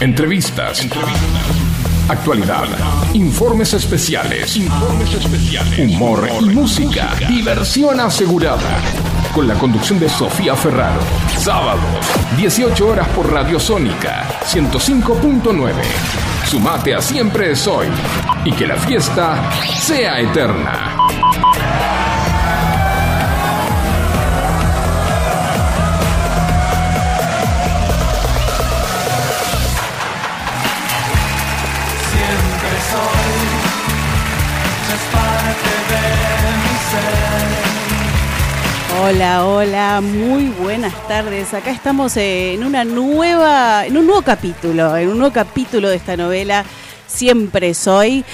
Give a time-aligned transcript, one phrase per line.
[0.00, 0.86] Entrevistas.
[2.08, 2.66] Actualidad.
[3.14, 4.58] Informes especiales.
[5.78, 7.14] Humor y música.
[7.28, 8.78] Diversión asegurada.
[9.34, 11.00] Con la conducción de Sofía Ferraro.
[11.38, 11.82] Sábados,
[12.36, 15.72] 18 horas por Radio Sónica 105.9.
[16.44, 17.86] Sumate a Siempre es Hoy.
[18.44, 19.50] Y que la fiesta
[19.80, 21.05] sea eterna.
[39.08, 41.54] Hola, hola, muy buenas tardes.
[41.54, 46.16] Acá estamos en una nueva, en un nuevo capítulo, en un nuevo capítulo de esta
[46.16, 46.64] novela
[47.06, 48.24] Siempre soy,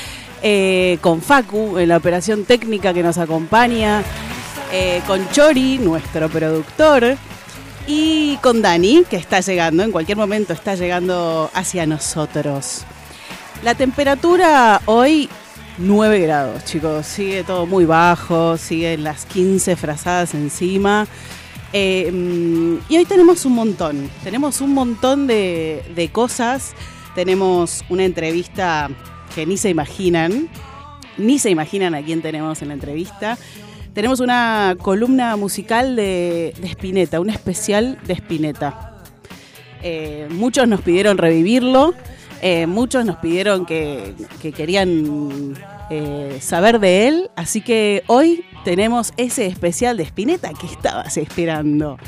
[0.42, 4.02] eh, con Facu en la operación técnica que nos acompaña,
[4.72, 7.18] eh, con Chori, nuestro productor,
[7.86, 12.86] y con Dani, que está llegando, en cualquier momento está llegando hacia nosotros.
[13.62, 15.28] La temperatura hoy
[15.78, 17.06] 9 grados, chicos.
[17.06, 21.06] Sigue todo muy bajo, siguen las 15 frazadas encima.
[21.72, 26.74] Eh, mm, y hoy tenemos un montón, tenemos un montón de, de cosas.
[27.14, 28.88] Tenemos una entrevista
[29.34, 30.48] que ni se imaginan,
[31.18, 33.38] ni se imaginan a quién tenemos en la entrevista.
[33.92, 38.92] Tenemos una columna musical de, de Spinetta, un especial de Spinetta.
[39.82, 41.94] Eh, muchos nos pidieron revivirlo,
[42.42, 45.54] eh, muchos nos pidieron que, que querían
[45.90, 51.98] eh, saber de él, así que hoy tenemos ese especial de Spinetta que estabas esperando.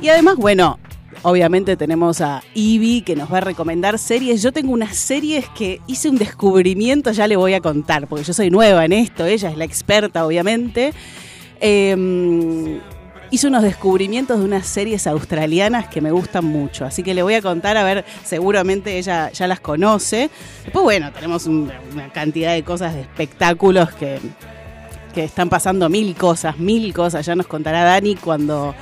[0.00, 0.78] Y además, bueno,
[1.22, 4.42] obviamente tenemos a Ivy que nos va a recomendar series.
[4.42, 8.32] Yo tengo unas series que hice un descubrimiento, ya le voy a contar, porque yo
[8.32, 10.94] soy nueva en esto, ella es la experta, obviamente.
[11.60, 12.80] Eh,
[13.30, 17.34] hice unos descubrimientos de unas series australianas que me gustan mucho, así que le voy
[17.34, 20.30] a contar, a ver, seguramente ella ya las conoce.
[20.64, 24.18] Después, bueno, tenemos un- una cantidad de cosas, de espectáculos que,
[25.14, 28.74] que están pasando mil cosas, mil cosas, ya nos contará Dani cuando,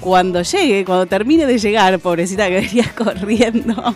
[0.00, 3.94] cuando llegue, cuando termine de llegar, pobrecita que venía corriendo.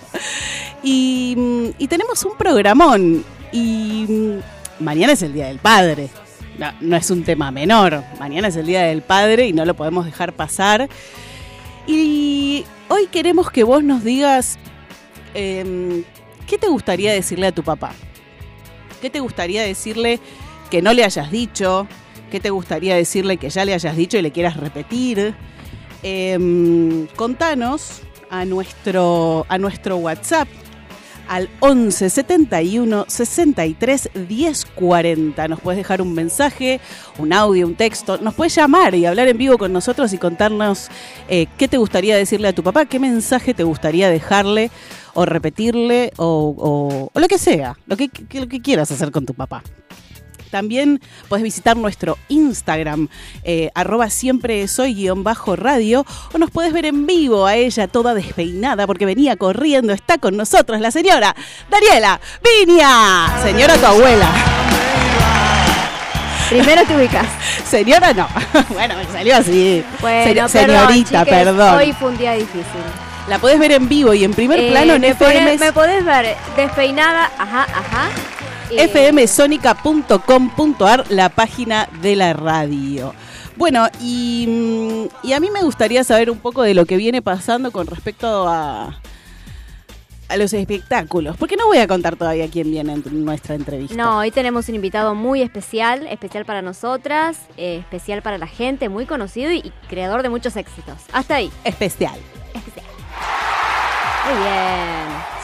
[0.82, 1.36] Y,
[1.78, 6.08] y tenemos un programón, y mm, mañana es el Día del Padre.
[6.58, 8.02] No, es un tema menor.
[8.18, 10.88] Mañana es el Día del Padre y no lo podemos dejar pasar.
[11.86, 14.58] Y hoy queremos que vos nos digas
[15.34, 16.04] em,
[16.46, 17.92] qué te gustaría decirle a tu papá.
[19.00, 20.20] ¿Qué te gustaría decirle
[20.70, 21.88] que no le hayas dicho?
[22.30, 25.34] ¿Qué te gustaría decirle que ya le hayas dicho y le quieras repetir?
[26.02, 30.48] Em, contanos a nuestro, a nuestro WhatsApp
[31.32, 35.48] al 11 71 63 10 40.
[35.48, 36.78] Nos puedes dejar un mensaje,
[37.18, 38.18] un audio, un texto.
[38.18, 40.88] Nos puedes llamar y hablar en vivo con nosotros y contarnos
[41.30, 44.70] eh, qué te gustaría decirle a tu papá, qué mensaje te gustaría dejarle
[45.14, 49.24] o repetirle o, o- o lo que sea, lo que, lo que quieras hacer con
[49.24, 49.62] tu papá.
[50.52, 53.08] También puedes visitar nuestro Instagram,
[53.42, 57.88] eh, arroba siempre soy guion bajo radio, o nos puedes ver en vivo a ella
[57.88, 59.92] toda despeinada porque venía corriendo.
[59.94, 61.34] Está con nosotros la señora
[61.70, 62.20] Daniela
[62.66, 63.42] Viña.
[63.42, 64.28] Señora tu abuela.
[66.50, 67.26] Primero te ubicas.
[67.68, 68.28] Señora no.
[68.74, 69.82] bueno, me salió así.
[70.00, 71.76] Bueno, Se- perdón, señorita, chiques, perdón.
[71.76, 72.62] Hoy fue un día difícil.
[73.28, 75.54] La puedes ver en vivo y en primer Eh, plano en me, FM.
[75.56, 78.08] podés- me podés ver despeinada, ajá, ajá.
[78.76, 83.14] Eh, fmsonica.com.ar, la página de la radio.
[83.56, 87.20] Bueno, y, mm, y a mí me gustaría saber un poco de lo que viene
[87.22, 88.98] pasando con respecto a,
[90.28, 93.94] a los espectáculos, porque no voy a contar todavía quién viene en nuestra entrevista.
[93.94, 98.88] No, hoy tenemos un invitado muy especial, especial para nosotras, eh, especial para la gente,
[98.88, 100.96] muy conocido y, y creador de muchos éxitos.
[101.12, 102.18] Hasta ahí, Especial.
[102.54, 102.86] especial.
[104.24, 104.91] Muy bien.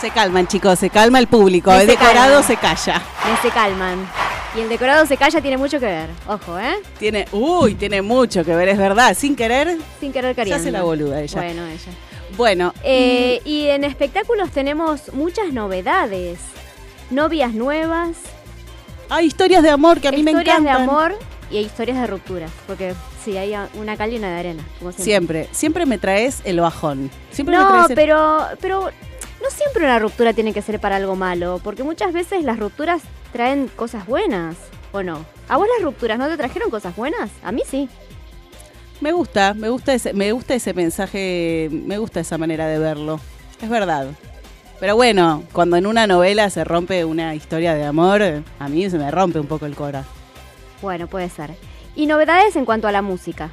[0.00, 1.72] Se calman, chicos, se calma el público.
[1.72, 2.44] Se El decorado calman.
[2.44, 3.03] se calla.
[3.28, 4.09] Me se calman.
[4.56, 6.09] Y el decorado se calla tiene mucho que ver.
[6.26, 6.76] Ojo, ¿eh?
[6.98, 9.14] Tiene, uy, tiene mucho que ver, es verdad.
[9.16, 10.62] Sin querer, Sin querer se queriendo.
[10.62, 11.41] hace la boluda ella.
[11.41, 11.92] Bueno, ella.
[12.36, 16.39] Bueno, Eh, y en espectáculos tenemos muchas novedades.
[17.10, 18.16] Novias nuevas,
[19.09, 20.77] hay historias de amor que a mí me historias encantan.
[20.86, 21.18] de amor
[21.51, 22.51] y hay historias de rupturas.
[22.66, 22.94] Porque
[23.24, 24.62] sí, hay una cal y una de arena.
[24.78, 25.04] Como siempre.
[25.04, 27.10] Siempre, siempre me traes el bajón.
[27.33, 28.91] Siempre me No, traes el- pero, pero
[29.43, 31.61] no siempre una ruptura tiene que ser para algo malo.
[31.63, 33.03] Porque muchas veces las rupturas
[33.33, 34.57] traen cosas buenas.
[34.93, 35.25] ¿O no?
[35.49, 37.31] ¿A vos las rupturas no te trajeron cosas buenas?
[37.43, 37.89] A mí sí.
[39.01, 43.21] Me gusta, me gusta ese, me gusta ese mensaje, me gusta esa manera de verlo.
[43.61, 44.09] Es verdad.
[44.81, 48.23] Pero bueno, cuando en una novela se rompe una historia de amor,
[48.59, 50.05] a mí se me rompe un poco el cora.
[50.83, 51.51] Bueno, puede ser.
[51.95, 53.51] Y novedades en cuanto a la música.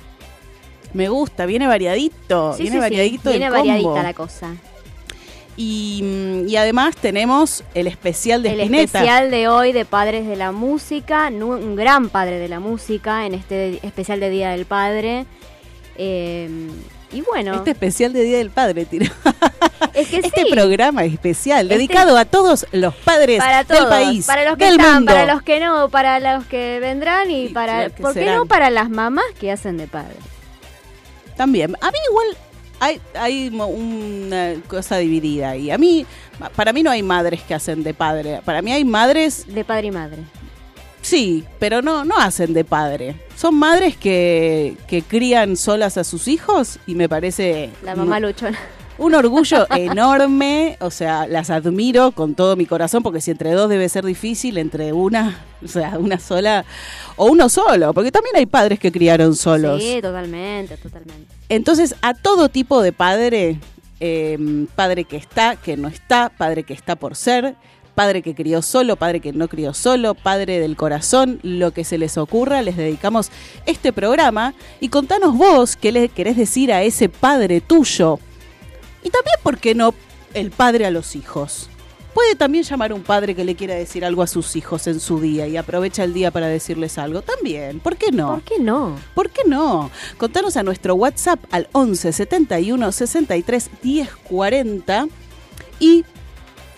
[0.94, 4.02] Me gusta, viene variadito, Sí, viene sí, sí, variadito Viene el variadita combo.
[4.04, 4.56] la cosa.
[5.58, 8.84] Y, y además tenemos el especial de el Spinetta.
[9.00, 13.34] especial de hoy de Padres de la Música, un gran padre de la música en
[13.36, 15.26] este especial de Día del Padre.
[15.98, 16.50] Eh,
[17.14, 18.82] y bueno, Este especial de Día del Padre,
[19.94, 23.90] es que Este sí, programa especial Este- dedicado a todos los padres para del todos,
[23.90, 25.14] país, para los que del están, mundo.
[25.14, 28.36] para los que no, para los que vendrán y, Y para, ¿por qué serán.
[28.40, 30.16] no para las mamás que hacen de padre?
[31.38, 31.76] También.
[31.80, 32.38] A mí igual
[32.80, 36.06] hay, hay una cosa dividida y a mí,
[36.56, 38.42] para mí no hay madres que hacen de padre.
[38.44, 40.18] Para mí hay madres, De padre y madre.
[41.02, 43.16] sí, pero no, no hacen de padre.
[43.36, 48.58] Son madres que, que crían solas a sus hijos y me parece La mamá luchona.
[48.98, 50.78] un orgullo enorme.
[50.80, 54.58] O sea, las admiro con todo mi corazón porque si entre dos debe ser difícil,
[54.58, 56.64] entre una, o sea, una sola
[57.18, 59.82] o uno solo, porque también hay padres que criaron solos.
[59.84, 61.35] Sí, totalmente, totalmente.
[61.50, 63.60] Entonces, a todo tipo de padre,
[64.00, 67.56] eh, padre que está, que no está, padre que está por ser,
[67.94, 71.98] padre que crió solo, padre que no crió solo, padre del corazón, lo que se
[71.98, 73.32] les ocurra, les dedicamos
[73.66, 78.20] este programa y contanos vos qué le querés decir a ese padre tuyo.
[79.04, 79.94] Y también, ¿por qué no
[80.34, 81.70] el padre a los hijos?
[82.16, 85.20] Puede también llamar un padre que le quiera decir algo a sus hijos en su
[85.20, 87.22] día y aprovecha el día para decirles algo.
[87.22, 88.36] También, ¿por qué no?
[88.36, 88.96] ¿Por qué no?
[89.14, 89.92] ¿Por qué no?
[90.18, 95.08] Contanos a nuestro WhatsApp al 11 71 63 10 40
[95.82, 96.06] y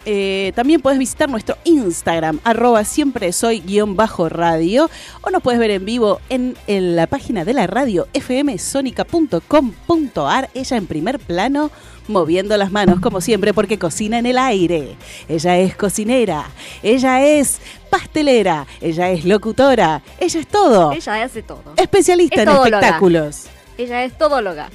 [0.09, 4.89] eh, también puedes visitar nuestro Instagram, arroba siempre soy guion bajo radio,
[5.21, 10.77] o nos puedes ver en vivo en, en la página de la radio fmsonica.com.ar, ella
[10.77, 11.71] en primer plano,
[12.07, 14.95] moviendo las manos como siempre porque cocina en el aire.
[15.27, 16.45] Ella es cocinera,
[16.83, 17.59] ella es
[17.89, 20.91] pastelera, ella es locutora, ella es todo.
[20.91, 21.73] Ella hace todo.
[21.75, 23.43] Especialista Es en espectáculos.
[23.77, 24.69] Ella es todóloga.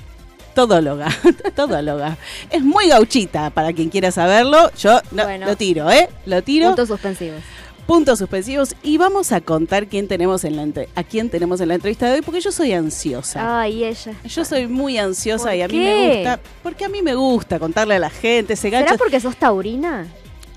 [0.55, 1.09] Todóloga,
[1.57, 2.19] todóloga.
[2.51, 4.71] Es muy gauchita, para quien quiera saberlo.
[4.79, 5.47] Yo no, Bueno.
[5.47, 6.09] lo tiro, ¿eh?
[6.27, 6.67] Lo tiro.
[6.69, 7.41] Puntos suspensivos.
[7.87, 8.75] Puntos suspensivos.
[8.83, 12.15] Y vamos a contar quién tenemos en la a quién tenemos en la entrevista de
[12.15, 13.61] hoy, porque yo soy ansiosa.
[13.61, 14.15] Ay, ella.
[14.25, 16.41] Yo soy muy ansiosa ¿Por y a mí me gusta.
[16.63, 20.07] Porque a mí me gusta contarle a la gente, se ¿Será porque sos taurina?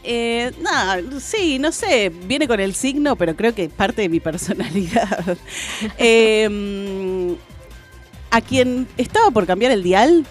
[0.07, 4.09] Eh, no, sí, no sé, viene con el signo, pero creo que es parte de
[4.09, 5.37] mi personalidad.
[5.97, 7.33] Eh, mm,
[8.31, 10.25] a quien estaba por cambiar el dial,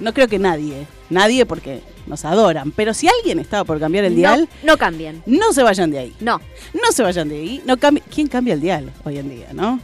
[0.00, 4.16] no creo que nadie, nadie porque nos adoran, pero si alguien estaba por cambiar el
[4.16, 5.22] dial, No, no cambien.
[5.26, 6.40] no se vayan de ahí, No.
[6.74, 7.62] no se vayan de ahí.
[7.64, 9.78] No cambi- ¿Quién cambia el dial hoy en día, no?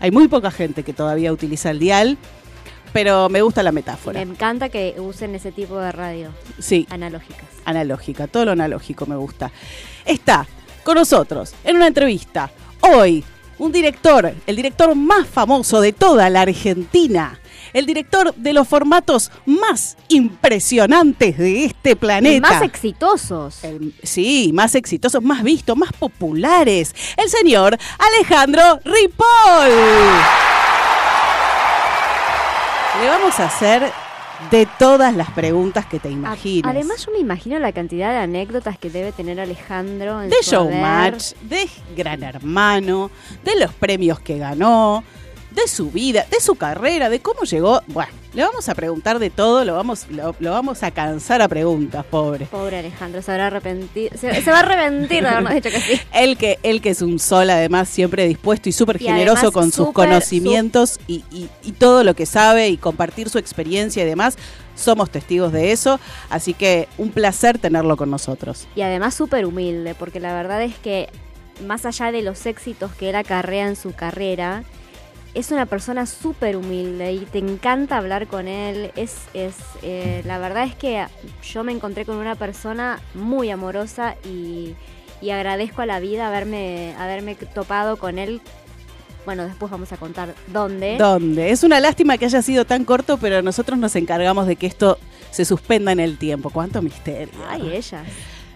[0.00, 2.18] Hay muy poca gente que todavía utiliza el dial,
[2.92, 4.20] pero me gusta la Me metáfora.
[4.20, 7.46] encanta que usen ese tipo de radio Sí, analógicas.
[7.64, 9.50] analógica, todo lo analógico me gusta.
[10.04, 10.46] Está
[10.84, 12.50] con nosotros en una entrevista
[12.80, 13.24] hoy
[13.58, 17.38] un director, el director más famoso de toda la Argentina,
[17.72, 22.34] el director de los formatos más impresionantes de este planeta.
[22.36, 23.64] Y más exitosos.
[23.64, 26.94] El- sí, más exitosos, más vistos, más populares.
[27.16, 29.72] El señor Alejandro Ripoll.
[33.00, 33.90] Le vamos a hacer
[34.50, 36.70] de todas las preguntas que te imagines.
[36.70, 40.56] Además, yo me imagino la cantidad de anécdotas que debe tener Alejandro en de su
[40.56, 40.72] haber.
[40.74, 43.10] Showmatch, de Gran Hermano,
[43.44, 45.04] de los premios que ganó,
[45.54, 47.82] de su vida, de su carrera, de cómo llegó.
[47.88, 51.48] Bueno, le vamos a preguntar de todo, lo vamos, lo, lo vamos a cansar a
[51.48, 52.46] preguntas, pobre.
[52.46, 54.10] Pobre Alejandro, se habrá arrepentido.
[54.18, 56.00] Se, se va a arrepentir de habernos dicho que sí.
[56.12, 59.92] Él que, él que es un sol, además, siempre dispuesto y súper generoso con sus
[59.92, 64.36] conocimientos y, y- y todo lo que sabe y compartir su experiencia y demás.
[64.74, 68.66] Somos testigos de eso, así que un placer tenerlo con nosotros.
[68.74, 71.10] Y además súper humilde, porque la verdad es que
[71.66, 74.64] más allá de los éxitos que él acarrea en su carrera,
[75.34, 78.92] es una persona súper humilde y te encanta hablar con él.
[78.96, 81.06] Es, es eh, la verdad es que
[81.42, 84.74] yo me encontré con una persona muy amorosa y,
[85.20, 88.40] y agradezco a la vida haberme, haberme topado con él.
[89.24, 90.96] Bueno, después vamos a contar dónde.
[90.98, 91.50] ¿Dónde?
[91.50, 94.98] Es una lástima que haya sido tan corto, pero nosotros nos encargamos de que esto
[95.30, 96.50] se suspenda en el tiempo.
[96.50, 97.32] ¡Cuánto misterio!
[97.48, 98.04] Ay, ella.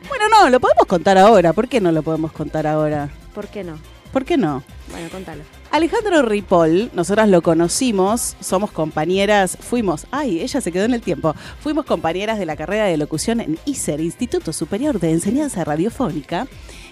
[0.08, 1.52] Bueno, no, lo podemos contar ahora.
[1.52, 3.08] ¿Por qué no lo podemos contar ahora?
[3.32, 3.78] ¿Por qué no?
[4.12, 4.62] ¿Por qué no?
[4.90, 5.42] Bueno, contalo.
[5.70, 11.34] Alejandro Ripoll, nosotras lo conocimos, somos compañeras, fuimos, ay, ella se quedó en el tiempo,
[11.60, 16.46] fuimos compañeras de la carrera de locución en ISER, Instituto Superior de Enseñanza Radiofónica,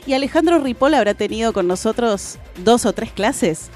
[0.07, 3.71] y Alejandro Ripoll habrá tenido con nosotros dos o tres clases,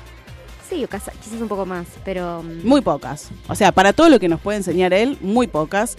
[0.68, 2.42] Sí, o quizás un poco más, pero...
[2.42, 5.96] mm, muy pocas, o sea, para todo lo que nos puede enseñar él, muy pocas.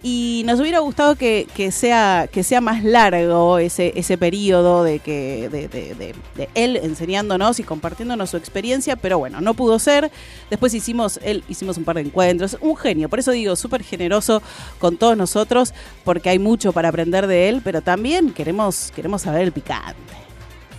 [0.00, 5.00] Y nos hubiera gustado que, que sea, que sea más largo ese, ese periodo de,
[5.00, 9.80] que, de, de- de- de él enseñándonos y compartiéndonos su experiencia, pero bueno, no pudo
[9.80, 10.12] ser.
[10.50, 14.40] Después hicimos, él hicimos un par de encuentros, un genio, por eso digo, súper generoso
[14.78, 15.74] con todos nosotros,
[16.04, 19.96] porque hay mucho para aprender de él, pero también queremos, queremos saber el picante.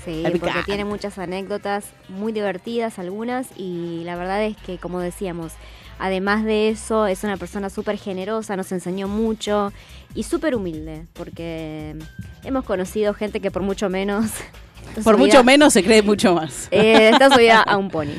[0.06, 0.64] Sí, El porque picante.
[0.64, 5.52] tiene muchas anécdotas muy divertidas algunas y la verdad es que como decíamos,
[6.00, 9.72] además de eso es una persona súper generosa, nos enseñó mucho
[10.16, 11.96] y súper humilde porque
[12.44, 14.26] hemos conocido gente que por mucho menos...
[15.04, 16.68] Por subida- mucho menos se cree mucho más.
[16.72, 18.16] eh, está subida a un pony,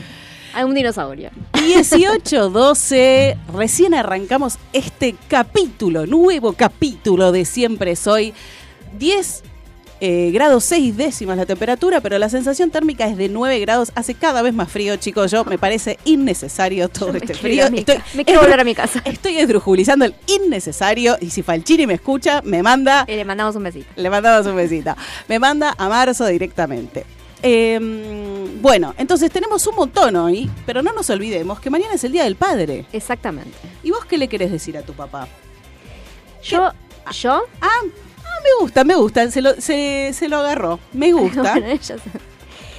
[0.54, 1.30] a un dinosaurio.
[1.54, 8.34] 18-12, recién arrancamos este capítulo, nuevo capítulo de Siempre Soy.
[8.98, 9.42] 10
[10.00, 13.92] eh, grados 6 décimas la temperatura, pero la sensación térmica es de 9 grados.
[13.94, 15.30] Hace cada vez más frío, chicos.
[15.30, 17.66] Yo me parece innecesario todo este frío.
[18.14, 19.02] me quiero volver a mi casa.
[19.04, 21.16] Estoy esdrujulizando el innecesario.
[21.20, 23.88] Y si Falchini me escucha, me manda Y le mandamos un besito.
[23.96, 24.94] le mandamos un besito.
[25.28, 27.04] Me manda a marzo directamente.
[27.42, 27.78] Eh,
[28.60, 32.24] bueno, entonces tenemos un montón hoy, pero no nos olvidemos que mañana es el Día
[32.24, 32.86] del Padre.
[32.92, 33.56] Exactamente.
[33.82, 35.26] ¿Y vos qué le querés decir a tu papá?
[36.42, 36.70] Yo,
[37.12, 37.80] yo, ah,
[38.42, 39.30] me gusta, me gusta.
[39.30, 40.78] Se lo, se, se lo agarró.
[40.92, 41.42] Me gusta.
[41.42, 41.66] bueno,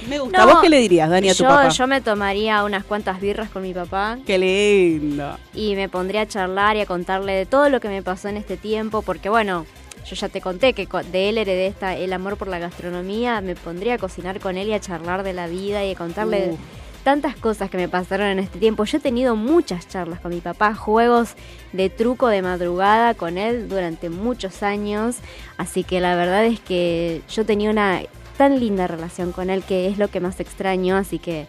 [0.08, 0.38] me gusta.
[0.38, 1.68] No, ¿Vos qué le dirías, Dani, a tu yo, papá?
[1.68, 5.36] yo me tomaría unas cuantas birras con mi papá Qué lindo.
[5.54, 8.36] y me pondría a charlar y a contarle de todo lo que me pasó en
[8.36, 9.64] este tiempo, porque bueno,
[10.04, 13.54] yo ya te conté que de él heredé esta, el amor por la gastronomía, me
[13.54, 16.58] pondría a cocinar con él y a charlar de la vida y a contarle Uh.
[17.02, 18.84] Tantas cosas que me pasaron en este tiempo.
[18.84, 21.34] Yo he tenido muchas charlas con mi papá, juegos
[21.72, 25.16] de truco de madrugada con él durante muchos años,
[25.56, 28.02] así que la verdad es que yo tenía una
[28.36, 31.46] tan linda relación con él que es lo que más extraño, así que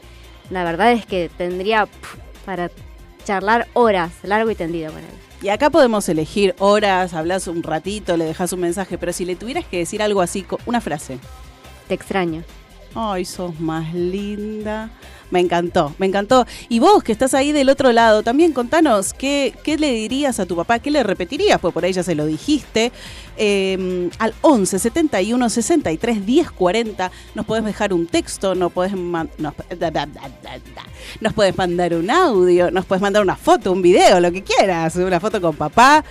[0.50, 1.88] la verdad es que tendría
[2.46, 2.70] para
[3.24, 5.24] charlar horas, largo y tendido con él.
[5.42, 9.36] Y acá podemos elegir horas, hablas un ratito, le dejas un mensaje, pero si le
[9.36, 11.20] tuvieras que decir algo así, una frase.
[11.88, 12.44] Te extraño.
[12.96, 14.90] Ay, sos más linda.
[15.32, 16.46] Me encantó, me encantó.
[16.70, 20.46] Y vos que estás ahí del otro lado, también contanos qué, qué le dirías a
[20.46, 22.92] tu papá, qué le repetirías, pues por ahí ya se lo dijiste.
[23.36, 29.54] Eh, al 11 71 63 10 40 nos podés dejar un texto, nos podés, nos,
[31.58, 35.42] mandar un audio, nos podés mandar una foto, un video, lo que quieras, una foto
[35.42, 36.04] con papá.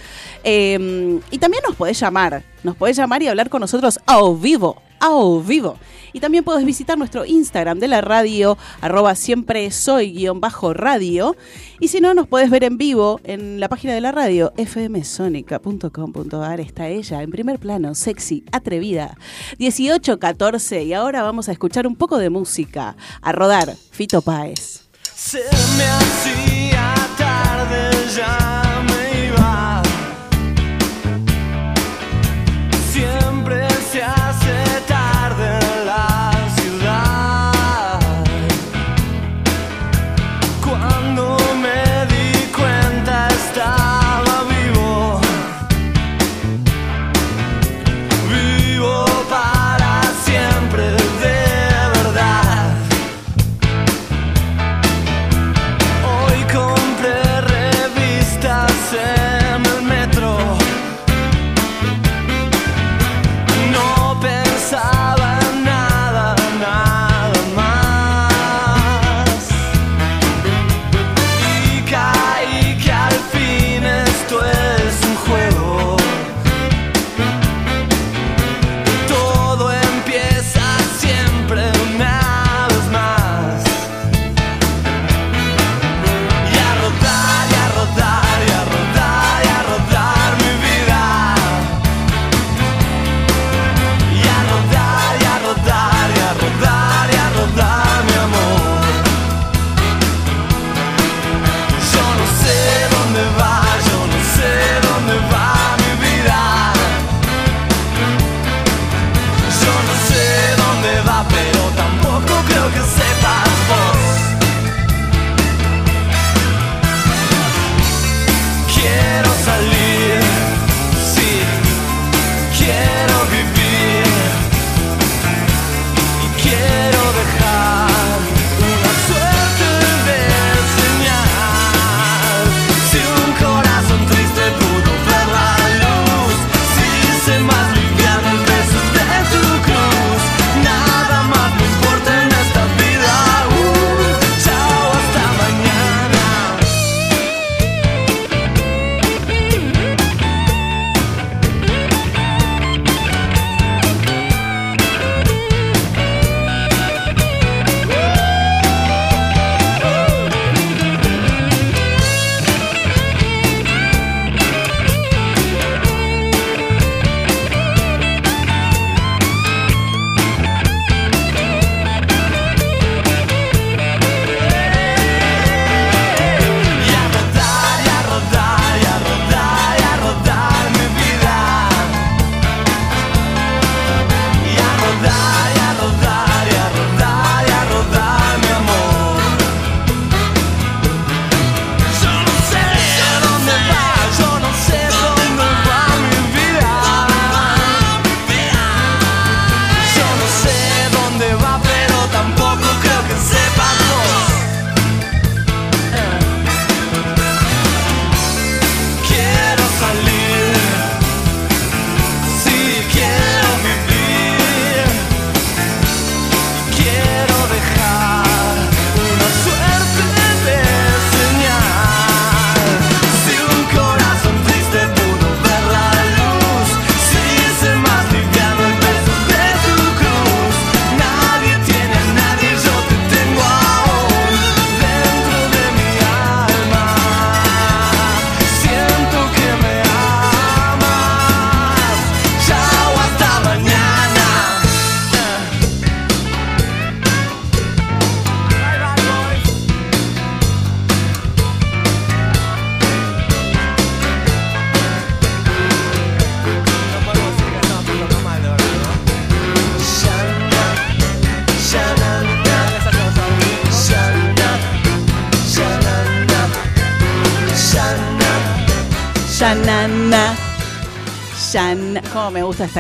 [0.43, 4.83] Eh, y también nos podés llamar, nos podés llamar y hablar con nosotros a vivo,
[4.99, 5.11] a
[5.47, 5.79] vivo.
[6.13, 11.37] Y también podés visitar nuestro Instagram de la radio, arroba siempre soy guion bajo radio.
[11.81, 16.61] Y si no, nos podés ver en vivo en la página de la radio, fmsonica.com.ar.
[16.61, 19.17] Está ella en primer plano, sexy, atrevida.
[19.59, 20.87] 18-14.
[20.87, 22.97] Y ahora vamos a escuchar un poco de música.
[23.21, 24.83] A rodar, Fito Páez.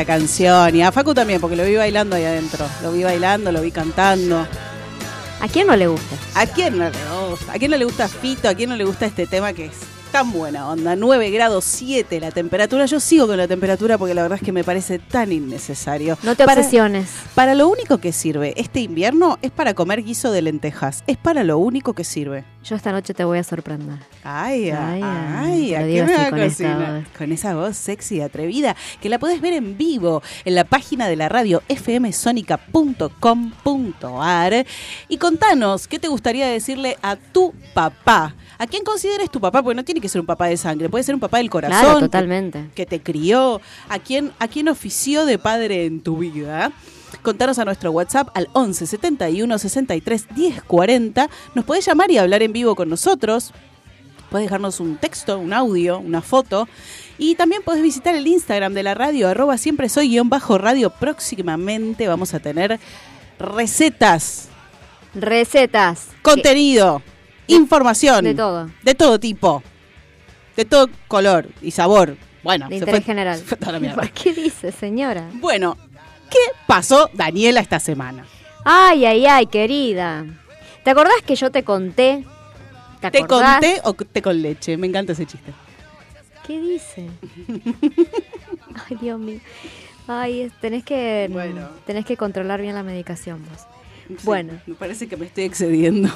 [0.04, 0.74] Canción.
[0.74, 2.66] Y a Facu también, porque lo vi bailando ahí adentro.
[2.82, 4.46] Lo vi bailando, lo vi cantando.
[5.40, 6.16] ¿A quién no le gusta?
[6.34, 7.52] ¿A quién no le gusta?
[7.52, 8.48] ¿A quién no le gusta Fito?
[8.48, 10.94] ¿A quién no le gusta este tema que es tan buena onda?
[10.94, 12.84] 9 grados 7 la temperatura.
[12.86, 16.16] Yo sigo con la temperatura porque la verdad es que me parece tan innecesario.
[16.22, 17.08] No te Para- obsesiones.
[17.34, 21.02] Para lo único que sirve este invierno es para comer guiso de lentejas.
[21.06, 22.44] Es para lo único que sirve.
[22.62, 23.98] Yo esta noche te voy a sorprender.
[24.22, 27.04] Ay, ay, Ay, ay, ay, te ¿a lo qué me a con esa voz.
[27.18, 31.08] Con esa voz sexy y atrevida, que la puedes ver en vivo en la página
[31.08, 34.66] de la radio fmsonica.com.ar
[35.08, 38.34] y contanos qué te gustaría decirle a tu papá.
[38.62, 39.60] ¿A quién consideres tu papá?
[39.60, 41.80] Porque no tiene que ser un papá de sangre, puede ser un papá del corazón.
[41.80, 42.70] Claro, totalmente.
[42.76, 46.70] que te crió, a quién, a quién ofició de padre en tu vida.
[47.22, 51.28] Contanos a nuestro WhatsApp al 11 71 63 10 40.
[51.56, 53.52] Nos podés llamar y hablar en vivo con nosotros.
[54.30, 56.68] Podés dejarnos un texto, un audio, una foto.
[57.18, 60.90] Y también podés visitar el Instagram de la radio, arroba siempre soy guion bajo radio.
[60.90, 62.78] Próximamente vamos a tener
[63.40, 64.50] recetas,
[65.16, 66.06] Recetas.
[66.22, 67.02] contenido,
[67.46, 68.24] información.
[68.24, 68.70] De todo.
[68.82, 69.62] De todo tipo.
[70.56, 72.16] De todo color y sabor.
[72.42, 73.38] Bueno, De se interés fue- general.
[73.38, 74.08] se fue toda la mierda.
[74.08, 75.28] ¿Qué dice, señora?
[75.34, 75.76] Bueno,
[76.30, 78.24] ¿qué pasó, Daniela, esta semana?
[78.64, 80.24] Ay, ay, ay, querida.
[80.84, 82.24] ¿Te acordás que yo te conté?
[83.00, 83.54] ¿Te, ¿Te acordás?
[83.60, 84.76] conté o té con leche?
[84.76, 85.52] Me encanta ese chiste.
[86.46, 87.08] ¿Qué dice?
[88.90, 89.40] Ay, Dios mío.
[90.08, 91.68] Ay, tenés que Bueno.
[91.86, 93.60] tenés que controlar bien la medicación vos.
[94.08, 94.54] Sí, Bueno.
[94.66, 96.08] Me parece que me estoy excediendo.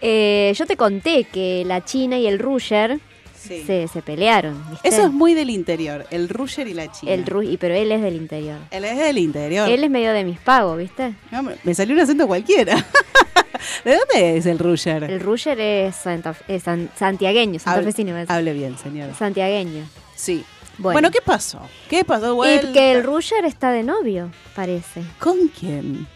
[0.00, 3.00] Eh, yo te conté que la China y el Rusher
[3.34, 3.64] Sí.
[3.66, 4.62] se, se pelearon.
[4.70, 4.88] ¿viste?
[4.88, 7.10] Eso es muy del interior, el Ruger y la China.
[7.12, 8.58] el Ru- y pero él es del interior.
[8.70, 9.68] Él es del interior.
[9.68, 11.14] Él es medio de mis pagos, ¿viste?
[11.32, 12.76] No, me, salió un acento cualquiera.
[13.84, 15.02] ¿De dónde es el Ruger?
[15.04, 18.14] El Rusher es, santa- es san- santiagueño, santafesino.
[18.28, 19.12] hable bien, señora.
[19.14, 19.86] Santiagueño.
[20.14, 20.44] Sí.
[20.78, 20.94] Bueno.
[20.94, 21.60] Bueno, ¿qué pasó?
[21.90, 22.40] ¿Qué pasó?
[22.46, 25.02] Y que el Rusher está de novio, parece.
[25.18, 26.06] ¿Con quién?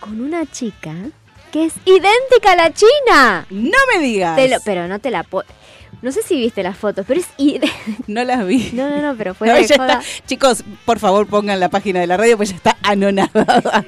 [0.00, 0.94] Con una chica
[1.54, 3.46] que es idéntica a la China.
[3.48, 4.34] No me digas.
[4.34, 5.46] Te lo- pero no te la puedo...
[6.02, 7.28] No sé si viste las fotos, pero es.
[8.08, 8.70] No las vi.
[8.72, 10.00] No, no, no, pero fue No, de ella joda.
[10.00, 13.84] está- chicos, por favor pongan la página de la radio, pues ya está anonadada.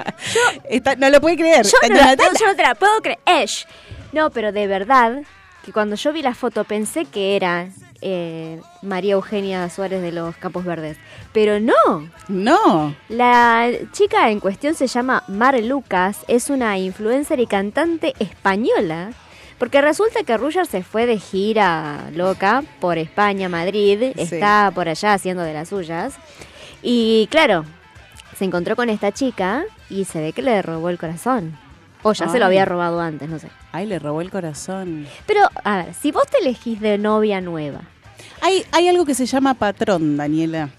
[0.70, 1.66] Está- no lo puede creer.
[1.66, 3.50] Yo no, la- yo no te la puedo creer.
[4.12, 5.22] No, pero de verdad,
[5.64, 7.68] que cuando yo vi la foto pensé que era
[8.00, 10.96] eh, María Eugenia Suárez de los Campos Verdes.
[11.32, 12.08] Pero no.
[12.28, 12.94] No.
[13.08, 19.10] La chica en cuestión se llama Mar Lucas, es una influencer y cantante española.
[19.58, 24.20] Porque resulta que Ruger se fue de gira loca por España, Madrid, Sí.
[24.22, 26.14] está por allá haciendo de las suyas.
[26.82, 27.64] Y claro,
[28.36, 31.56] se encontró con esta chica y se ve que le robó el corazón.
[32.06, 33.48] O ya se lo había robado antes, no sé.
[33.72, 35.06] Ay, le robó el corazón.
[35.26, 37.80] Pero, a ver, si vos te elegís de novia nueva,
[38.40, 40.70] Hay, hay algo que se llama patrón, Daniela,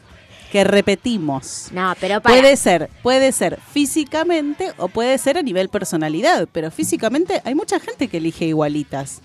[0.51, 1.67] que repetimos.
[1.73, 2.33] no, pero para.
[2.33, 7.79] Puede ser, puede ser físicamente o puede ser a nivel personalidad, pero físicamente hay mucha
[7.79, 9.21] gente que elige igualitas.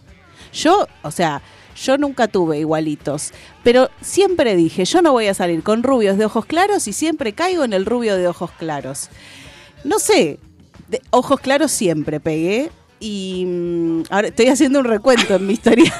[0.52, 1.40] Yo, o sea,
[1.76, 6.24] yo nunca tuve igualitos, pero siempre dije, yo no voy a salir con rubios de
[6.24, 9.08] ojos claros y siempre caigo en el rubio de ojos claros.
[9.84, 10.38] No sé,
[10.92, 15.92] de ojos claros siempre pegué y mm, ahora estoy haciendo un recuento en mi historia.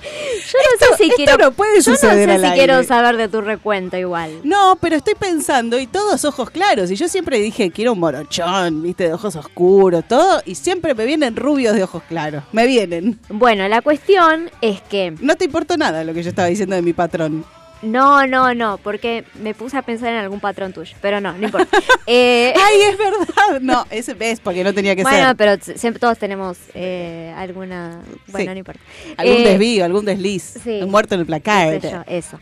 [0.00, 1.38] yo no sé si esto quiero.
[1.38, 2.52] no puede yo no sé si aire.
[2.54, 4.40] quiero saber de tu recuento igual.
[4.42, 6.90] No, pero estoy pensando, y todos ojos claros.
[6.90, 10.42] Y yo siempre dije, quiero un morochón, viste, de ojos oscuros, todo.
[10.44, 12.42] Y siempre me vienen rubios de ojos claros.
[12.50, 13.20] Me vienen.
[13.28, 15.14] Bueno, la cuestión es que.
[15.20, 17.44] No te importó nada lo que yo estaba diciendo de mi patrón.
[17.82, 20.96] No, no, no, porque me puse a pensar en algún patrón tuyo.
[21.02, 21.76] Pero no, no importa.
[22.08, 23.60] Eh, Ay, es verdad.
[23.60, 25.36] No, ese es porque no tenía que bueno, ser.
[25.36, 28.00] pero t- siempre todos tenemos eh, alguna.
[28.28, 28.54] Bueno, Sí.
[28.54, 28.80] no importa.
[29.16, 30.54] Algún Eh, desvío, algún desliz.
[30.62, 30.80] sí.
[30.82, 31.80] Un muerto en el placar.
[31.80, 32.38] yo, eso.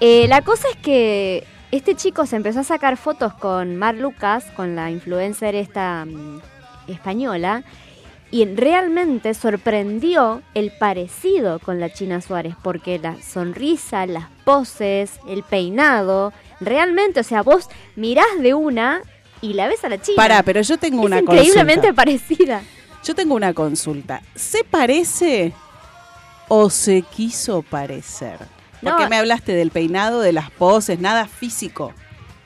[0.00, 4.44] Eh, la cosa es que este chico se empezó a sacar fotos con Mar Lucas,
[4.54, 6.40] con la influencer esta mm,
[6.88, 7.64] española,
[8.36, 15.42] y realmente sorprendió el parecido con la China Suárez, porque la sonrisa, las poses, el
[15.42, 19.00] peinado, realmente, o sea, vos mirás de una
[19.40, 20.16] y la ves a la China.
[20.16, 21.94] Pará, pero yo tengo es una increíblemente consulta.
[21.94, 22.62] parecida.
[23.04, 24.20] Yo tengo una consulta.
[24.34, 25.52] ¿Se parece
[26.48, 28.38] o se quiso parecer?
[28.82, 29.08] Porque No.
[29.08, 31.94] me hablaste del peinado, de las poses, nada físico.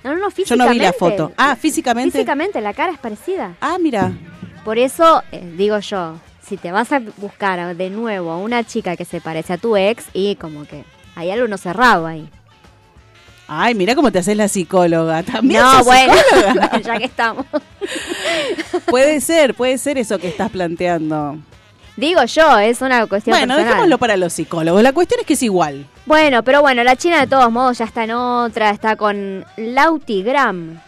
[0.05, 0.67] No, no, no, Yo físicamente.
[0.67, 1.33] no vi la foto.
[1.37, 2.13] Ah, físicamente.
[2.13, 3.57] Físicamente, la cara es parecida.
[3.61, 4.13] Ah, mira.
[4.65, 8.97] Por eso, eh, digo yo, si te vas a buscar de nuevo a una chica
[8.97, 10.85] que se parece a tu ex, y como que
[11.17, 12.29] hay algo no cerrado ahí.
[13.53, 15.23] Ay, mira cómo te haces la psicóloga.
[15.25, 16.13] También No, bueno,
[16.85, 17.47] ya que estamos.
[18.87, 21.37] puede ser, puede ser eso que estás planteando.
[21.97, 23.65] Digo yo, es una cuestión Bueno, personal.
[23.67, 24.83] dejémoslo para los psicólogos.
[24.83, 25.85] La cuestión es que es igual.
[26.07, 30.81] Bueno, pero bueno, la China de todos modos ya está en otra, está con Lautigram,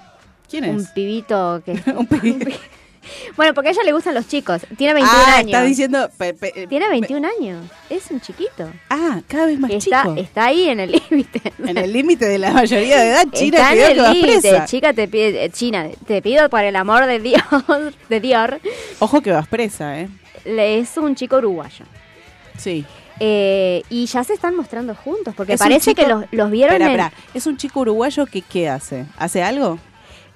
[0.48, 0.88] ¿Quién un es?
[0.90, 1.72] pibito que...
[1.96, 2.56] Un pibe.
[3.37, 5.47] bueno, porque a ella le gustan los chicos, tiene 21 ah, años.
[5.47, 6.11] está diciendo...
[6.17, 8.71] pe- pe- Tiene pe- 21 años, es un chiquito.
[8.91, 10.15] Ah, cada vez más Está, chico.
[10.17, 11.41] está ahí en el límite.
[11.67, 14.41] En el límite de la mayoría de edad, China, Está en que el vas límite,
[14.51, 14.65] presa.
[14.67, 17.43] chica, te pide, eh, China, te pido por el amor de Dios,
[18.09, 18.61] de Dior,
[18.99, 20.09] Ojo que vas presa, ¿eh?
[20.45, 21.85] le- es un chico uruguayo.
[22.59, 22.85] Sí.
[23.21, 26.75] Eh, y ya se están mostrando juntos, porque Es parece chico- que los, los vieron
[26.83, 27.01] Espera, en...
[27.01, 27.23] espera.
[27.35, 29.05] ¿Es un chico uruguayo que qué hace?
[29.17, 29.79] ¿Hace algo?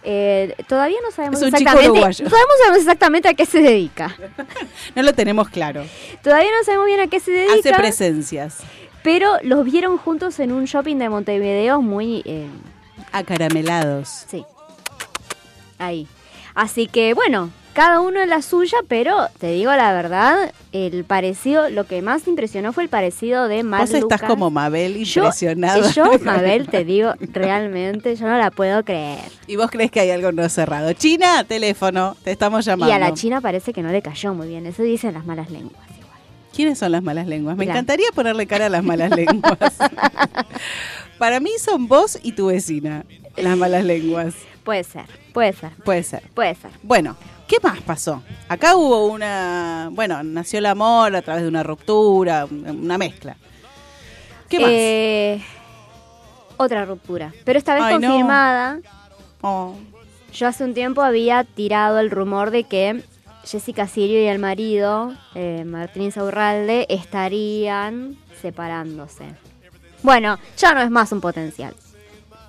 [0.09, 2.01] Eh, todavía no sabemos exactamente...
[2.15, 4.17] sabemos exactamente a qué se dedica.
[4.95, 5.85] No lo tenemos claro.
[6.23, 8.59] Todavía no sabemos bien a qué se dedica, Hace presencias.
[9.03, 12.23] pero los vieron juntos en un shopping de Montevideo muy...
[12.25, 12.47] eh,
[13.13, 14.25] Acaramelados.
[14.29, 14.45] Sí.
[15.79, 16.07] Ahí.
[16.55, 21.69] Así que bueno, cada uno en la suya, pero te digo la verdad, el parecido,
[21.69, 24.23] lo que más impresionó fue el parecido de Mar Vos estás Lucas.
[24.23, 25.91] como Mabel Yo- impresionada.
[25.91, 29.21] Yo, Mabel, te digo, realmente, yo no la puedo creer.
[29.47, 30.91] Y vos crees que hay algo no cerrado.
[30.95, 32.91] China, teléfono, te estamos llamando.
[32.91, 35.51] Y a la China parece que no le cayó muy bien, eso dicen las malas
[35.51, 35.85] lenguas.
[35.99, 36.19] igual.
[36.55, 37.59] ¿Quiénes son las malas lenguas?
[37.59, 39.59] Me encantaría ponerle cara a las malas lenguas.
[41.19, 43.05] Para mí son vos y tu vecina,
[43.37, 44.35] las malas lenguas.
[44.65, 46.23] Puede ser, puede ser, Puede ser.
[46.35, 46.71] puede ser.
[46.83, 48.23] Bueno, ¿qué más pasó?
[48.49, 53.37] Acá hubo una, bueno, nació el amor a través de una ruptura, una mezcla.
[54.49, 54.69] ¿Qué más?
[54.71, 55.43] Eh,
[56.57, 58.09] otra ruptura, pero esta vez Ay, no.
[58.09, 58.81] confirmada.
[59.43, 59.75] Oh,
[60.33, 63.03] Yo hace un tiempo había tirado el rumor de que
[63.45, 69.25] Jessica Sirio y el marido, eh, Martín Insaurralde, estarían separándose.
[70.03, 71.75] Bueno, ya no es más un potencial.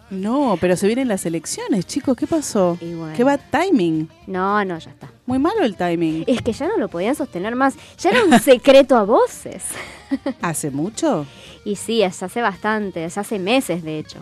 [0.09, 2.77] No, pero se vienen las elecciones, chicos, ¿qué pasó?
[2.79, 3.13] Bueno.
[3.15, 4.09] ¿Qué va timing?
[4.25, 5.11] No, no, ya está.
[5.25, 6.23] Muy malo el timing.
[6.27, 7.75] Es que ya no lo podían sostener más.
[7.97, 9.65] Ya era un secreto a voces.
[10.41, 11.25] ¿Hace mucho?
[11.65, 14.19] Y sí, es hace bastante, es hace meses de hecho.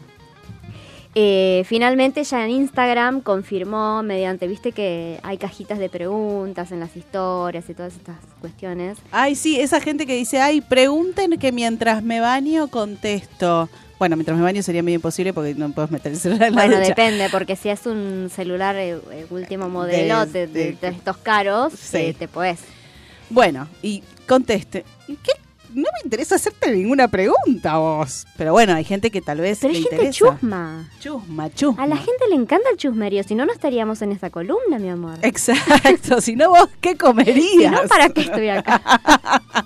[1.17, 6.97] Eh, finalmente ya en Instagram confirmó mediante, viste que hay cajitas de preguntas en las
[6.97, 8.97] historias y todas estas cuestiones.
[9.11, 13.69] Ay, sí, esa gente que dice, ay, pregunten que mientras me baño contesto.
[13.97, 16.61] Bueno, mientras me baño sería medio imposible porque no puedes meter el celular en la
[16.63, 16.89] Bueno, ducha.
[16.89, 20.87] depende, porque si es un celular eh, eh, último modelo De- de, de- de- de
[20.89, 21.97] estos caros, Sí.
[21.97, 22.59] eh, te puedes.
[23.29, 24.83] Bueno, y conteste.
[25.07, 25.31] ¿Y ¿Qué?
[25.75, 28.25] No me interesa hacerte ninguna pregunta vos.
[28.37, 30.17] Pero bueno, hay gente que tal vez Pero hay gente interesa.
[30.17, 30.89] chusma.
[31.01, 31.83] Chusma, chusma.
[31.83, 34.87] A la gente le encanta el chusmerío, si no, no estaríamos en esta columna, mi
[34.89, 35.17] amor.
[35.21, 37.71] Exacto, si no vos, ¿qué Si comerías?
[37.73, 38.81] no, ¿para qué estoy acá?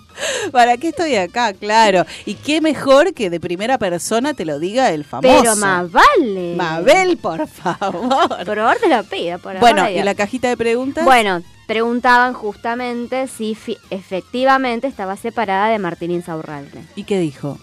[0.51, 1.53] ¿Para qué estoy acá?
[1.53, 2.05] Claro.
[2.25, 5.41] Y qué mejor que de primera persona te lo diga el famoso.
[5.41, 6.55] Pero más vale.
[6.55, 8.09] Mabel, por favor.
[8.45, 9.39] Por favor, te lo pido.
[9.39, 11.05] Por Bueno, ¿y la cajita de preguntas?
[11.05, 13.55] Bueno, preguntaban justamente si
[13.91, 16.81] efectivamente estaba separada de Martín Insaurralde.
[16.95, 17.59] ¿Y qué dijo?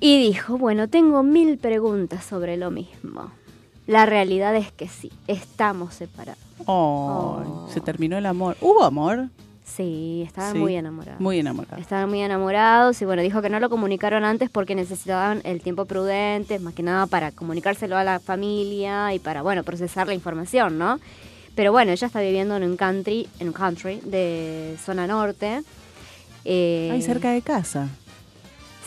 [0.00, 3.30] Y dijo, bueno, tengo mil preguntas sobre lo mismo.
[3.86, 6.42] La realidad es que sí, estamos separados.
[6.66, 7.68] Oh, Oh.
[7.72, 8.56] se terminó el amor.
[8.60, 9.28] ¿Hubo amor?
[9.64, 11.20] Sí, estaban Sí, muy enamorados.
[11.20, 11.80] Muy enamorado.
[11.80, 15.84] Estaban muy enamorados y bueno, dijo que no lo comunicaron antes porque necesitaban el tiempo
[15.84, 20.76] prudente, más que nada para comunicárselo a la familia y para, bueno, procesar la información,
[20.76, 20.98] ¿no?
[21.54, 25.62] Pero bueno, ella está viviendo en un country, en un country de zona norte.
[26.44, 27.88] eh, Ahí cerca de casa.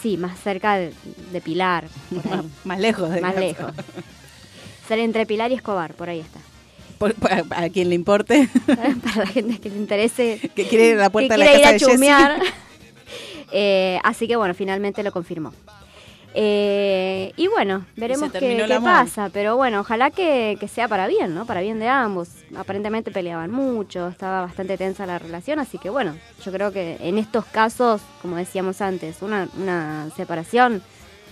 [0.01, 0.93] Sí, más cerca de,
[1.32, 3.45] de Pilar, por ahí, Más lejos de más casa.
[3.45, 3.73] lejos.
[4.88, 6.39] Ser entre Pilar y Escobar, por ahí está.
[6.97, 10.93] Por- para, para quien le importe, Para la gente que le interese que quiere ir
[10.95, 11.93] a la puerta que de la quiere ir casa a de Jessie.
[11.93, 12.41] chusmear.
[13.53, 15.53] Eh, así que bueno, finalmente lo confirmó.
[16.39, 21.34] Eh, y bueno, veremos qué, qué pasa, pero bueno, ojalá que, que sea para bien,
[21.34, 21.47] ¿no?
[21.47, 22.30] Para bien de ambos.
[22.56, 27.17] Aparentemente peleaban mucho, estaba bastante tensa la relación, así que bueno, yo creo que en
[27.17, 30.84] estos casos, como decíamos antes, una, una separación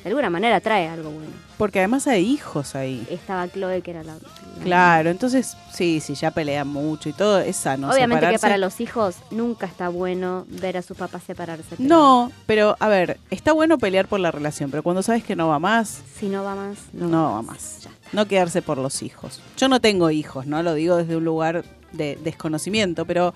[0.06, 1.32] de alguna manera trae algo bueno.
[1.58, 3.08] Porque además hay hijos ahí.
[3.10, 4.14] Estaba Chloe, que era la...
[4.14, 7.90] la- Claro, entonces sí, sí, ya pelean mucho y todo, es sano.
[7.90, 11.64] Obviamente que para los hijos nunca está bueno ver a sus papás separarse.
[11.76, 15.36] pero No, pero a ver, está bueno pelear por la relación, pero cuando sabes que
[15.36, 17.80] no va más, Si no va más, no, no va más.
[17.84, 18.10] Ya está.
[18.12, 19.42] No quedarse por los hijos.
[19.58, 20.62] Yo no tengo hijos, ¿no?
[20.62, 23.34] Lo digo desde un lugar de desconocimiento, pero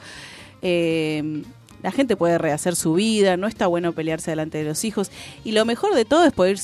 [0.61, 1.43] eh,
[1.81, 5.11] la gente puede rehacer su vida, no está bueno pelearse delante de los hijos.
[5.43, 6.57] Y lo mejor de todo es poder,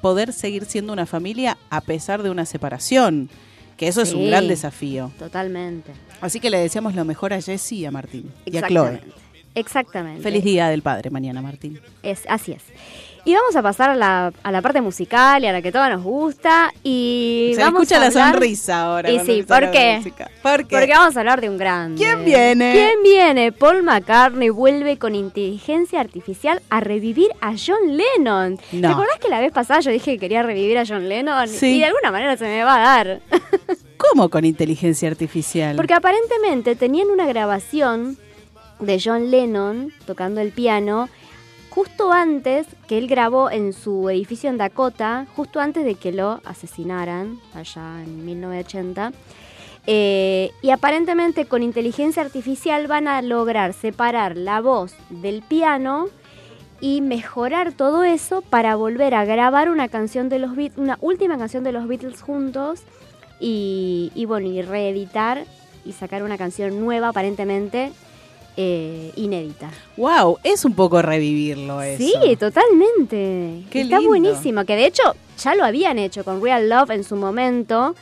[0.00, 3.30] poder seguir siendo una familia a pesar de una separación,
[3.76, 5.12] que eso es un gran desafío.
[5.18, 5.92] Totalmente.
[6.20, 8.32] Así que le deseamos lo mejor a Jessie y a Martín.
[8.44, 8.94] Y a Chloe.
[8.94, 9.28] Exactamente.
[9.54, 10.22] Exactamente.
[10.22, 11.80] Feliz Día del Padre mañana, Martín.
[12.02, 12.62] Es, así es.
[13.28, 15.86] Y vamos a pasar a la, a la parte musical y a la que todos
[15.90, 16.72] nos gusta.
[16.82, 19.10] Y Se vamos escucha a la sonrisa ahora.
[19.10, 20.00] Y sí, ¿por qué?
[20.42, 20.76] ¿Por qué?
[20.78, 22.02] Porque vamos a hablar de un grande.
[22.02, 22.72] ¿Quién viene?
[22.72, 23.52] ¿Quién viene?
[23.52, 28.56] Paul McCartney vuelve con inteligencia artificial a revivir a John Lennon.
[28.70, 28.92] ¿Te No.
[28.92, 31.48] acordás que la vez pasada yo dije que quería revivir a John Lennon?
[31.48, 31.76] Sí.
[31.76, 33.20] Y de alguna manera se me va a dar.
[33.98, 35.76] ¿Cómo con inteligencia artificial?
[35.76, 38.16] Porque aparentemente tenían una grabación
[38.80, 41.10] de John Lennon tocando el piano
[41.78, 46.40] justo antes que él grabó en su edificio en Dakota, justo antes de que lo
[46.44, 49.12] asesinaran allá en 1980.
[49.86, 56.06] Eh, y aparentemente con inteligencia artificial van a lograr separar la voz del piano
[56.80, 61.38] y mejorar todo eso para volver a grabar una canción de los Beat- una última
[61.38, 62.80] canción de los Beatles juntos
[63.38, 65.44] y, y bueno y reeditar
[65.84, 67.92] y sacar una canción nueva aparentemente
[68.60, 69.70] eh, inédita.
[69.96, 72.02] wow, es un poco revivirlo eso.
[72.02, 73.62] Sí, totalmente.
[73.70, 74.08] Qué Está lindo.
[74.08, 74.64] buenísimo.
[74.64, 75.02] Que de hecho
[75.40, 77.94] ya lo habían hecho con Real Love en su momento,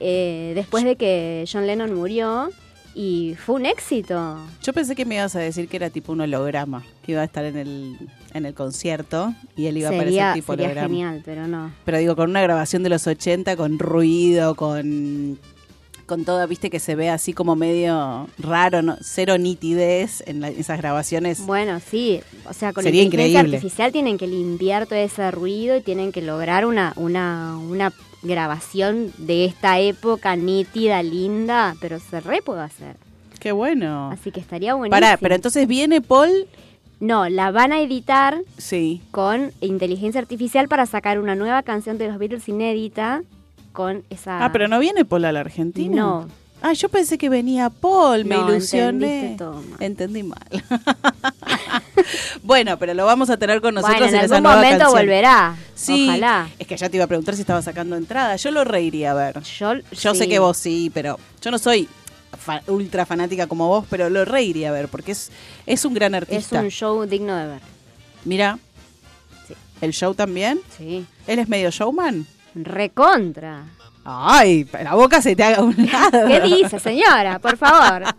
[0.00, 2.50] eh, después de que John Lennon murió.
[2.94, 4.36] Y fue un éxito.
[4.62, 7.24] Yo pensé que me ibas a decir que era tipo un holograma, que iba a
[7.24, 7.96] estar en el,
[8.34, 10.88] en el concierto y él iba a aparecer tipo sería holograma.
[10.88, 11.72] genial, pero no.
[11.86, 15.38] Pero digo, con una grabación de los 80, con ruido, con,
[16.12, 18.98] con todo, viste, que se ve así como medio raro, ¿no?
[19.00, 21.40] cero nitidez en la- esas grabaciones.
[21.46, 22.20] Bueno, sí.
[22.46, 23.56] O sea, con Sería inteligencia increíble.
[23.56, 29.10] artificial tienen que limpiar todo ese ruido y tienen que lograr una, una, una grabación
[29.16, 32.96] de esta época nítida, linda, pero se re puede hacer.
[33.40, 34.10] Qué bueno.
[34.10, 35.00] Así que estaría buenísimo.
[35.00, 36.46] Pará, pero entonces viene Paul,
[37.00, 39.00] No, la van a editar sí.
[39.12, 43.22] con inteligencia artificial para sacar una nueva canción de los Beatles inédita
[43.72, 44.44] con esa...
[44.44, 45.96] Ah, pero no viene Paul a la Argentina.
[45.96, 46.28] No.
[46.64, 49.34] Ah, yo pensé que venía Paul, me No, ilusioné.
[49.36, 49.82] todo mal.
[49.82, 50.38] Entendí mal.
[52.42, 55.00] bueno, pero lo vamos a tener con nosotros bueno, en esa algún nueva momento canción.
[55.00, 55.56] volverá.
[55.74, 56.48] Sí, Ojalá.
[56.58, 58.36] es que ya te iba a preguntar si estaba sacando entrada.
[58.36, 59.40] Yo lo reiría a ver.
[59.42, 61.88] Yo, Yo sé que vos sí, pero yo no soy
[62.38, 65.30] fa- ultra fanática como vos, pero lo reiría a ver porque es,
[65.66, 66.60] es un gran Es artista.
[66.60, 67.60] un show digno de ver.
[68.24, 68.58] Mira,
[69.48, 69.54] Sí.
[69.80, 70.60] el show también.
[70.78, 71.04] Sí.
[71.26, 72.26] Él es medio showman.
[72.54, 73.64] Recontra.
[74.04, 76.26] Ay, la boca se te haga un lado.
[76.28, 77.38] ¿Qué dice, señora?
[77.38, 78.04] Por favor.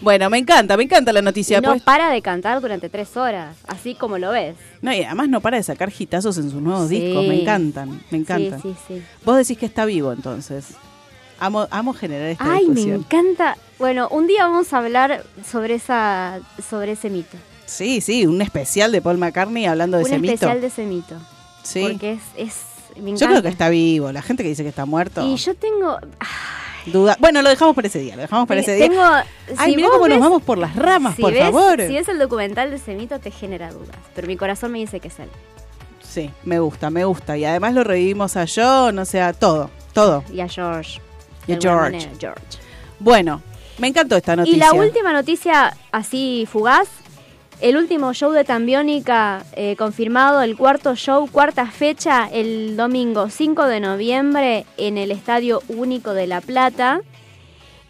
[0.00, 1.60] Bueno, me encanta, me encanta la noticia.
[1.60, 1.82] no pues.
[1.82, 4.54] para de cantar durante tres horas, así como lo ves.
[4.82, 7.00] No, y además no para de sacar hitazos en sus nuevos Sí.
[7.00, 7.26] discos.
[7.26, 8.62] Me encantan, me encantan.
[8.62, 9.02] Sí, sí, sí.
[9.24, 10.74] Vos decís que está vivo entonces.
[11.40, 13.56] Amo, amo generar esta Ay, me encanta.
[13.80, 16.38] Bueno, un día vamos a hablar sobre esa
[16.70, 17.36] sobre ese mito.
[17.66, 20.60] Sí, sí, un especial de Paul McCartney hablando de Un ese especial mito.
[20.60, 21.14] de ese mito.
[21.64, 21.80] Sí.
[21.82, 22.54] Porque es, es
[23.00, 24.12] me Yo creo que está vivo.
[24.12, 25.26] La gente que dice que está muerto.
[25.26, 25.98] Y yo tengo
[26.86, 27.16] Duda.
[27.18, 28.16] Bueno, lo dejamos para ese día.
[28.16, 28.88] Lo dejamos para ese día.
[28.88, 29.02] tengo
[29.56, 31.80] Ay, si mira cómo nos vamos por las ramas, si por ves, favor.
[31.80, 35.00] Si ves el documental de ese mito te genera dudas, pero mi corazón me dice
[35.00, 35.28] que es él.
[36.00, 37.36] Sí, me gusta, me gusta.
[37.36, 40.24] Y además lo revivimos a John, o sea, todo, todo.
[40.32, 41.00] Y a George.
[41.46, 41.92] Y a George.
[41.92, 42.42] manera, George.
[42.98, 43.42] Bueno,
[43.78, 44.56] me encantó esta noticia.
[44.56, 46.88] Y la última noticia, así fugaz,
[47.60, 53.66] el último show de Tambiónica eh, confirmado, el cuarto show, cuarta fecha, el domingo 5
[53.66, 57.00] de noviembre en el Estadio Único de La Plata.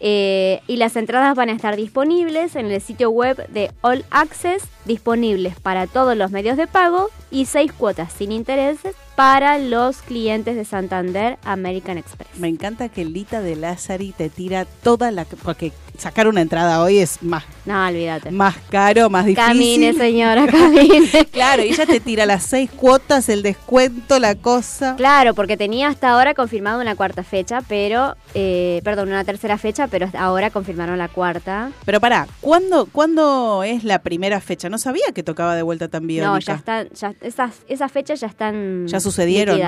[0.01, 4.63] Eh, y las entradas van a estar disponibles en el sitio web de All Access,
[4.85, 10.55] disponibles para todos los medios de pago y seis cuotas sin intereses para los clientes
[10.55, 12.29] de Santander American Express.
[12.37, 15.25] Me encanta que Lita de Lázari te tira toda la...
[15.25, 18.31] Porque sacar una entrada hoy es más, No, olvídate.
[18.31, 19.47] más caro, más difícil.
[19.47, 21.09] Camine, señora, camine.
[21.31, 24.95] Claro, y ella te tira las seis cuotas, el descuento, la cosa.
[24.95, 29.87] Claro, porque tenía hasta ahora confirmado una cuarta fecha, pero, eh, perdón, una tercera fecha,
[29.87, 31.71] pero ahora confirmaron la cuarta.
[31.85, 34.69] Pero pará, ¿cuándo, ¿cuándo es la primera fecha?
[34.69, 36.23] No sabía que tocaba de vuelta también.
[36.23, 39.59] No, ya están, ya, esas, esas fechas ya están Ya sucedieron.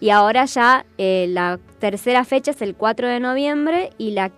[0.00, 4.30] Y ahora ya eh, la tercera fecha es el 4 de noviembre y la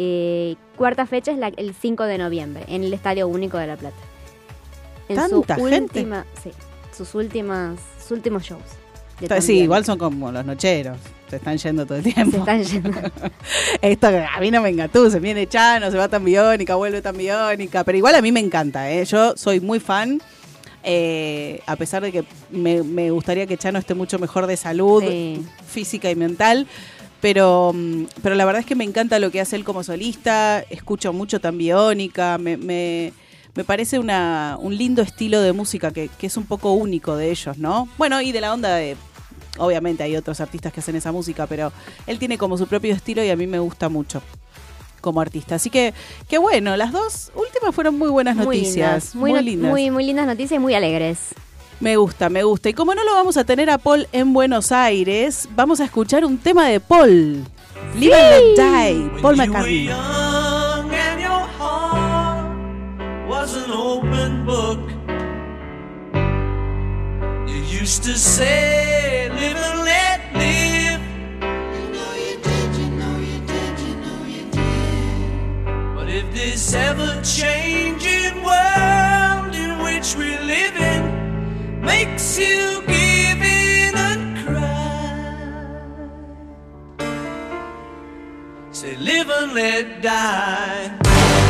[0.00, 3.76] eh, cuarta fecha es la- el 5 de noviembre en el Estadio Único de La
[3.76, 3.96] Plata.
[5.08, 5.98] En ¿Tanta su gente?
[6.00, 6.50] última, sí,
[6.96, 8.62] sus últimas, sus últimos shows.
[9.40, 10.96] Sí, igual son como los nocheros.
[11.28, 12.30] Se están yendo todo el tiempo.
[12.30, 12.90] Se están yendo.
[13.82, 17.16] Esto a mí no me engató, se viene Chano, se va tan biónica, vuelve tan
[17.16, 19.04] biónica, pero igual a mí me encanta, ¿eh?
[19.04, 20.22] yo soy muy fan,
[20.84, 25.02] eh, a pesar de que me, me gustaría que Chano esté mucho mejor de salud
[25.02, 25.44] Sí.
[25.66, 26.66] física y mental,
[27.20, 30.60] pero, mm, pero la verdad es que me encanta lo que hace él como solista,
[30.70, 33.12] escucho mucho tan biónica, me, me,
[33.54, 37.30] me parece una, un lindo estilo de música que, que es un poco único de
[37.30, 37.88] ellos, ¿no?
[37.98, 38.96] Bueno, y de la onda de
[39.58, 41.72] obviamente hay otros artistas que hacen esa música, pero
[42.06, 44.22] él tiene como su propio estilo y a mí me gusta mucho
[45.00, 45.56] como artista.
[45.56, 45.94] Así que,
[46.28, 48.74] qué bueno, las dos últimas fueron muy buenas Muy noticias.
[48.76, 49.70] lindas, muy, muy no- lindas.
[49.70, 51.18] Muy, muy lindas noticias y muy alegres.
[51.80, 52.68] Me gusta, me gusta.
[52.68, 56.24] Y como no lo vamos a tener a Paul en Buenos Aires, vamos a escuchar
[56.24, 57.44] un tema de Paul.
[57.94, 59.88] Live and Let Die, Paul McCartney.
[63.28, 64.80] was an open book.
[67.46, 71.00] You used to say, live and let live.
[71.76, 75.94] You know you did, you know you did, you know you did.
[75.94, 81.17] But if this ever changing world in which we live in
[81.80, 86.08] makes you give in and cry.
[88.72, 91.47] Say, live and let die.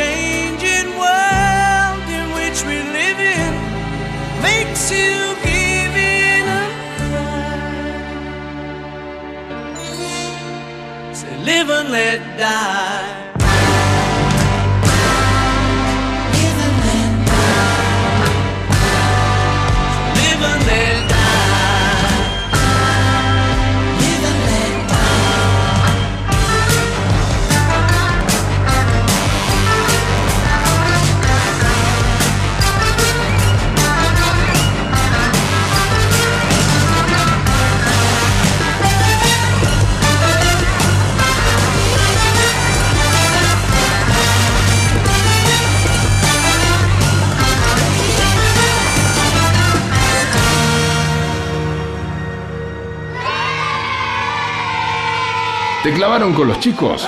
[0.00, 3.52] Changing world in which we live in
[4.48, 7.92] makes you give in and cry,
[11.12, 13.29] say, live and let die.
[56.00, 57.06] Clavaron con los chicos?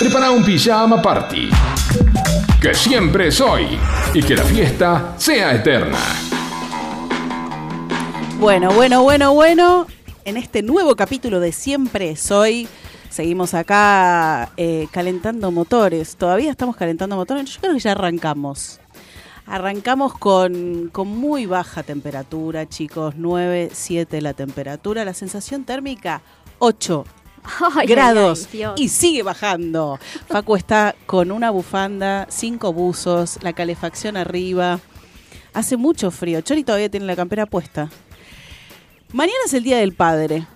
[0.00, 1.48] Prepara un pijama party.
[2.60, 3.78] Que siempre es hoy.
[4.12, 5.96] Y que la fiesta sea eterna.
[8.40, 9.86] Bueno, bueno, bueno, bueno.
[10.24, 12.66] En este nuevo capítulo de Siempre Soy,
[13.10, 16.16] seguimos acá eh, calentando motores.
[16.16, 17.48] Todavía estamos calentando motores.
[17.48, 18.80] Yo creo que ya arrancamos.
[19.46, 23.14] Arrancamos con, con muy baja temperatura, chicos.
[23.16, 25.04] 9, 7 la temperatura.
[25.04, 26.22] La sensación térmica,
[26.64, 27.04] 8
[27.74, 28.42] Ay, grados.
[28.42, 28.80] ay, ay, Dios.
[28.80, 29.98] y sigue bajando.
[30.28, 34.78] Facu está con una bufanda, cinco buzos, la calefacción arriba.
[35.54, 36.40] Hace mucho frío.
[36.40, 37.90] Chori todavía tiene la campera puesta.
[39.12, 40.46] Mañana es el Día del Padre.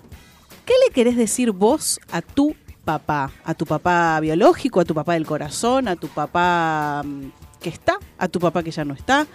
[0.64, 2.54] ¿Qué le querés decir vos a tu
[2.84, 3.32] papá?
[3.44, 7.98] A tu papá biológico, a tu papá del corazón, a tu papá mm, que está,
[8.16, 9.26] a tu papá que ya no está.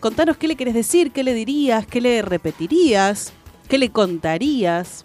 [0.00, 3.32] Contanos qué le querés decir, qué le dirías, qué le repetirías,
[3.68, 5.04] qué le contarías.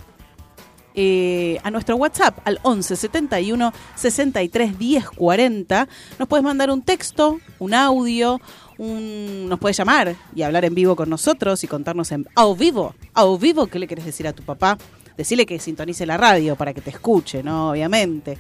[0.96, 5.88] Eh, a nuestro WhatsApp al 11 71 63 10 40.
[6.20, 8.40] Nos puedes mandar un texto, un audio,
[8.78, 12.94] un, nos puedes llamar y hablar en vivo con nosotros y contarnos en a vivo,
[13.14, 14.78] a vivo qué le querés decir a tu papá.
[15.18, 17.72] Decirle que sintonice la radio para que te escuche, ¿no?
[17.72, 18.38] Obviamente.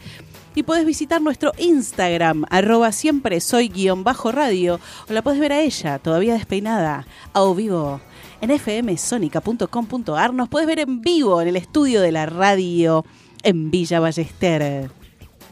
[0.55, 4.79] Y puedes visitar nuestro Instagram, arroba siempre soy guion bajo radio,
[5.09, 8.01] o la puedes ver a ella, todavía despeinada, a vivo,
[8.43, 10.33] en fmsonica.com.ar.
[10.33, 13.05] Nos puedes ver en vivo en el estudio de la radio
[13.41, 14.89] en Villa Ballester.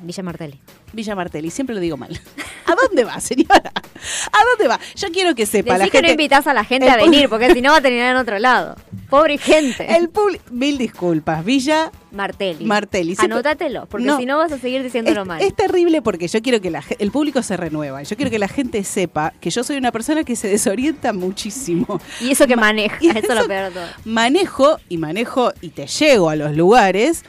[0.02, 0.60] Villa Martelli.
[0.94, 2.20] Villa Martelli, siempre lo digo mal.
[2.66, 3.72] ¿A dónde va, señora?
[3.76, 4.80] ¿A dónde va?
[4.96, 6.12] Yo quiero que sepa Decí la que no gente.
[6.24, 8.76] invitas a la gente a venir, porque si no va a terminar en otro lado.
[9.10, 9.94] Pobre gente.
[9.96, 10.44] El público.
[10.52, 11.44] Mil disculpas.
[11.44, 12.66] Villa Martelli.
[12.66, 13.16] Martelli.
[13.16, 14.18] Siempre- Anótatelo, porque No.
[14.18, 15.42] si no vas a seguir diciéndolo es, mal.
[15.42, 18.02] es terrible porque yo quiero que la, el público se renueva.
[18.04, 22.00] Yo quiero que la gente sepa que yo soy una persona que se desorienta muchísimo.
[22.22, 23.88] Y eso que maneja, y eso es eso- lo peor de todo.
[24.06, 27.24] Manejo y manejo y te llego a los lugares.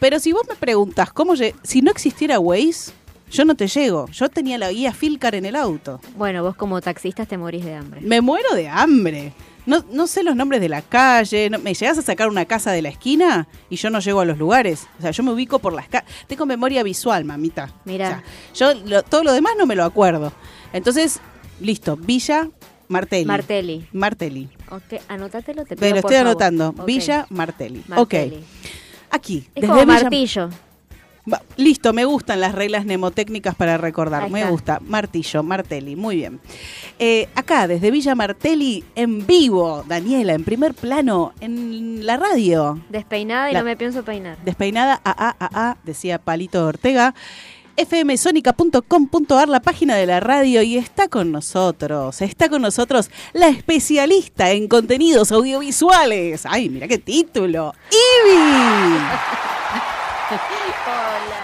[0.00, 2.92] Pero si vos me preguntas cómo si no existiera Waze,
[3.30, 4.06] yo no te llego.
[4.10, 6.00] Yo tenía la guía Filcar en el auto.
[6.16, 8.00] Bueno, vos como taxista te morís de hambre.
[8.02, 9.32] Me muero de hambre.
[9.66, 11.48] No, no sé los nombres de la calle.
[11.50, 14.24] no- me llegas a sacar una casa de la esquina y yo no llego a
[14.24, 14.88] los lugares.
[14.98, 16.08] O sea, yo me ubico por las calles.
[16.26, 17.72] Tengo memoria visual, mamita.
[17.84, 18.22] Mirá.
[18.52, 20.32] O sea, yo lo- todo lo demás no me lo acuerdo.
[20.72, 21.20] Entonces,
[21.60, 21.96] listo.
[21.96, 22.48] Villa
[22.88, 23.26] Martelli.
[23.26, 23.86] Martelli.
[23.92, 24.48] Martelli.
[24.70, 26.42] Ok, anótatelo, te pido lo por estoy favor.
[26.42, 26.84] anotando.
[26.84, 27.84] Villa Martelli.
[27.86, 28.36] Martelli.
[28.38, 28.44] Ok.
[29.10, 29.38] Aquí.
[29.54, 30.50] Es desde como Villa- martillo.
[31.56, 34.30] Listo, me gustan las reglas mnemotécnicas para recordar.
[34.30, 34.80] Me gusta.
[34.80, 36.40] Martillo, Martelli, muy bien.
[36.98, 42.80] Eh, acá, desde Villa Martelli, en vivo, Daniela, en primer plano, en la radio.
[42.88, 44.38] Despeinada y La- no me pienso peinar.
[44.44, 47.14] Despeinada, a, a, a, a, decía Palito Ortega.
[47.76, 54.50] fmsonica.com.ar, la página de la radio, y está con nosotros, está con nosotros la especialista
[54.50, 56.44] en contenidos audiovisuales.
[56.46, 57.74] ¡Ay, mira qué título!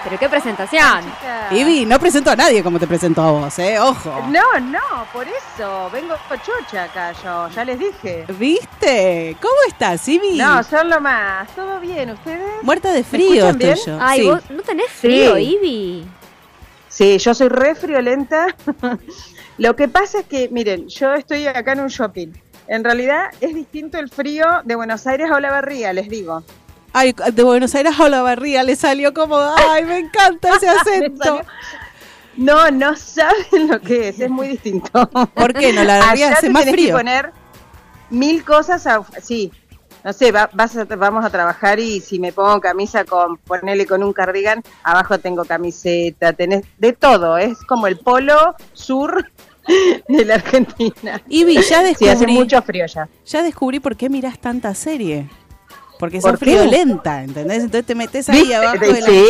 [0.04, 1.04] Pero qué presentación.
[1.50, 3.78] Ivy, no presento a nadie como te presento a vos, ¿eh?
[3.80, 4.26] Ojo.
[4.28, 4.80] No, no,
[5.12, 5.90] por eso.
[5.92, 6.14] Vengo
[6.44, 8.24] chocha acá yo, ya les dije.
[8.38, 9.36] ¿Viste?
[9.40, 10.38] ¿Cómo estás, Ivy?
[10.38, 11.48] No, son lo más.
[11.56, 12.10] ¿Todo bien?
[12.10, 12.62] ¿Ustedes?
[12.62, 13.78] Muerta de ¿Me frío estoy bien?
[13.86, 13.98] yo.
[14.00, 14.26] Ay, Sí.
[14.26, 15.42] vos no tenés frío, Sí.
[15.62, 16.06] Ivy.
[16.88, 18.46] Sí, yo soy re friolenta.
[19.58, 22.28] lo que pasa es que, miren, yo estoy acá en un shopping.
[22.68, 26.42] En realidad es distinto el frío de Buenos Aires a Olavarría, les digo.
[26.98, 31.42] Ay, de Buenos Aires a Olavarría le salió como, ay, me encanta ese acento.
[32.38, 35.06] No, no saben lo que es, es muy distinto.
[35.34, 35.74] ¿Por qué?
[35.74, 36.86] ¿No la Olavarría hace te más frío?
[36.86, 37.32] que poner
[38.08, 39.52] mil cosas, a- sí.
[40.04, 43.84] No sé, va- vas a- vamos a trabajar y si me pongo camisa con, ponerle
[43.84, 49.30] con un cardigan, abajo tengo camiseta, tenés de todo, es como el polo sur
[50.08, 51.20] de la Argentina.
[51.28, 53.06] Ivy, ya Sí, hace descubrí, mucho frío ya.
[53.26, 55.28] ya descubrí por qué mirás tanta serie.
[55.98, 56.44] Porque sos ¿Por qué?
[56.56, 57.58] friolenta, ¿entendés?
[57.64, 59.06] Entonces te metes ahí abajo de la...
[59.06, 59.24] Sí,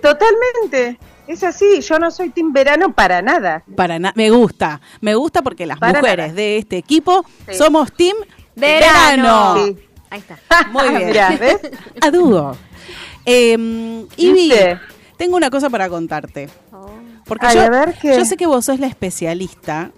[0.00, 0.98] totalmente.
[1.26, 3.64] Es así, yo no soy team verano para nada.
[3.76, 6.36] Para na- me gusta, me gusta porque las Para mujeres nada.
[6.36, 7.54] de este equipo Sí.
[7.54, 8.14] somos team
[8.54, 9.54] Verano.
[9.54, 9.66] verano.
[9.66, 9.76] Sí.
[10.10, 10.38] Ahí está.
[10.70, 11.06] Muy bien.
[11.06, 11.60] Mirá, ¿ves?
[12.02, 12.52] A.
[13.26, 13.52] Eh,
[14.16, 14.78] Ivy, ¿Viste?
[15.16, 16.50] tengo una cosa para contarte.
[16.72, 16.90] Oh.
[17.24, 18.16] Porque Ay, yo, a ver, ¿qué?
[18.18, 19.92] yo sé que vos sos la especialista,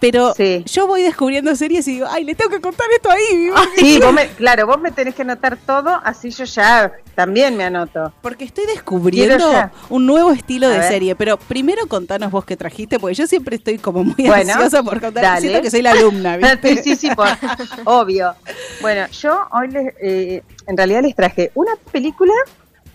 [0.00, 0.64] pero Sí.
[0.66, 3.50] yo voy descubriendo series y digo, ay, le tengo que contar esto ahí.
[3.76, 7.64] Sí, vos me, claro, vos me tenés que anotar todo, así yo ya también me
[7.64, 8.12] anoto.
[8.22, 10.88] Porque estoy descubriendo un nuevo estilo A de ver.
[10.88, 11.14] serie.
[11.16, 15.00] Pero primero contanos vos qué trajiste, porque yo siempre estoy como muy Bueno, ansiosa por
[15.00, 15.40] contar.
[15.40, 16.82] Siento que soy la alumna, ¿viste?
[16.82, 17.28] sí, sí, por-
[17.84, 18.34] obvio.
[18.80, 22.32] Bueno, yo hoy les, eh, en realidad les traje una película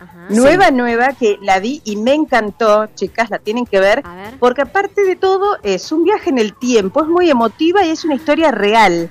[0.04, 0.26] Ajá.
[0.30, 4.04] nueva, nueva, que la vi y me encantó, chicas, la tienen que ver,
[4.40, 8.04] porque aparte de todo es un viaje en el tiempo, es muy emotiva y es
[8.06, 9.10] una historia real.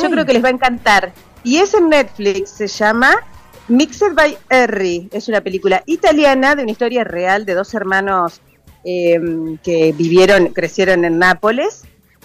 [0.00, 1.12] Yo creo que les va a encantar.
[1.42, 3.14] Y es en Netflix, se llama
[3.68, 5.08] Mixed by Harry.
[5.12, 8.40] Es una película italiana de una historia real de dos hermanos
[8.84, 9.18] eh,
[9.62, 11.84] que vivieron, crecieron en Nápoles.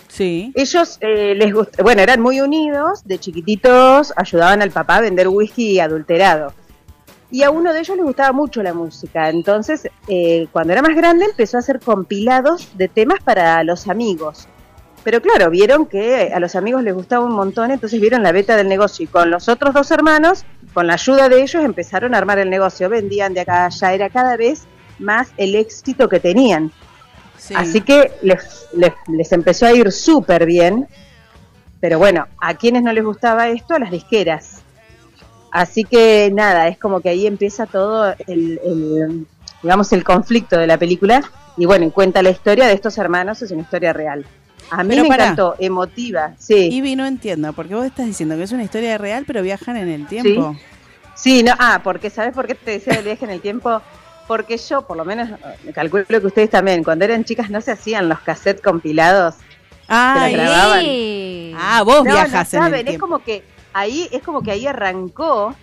[0.09, 0.51] Sí.
[0.55, 5.27] Ellos eh, les gust- bueno, eran muy unidos, de chiquititos ayudaban al papá a vender
[5.27, 6.51] whisky adulterado.
[7.31, 10.95] Y a uno de ellos les gustaba mucho la música, entonces eh, cuando era más
[10.95, 14.47] grande empezó a hacer compilados de temas para los amigos.
[15.03, 18.57] Pero claro, vieron que a los amigos les gustaba un montón, entonces vieron la beta
[18.57, 22.17] del negocio y con los otros dos hermanos, con la ayuda de ellos, empezaron a
[22.17, 24.65] armar el negocio, vendían de acá a allá, era cada vez
[24.97, 26.71] más el éxito que tenían.
[27.37, 27.53] sí.
[27.55, 30.87] Así que les, les, les empezó a ir súper bien.
[31.79, 34.63] Pero bueno, a quienes no les gustaba esto, a las disqueras.
[35.51, 39.27] Así que nada, es como que ahí empieza todo el, el,
[39.63, 41.21] digamos, el conflicto de la película.
[41.57, 44.25] Y bueno, cuenta la historia de estos hermanos, es una historia real.
[44.71, 45.23] A mí Pero me pará.
[45.25, 46.69] encantó, emotiva, sí.
[46.71, 49.89] Ivy, no entiendo, porque vos estás diciendo que es una historia real, pero viajan en
[49.89, 50.55] el tiempo.
[51.15, 53.81] Sí, no, ah, porque ¿sabes por qué te decía el viaje en el tiempo?
[54.27, 55.27] Porque yo, por lo menos,
[55.73, 59.35] calculo que ustedes también, cuando eran chicas no se hacían los cassettes compilados.
[59.87, 60.81] Grababan.
[60.81, 61.53] Sí.
[61.57, 63.07] ah, vos No, viajas no en saben, el es tiempo.
[63.07, 63.43] como que
[63.73, 65.55] ahí es como que ahí arrancó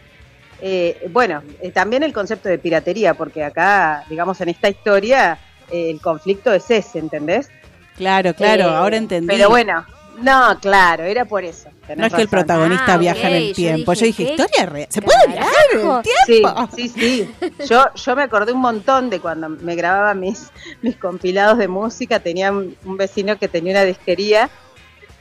[0.60, 5.38] eh, bueno eh, también el concepto de piratería porque acá digamos en esta historia
[5.70, 7.50] eh, el conflicto es ese ¿entendés?
[7.96, 9.26] Claro, claro, Eh, ahora entendí.
[9.28, 9.84] pero bueno
[10.22, 13.92] no claro era por eso No es que el protagonista Ah, viaja en el tiempo.
[13.92, 14.88] Yo dije, dije, ¿qué historia real.
[14.90, 16.68] ¿Se puede viajar en el tiempo?
[16.74, 17.66] Sí, sí, sí.
[17.68, 20.50] Yo, yo me acordé un montón de cuando me grababa mis,
[20.82, 22.18] mis compilados de música.
[22.20, 24.48] Tenía un, un vecino que tenía una disquería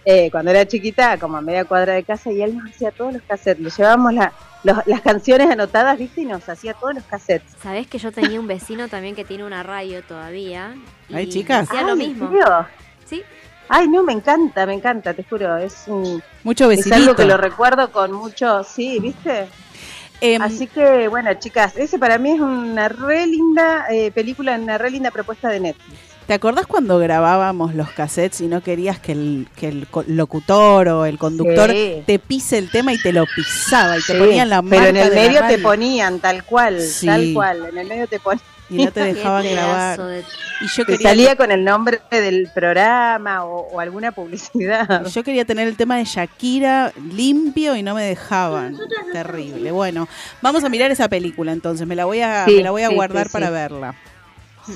[0.06, 3.14] eh, cuando era chiquita, como a media cuadra de casa, y él nos hacía todos
[3.14, 3.64] los cassettes.
[3.64, 4.32] Le llevábamos la-
[4.64, 6.22] los- las canciones anotadas, ¿viste?
[6.22, 7.52] Y nos hacía todos los cassettes.
[7.62, 10.76] Sabés que yo tenía un vecino también que tiene una radio todavía.
[11.10, 11.68] y Ay, chicas.
[11.70, 12.30] Hacía lo mismo.
[13.06, 13.24] Sí,
[13.68, 15.58] Ay, no, me encanta, me encanta, te juro.
[15.58, 16.96] Es, un, Mucho es vecinito.
[16.96, 19.48] algo que lo recuerdo con mucho, sí, ¿viste?
[20.22, 24.78] Em, Así que, bueno, chicas, ese para mí es una re linda eh, película, una
[24.78, 26.00] re linda propuesta de Netflix.
[26.28, 31.06] ¿Te acordás cuando grabábamos los cassettes y no querías que el, que el locutor o
[31.06, 32.02] el conductor Sí.
[32.08, 34.90] te pise el tema y te lo pisaba y te Sí, ponían la marca Pero
[34.90, 37.06] en el de medio te ponían tal cual, Sí.
[37.06, 37.66] tal cual.
[37.72, 38.44] En el medio te ponían.
[38.72, 40.00] y no te dejaban grabar?
[40.02, 40.24] de-
[40.62, 45.06] Y yo Te salía con el nombre del programa o, o alguna publicidad.
[45.06, 48.76] yo quería tener el tema de Shakira limpio y no me dejaban.
[49.14, 49.72] Terrible.
[49.72, 50.08] Bueno,
[50.42, 51.86] vamos a mirar esa película entonces.
[51.86, 53.94] Me la voy a, Sí, me la voy a sí, guardar sí, para verla.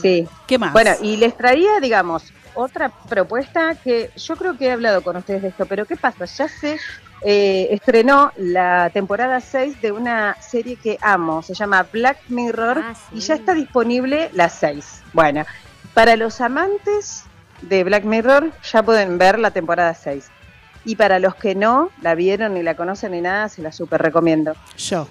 [0.02, 0.28] Sí.
[0.48, 0.74] ¿Qué más?
[0.74, 2.24] Bueno, y les traía, digamos,
[2.56, 6.26] otra propuesta que yo creo que he hablado con ustedes de esto, pero ¿qué pasa?
[6.26, 6.78] Ya se
[7.22, 12.94] eh, estrenó la temporada 6 de una serie que amo, se llama Black Mirror Ah,
[12.96, 13.18] sí.
[13.18, 15.04] y ya está disponible la 6.
[15.14, 15.46] Bueno,
[15.94, 17.24] para los amantes
[17.62, 20.26] de Black Mirror ya pueden ver la temporada 6.
[20.86, 24.02] Y para los que no la vieron ni la conocen ni nada, se la súper
[24.02, 24.54] recomiendo.
[24.78, 25.08] yo.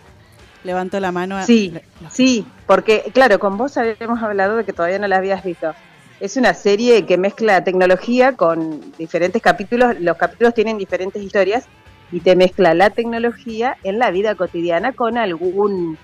[0.69, 1.39] Levanto la mano.
[1.39, 1.73] a- Sí,
[2.11, 5.75] sí, porque claro, con vos habíamos hablado de que todavía no la habías visto.
[6.21, 11.65] Es una serie que mezcla tecnología con diferentes capítulos, los capítulos tienen diferentes historias
[12.13, 15.97] y te mezcla la tecnología en la vida cotidiana con algún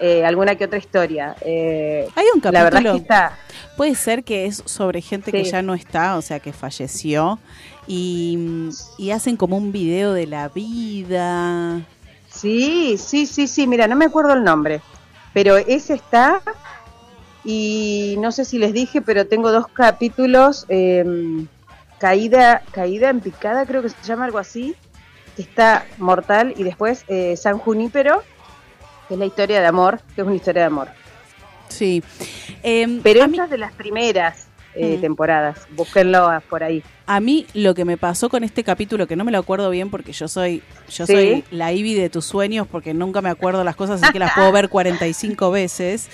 [0.00, 1.34] eh, alguna que otra historia.
[1.40, 2.92] Eh, Hay un la verdad es capítulo.
[2.94, 3.38] que está
[3.76, 7.38] Puede ser que es sobre gente que ya no está, o sea, que falleció,
[7.86, 11.80] y, y hacen como un video de la vida.
[12.34, 14.80] Sí, sí, sí, sí, mira, no me acuerdo el nombre,
[15.32, 16.42] pero ese está
[17.44, 21.04] y no sé si les dije, pero tengo dos capítulos, eh,
[21.98, 24.74] caída, caída en picada, creo que se llama algo así,
[25.36, 28.22] que está mortal y después eh, San Junípero,
[29.08, 30.88] que es la historia de amor, que es una historia de amor.
[31.68, 32.02] Sí.
[32.62, 35.00] Em, Pero a, mí, esta es de las primeras eh, Mm.
[35.00, 36.82] temporadas, búsquenlo por ahí.
[37.06, 39.90] a mí lo que me pasó con este capítulo, que no me lo acuerdo bien
[39.90, 41.12] porque yo soy yo Sí.
[41.12, 44.32] soy la Ivy de tus sueños porque nunca me acuerdo las cosas, así que las
[44.32, 46.08] puedo ver 45 veces.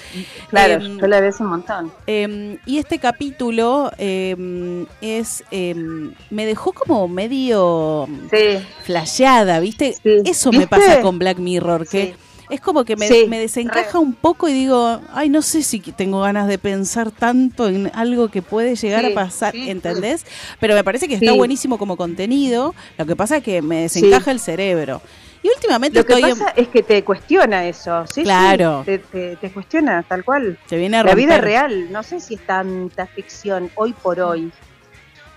[0.49, 1.93] Claro, Em, yo la ves un montón.
[2.09, 9.95] Em, y este capítulo em, es me dejó como medio Sí, flasheada, ¿viste?
[10.03, 10.23] Sí.
[10.25, 12.15] Eso me pasa con Black Mirror, que.
[12.51, 13.99] Es como que me, Sí, me desencaja re.
[13.99, 18.29] un poco y digo, ay, no sé si tengo ganas de pensar tanto en algo
[18.29, 20.27] que puede llegar Sí, a pasar, sí, ¿entendés?
[20.59, 21.37] Pero me parece que está Sí.
[21.39, 25.01] buenísimo como contenido, lo que pasa es que me desencaja el cerebro.
[25.43, 28.13] Y últimamente Lo que estoy en- pasa es que te cuestiona eso, ¿sí?
[28.17, 28.83] sí, Claro.
[28.85, 30.59] te, te- te cuestiona, tal cual.
[30.67, 34.53] se viene a La vida real, no sé si es tanta ficción hoy por hoy.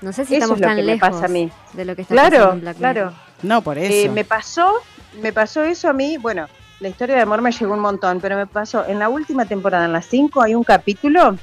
[0.02, 1.50] No sé si Eso estamos es lo tan que me lejos pasa a mí.
[1.72, 3.14] de lo que está pasando Claro, en Black claro.
[3.44, 3.94] No, por eso.
[3.94, 4.74] Eh, me pasó,
[5.22, 6.48] me pasó eso a mí, bueno,
[6.84, 9.86] la historia de amor me llegó un montón, pero me pasó, en la última temporada,
[9.86, 11.38] en las 5, hay un capítulo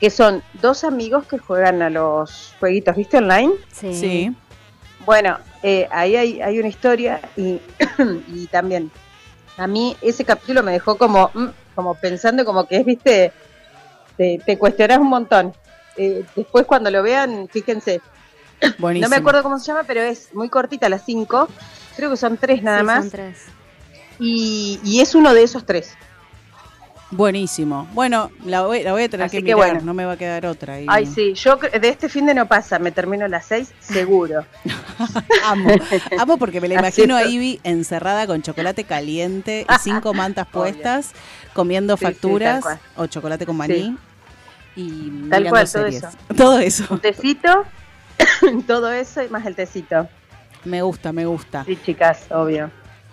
[0.00, 3.18] que son dos amigos que juegan a los jueguitos, ¿viste?
[3.18, 3.52] Online.
[3.72, 3.94] Sí.
[3.94, 4.36] Sí.
[5.04, 7.60] Bueno, eh, ahí hay, hay una historia y,
[8.26, 8.90] y también
[9.56, 11.46] a mí ese capítulo me dejó como, mm,
[11.76, 13.32] como pensando como que es, viste,
[14.16, 15.52] te, te cuestionas un montón.
[15.96, 18.00] Eh, después cuando lo vean, fíjense,
[18.78, 19.06] Buenísimo.
[19.06, 21.48] no me acuerdo cómo se llama, pero es muy cortita, las cinco,
[21.94, 23.55] creo que son tres nada Sí, más, son tres.
[24.18, 25.94] Y, y es uno de esos tres.
[27.12, 27.86] Buenísimo.
[27.92, 29.86] Bueno, la voy, la voy a tener Así que que mirar, bueno.
[29.86, 30.80] no me va a quedar otra.
[30.80, 34.44] y- Ay, sí, yo de este fin de no pasa, me termino las seis, seguro.
[35.44, 35.70] Amo,
[36.18, 37.22] amo porque me la imagino a.
[37.24, 41.12] Ivy encerrada con chocolate caliente y cinco mantas puestas,
[41.52, 42.64] comiendo Sí, facturas
[42.96, 43.96] o chocolate con maní
[44.74, 46.08] y Tal cual, todo eso.
[46.36, 46.84] Todo eso.
[46.90, 47.64] Un tecito,
[48.66, 50.08] todo eso y más el tecito.
[50.64, 51.64] Me gusta, me gusta.
[51.64, 52.68] Sí, chicas, obvio.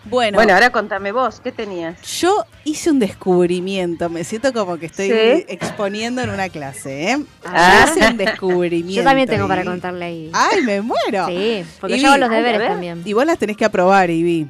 [0.05, 2.01] Bueno, Bueno, ahora contame vos, ¿qué tenías?
[2.19, 5.45] yo hice un descubrimiento, me siento como que estoy Sí.
[5.47, 7.23] exponiendo en una clase, ¿eh?
[7.45, 7.85] Ah.
[7.87, 9.01] Yo hice un descubrimiento.
[9.01, 10.29] Yo también tengo para contarle ahí.
[10.33, 11.25] Ay, me muero.
[11.27, 12.67] Sí, porque yo hago los deberes ver.
[12.69, 13.01] también.
[13.05, 14.47] Y vos las tenés que aprobar, Ivy.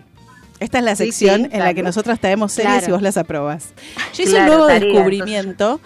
[0.60, 2.88] Esta es la Sí, sección sí, en la que nosotras traemos series Claro.
[2.88, 3.74] y vos las aprobas.
[4.14, 5.80] Yo hice Claro, un nuevo descubrimiento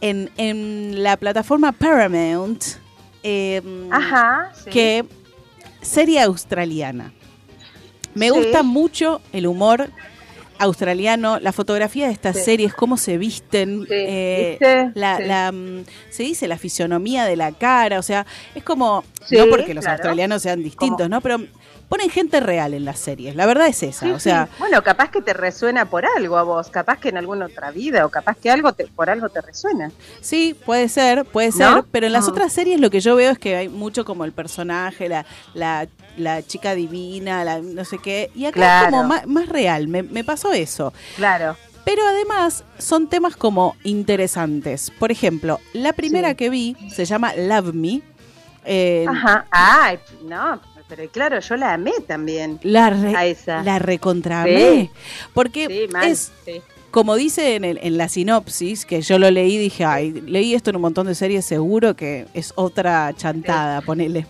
[0.00, 2.62] en, en la plataforma Paramount,
[3.24, 4.52] eh, Ajá.
[4.64, 4.70] sí.
[4.70, 5.04] que
[5.82, 7.12] serie australiana.
[8.14, 8.32] Me Sí.
[8.32, 9.88] gusta mucho el humor
[10.58, 12.42] australiano, la fotografía de estas Sí.
[12.44, 14.58] series, cómo se visten, Sí, eh,
[14.94, 19.46] la, la, mm, se dice la fisionomía de la cara, o sea, es como, no
[19.48, 19.96] porque los claro.
[19.96, 21.20] australianos sean distintos, ¿no?
[21.22, 21.38] Pero
[21.90, 24.52] ponen gente real en las series, la verdad es esa, Sí, o sea, sí.
[24.60, 28.06] bueno, capaz que te resuena por algo a vos, capaz que en alguna otra vida,
[28.06, 29.90] o capaz que algo te, por algo te resuena.
[30.22, 31.52] Sí, puede ser, puede ¿No?
[31.56, 34.24] ser, pero en las otras series lo que yo veo es que hay mucho como
[34.24, 35.86] el personaje, la, la,
[36.16, 38.86] la chica divina, la no sé qué, y acá Claro.
[38.86, 40.94] es como más, más real, me, me pasó eso.
[41.16, 41.56] Claro.
[41.84, 44.92] Pero además son temas como interesantes.
[44.98, 46.34] Por ejemplo, la primera Sí.
[46.36, 48.02] que vi se llama Love Me.
[48.64, 49.46] eh, Ajá.
[49.50, 50.60] Ay, no,
[50.90, 52.58] pero claro, yo la amé también.
[52.62, 53.62] la, re- A esa.
[53.62, 54.50] la recontra Sí.
[54.50, 54.90] amé,
[55.32, 56.06] Porque Sí, mal.
[56.08, 56.60] es sí.
[56.90, 60.70] como dice en, el- en la sinopsis, que yo lo leí, dije, ay, leí esto
[60.70, 64.26] en un montón de series, seguro que es otra chantada, ponele.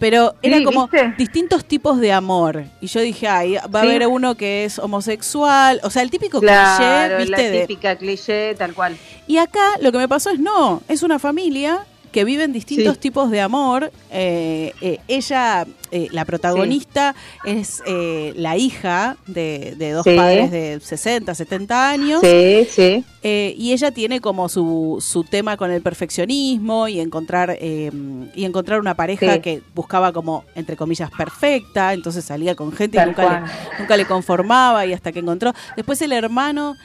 [0.00, 1.14] Pero era como ¿viste?
[1.18, 2.64] distintos tipos de amor.
[2.80, 6.40] Y yo dije, ay, va a haber uno que es homosexual, o sea, el típico
[6.40, 7.50] Claro, cliché, la ¿viste?
[7.50, 8.96] De, típica cliché, tal cual.
[9.26, 12.94] y acá lo que me pasó es no, es una familia que vive en distintos
[12.94, 13.00] Sí.
[13.00, 13.92] tipos de amor.
[14.10, 17.14] Eh, eh, ella, eh, la protagonista,
[17.44, 20.14] es eh, la hija de, de dos Sí.
[20.16, 22.20] padres de 60, 70 años.
[22.22, 23.04] Sí, sí.
[23.22, 28.80] Eh, y ella tiene como su, su tema con el perfeccionismo y encontrar y encontrar
[28.80, 29.40] una pareja Sí.
[29.40, 33.44] que buscaba como entre comillas perfecta entonces salía con gente y Tal nunca cual.
[33.44, 36.76] le, nunca le conformaba y hasta que encontró después el hermano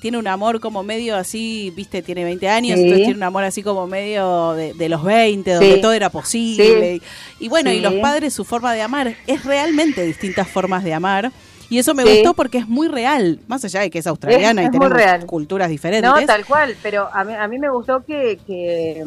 [0.00, 3.62] tiene un amor como medio así viste tiene 20 años entonces tiene un amor así
[3.62, 6.96] como medio de, de los 20 donde todo era posible
[7.40, 10.94] y, y bueno y los padres su forma de amar es realmente distintas formas de
[10.94, 11.30] amar
[11.68, 12.14] y eso me Sí.
[12.14, 14.90] gustó porque es muy real, más allá de que es australiana Es- y es tenemos
[14.96, 15.26] real.
[15.26, 16.10] culturas diferentes.
[16.10, 19.04] No, tal cual, pero a mí, a mí me gustó que, que,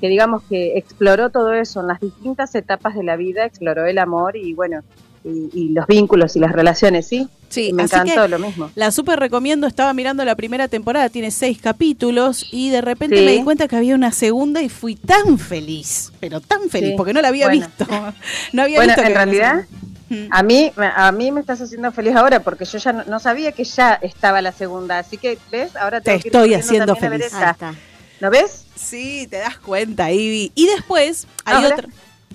[0.00, 3.98] que digamos que exploró todo eso en las distintas etapas de la vida, exploró el
[3.98, 4.82] amor y bueno,
[5.24, 7.28] y, y los vínculos y las relaciones, ¿sí?
[7.48, 8.70] Sí, me así encantó que lo mismo.
[8.74, 13.24] La super recomiendo, estaba mirando la primera temporada, tiene seis capítulos y de repente Sí.
[13.24, 16.94] me di cuenta que había una segunda y fui tan feliz, pero tan feliz, Sí.
[16.96, 17.66] porque no la había Bueno.
[17.66, 17.86] visto.
[18.52, 19.64] No había Bueno, visto que en realidad.
[20.10, 20.14] Mm.
[20.30, 23.52] a mí, a mí me estás haciendo feliz ahora porque yo ya no, no sabía
[23.52, 25.74] que ya estaba la segunda, así que, ¿ves?
[25.76, 27.78] Ahora Te tengo que ir estoy haciendo también a ver feliz.
[28.20, 28.64] ¿Lo ves?
[28.76, 30.52] Sí, te das cuenta, Ivy.
[30.54, 31.88] Y después hay Ahora- otra.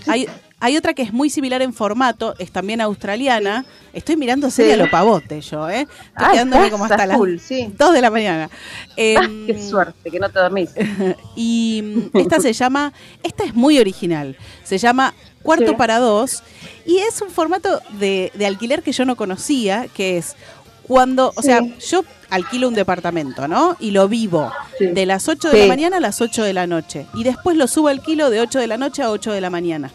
[0.07, 0.27] Hay,
[0.59, 3.65] hay otra que es muy similar en formato, es también australiana.
[3.93, 4.79] Estoy mirando serie Sí.
[4.79, 5.81] a lo pavote yo, ¿eh?
[5.81, 7.73] Estoy Ah, quedándome estás como hasta las full, sí.
[7.77, 8.49] 2 de la mañana.
[8.51, 10.69] Ah, Em, qué suerte, que no te dormís.
[11.35, 11.81] Y
[12.13, 12.91] mm, esta se llama,
[13.23, 15.75] esta es muy original, se llama Cuarto Sí.
[15.75, 16.43] para Dos
[16.85, 20.35] y es un formato de, de alquiler que yo no conocía, que es
[20.83, 21.47] cuando, o Sí.
[21.47, 23.77] sea, yo alquilo un departamento, ¿no?
[23.79, 24.87] Y lo vivo Sí.
[24.87, 25.61] de las 8 de Sí.
[25.61, 28.41] la mañana a las 8 de la noche y después lo subo al kilo de
[28.41, 29.91] 8 de la noche a 8 de la mañana,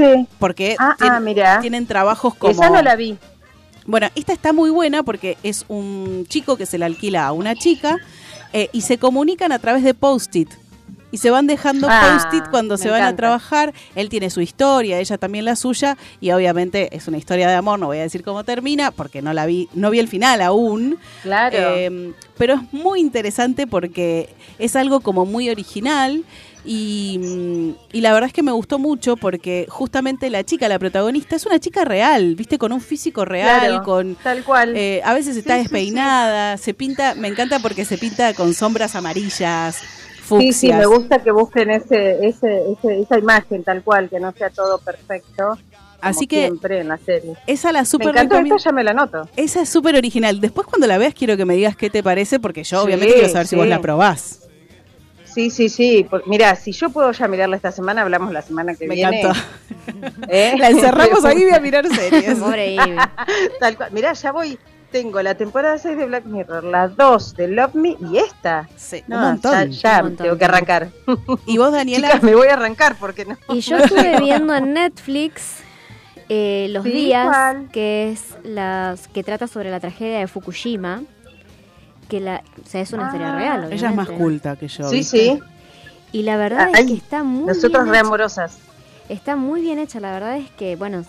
[0.00, 0.26] Sí.
[0.38, 2.52] porque Ah, tien- ah, tienen trabajos como...
[2.52, 3.16] Esa no la vi.
[3.86, 7.54] Bueno, esta está muy buena porque es un chico que se la alquila a una
[7.54, 7.96] chica
[8.52, 10.48] eh, y se comunican a través de post-it.
[11.12, 13.74] Y se van dejando Ah, post-it cuando se van a trabajar.
[13.96, 15.96] Él tiene su historia, ella también la suya.
[16.20, 17.80] Y obviamente es una historia de amor.
[17.80, 20.98] No voy a decir cómo termina porque no la vi, no vi el final aún.
[21.24, 21.56] Claro.
[21.58, 24.28] Eh, pero es muy interesante porque
[24.60, 26.22] es algo como muy original
[26.64, 30.78] y, mm, y la verdad es que me gustó mucho porque justamente la chica, la
[30.78, 34.14] protagonista, es una chica real, viste, con un físico real, Claro, con...
[34.16, 34.76] tal cual.
[34.76, 35.72] eh, a veces está Sí, sí, sí.
[35.74, 40.54] despeinada, se pinta, me encanta porque se pinta con sombras amarillas, Sí, fucsias.
[40.54, 44.50] sí, me gusta que busquen ese, ese, ese- esa imagen tal cual, que no sea
[44.50, 45.58] todo perfecto.
[46.02, 47.34] Así que siempre en la serie.
[47.46, 48.56] esa la Me super encantó recomiendo.
[48.56, 49.28] esta, ya me la noto.
[49.36, 50.40] Esa es súper original.
[50.40, 53.14] Después cuando la veas quiero que me digas qué te parece porque yo Sí, obviamente
[53.14, 53.70] quiero saber si vos sí.
[53.70, 54.39] la probás.
[55.34, 56.06] Sí, sí, sí.
[56.08, 59.20] por- mira, si yo puedo ya mirarla esta semana, hablamos la semana que Me viene.
[59.20, 59.40] encantó.
[60.28, 60.54] ¿Eh?
[60.58, 62.38] La encerramos ahí a mirar series.
[62.38, 62.96] Pobre Ivy.
[63.60, 63.90] Tal cual.
[63.92, 64.58] Mirá, ya voy.
[64.90, 68.68] Tengo la temporada 6 de Black Mirror, la 2 de Love Me y esta.
[68.76, 69.70] Sí, No, un montón.
[69.70, 70.24] ya, ya Un montón.
[70.24, 70.88] tengo que arrancar.
[71.46, 73.36] Y vos, Daniela, Chicas, me voy a arrancar porque no.
[73.50, 75.58] Y yo estuve viendo en Netflix
[76.28, 81.02] eh, Los Sí, Días, que es las que trata sobre la tragedia de Fukushima.
[82.10, 83.72] Que la, o sea, es una Ah, serie real.
[83.72, 84.88] ella es más culta que yo.
[84.90, 85.18] Sí, ¿viste?
[85.18, 85.40] sí.
[86.12, 88.06] Y la verdad Ay, es que está muy Nosotros bien re hecha.
[88.06, 88.58] amorosas.
[89.08, 90.00] Está muy bien hecha.
[90.00, 91.04] La verdad es que, bueno,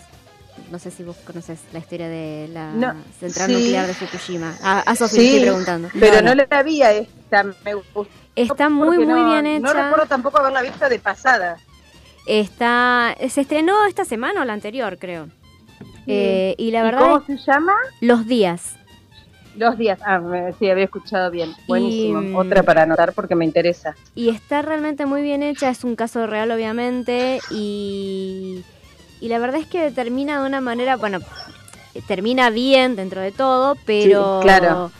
[0.70, 3.54] no sé si vos conoces la historia de la No, central sí.
[3.54, 4.54] nuclear de Fukushima.
[4.62, 5.88] A, a Sofía Sí, estoy preguntando.
[5.98, 6.44] Pero No, no, no.
[6.48, 7.44] la vi a esta.
[7.64, 8.06] Me gustó.
[8.36, 9.82] Está muy, porque muy no- bien No hecha.
[9.84, 11.56] recuerdo tampoco haberla visto de pasada.
[12.26, 15.28] Está, se estrenó esta semana o la anterior, creo.
[16.06, 17.74] Eh, y la ¿Y verdad, ¿Cómo se llama?
[18.00, 18.76] los días.
[19.56, 19.98] Los días.
[20.04, 20.20] Ah,
[20.58, 21.50] sí, había escuchado bien.
[21.68, 22.20] Buenísimo.
[22.20, 23.94] mm, Otra para anotar porque me interesa.
[24.14, 28.62] Y está realmente muy bien hecha, es un caso real obviamente y,
[29.20, 31.20] y la verdad es que termina de una manera, bueno,
[32.08, 34.38] termina bien dentro de todo, pero...
[34.40, 34.92] Sí, claro.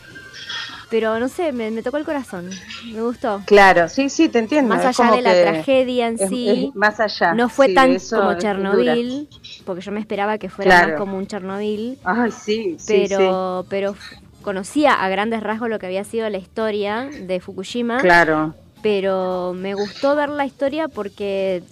[0.91, 2.51] Pero no sé, me, me tocó el corazón.
[2.93, 3.41] Me gustó.
[3.47, 4.75] Claro, sí, sí, te entiendo.
[4.75, 7.33] Más allá de la tragedia en es- sí, es más allá.
[7.35, 9.29] no fue sí, tan como Chernobyl,
[9.65, 10.89] porque yo me esperaba que fuera Claro.
[10.91, 11.99] más como un Chernobyl.
[12.05, 16.39] Ay, sí, sí, pero, pero f- conocía a grandes rasgos lo que había sido la
[16.39, 17.99] historia de Fukushima.
[17.99, 21.63] Claro, pero me gustó ver la historia porque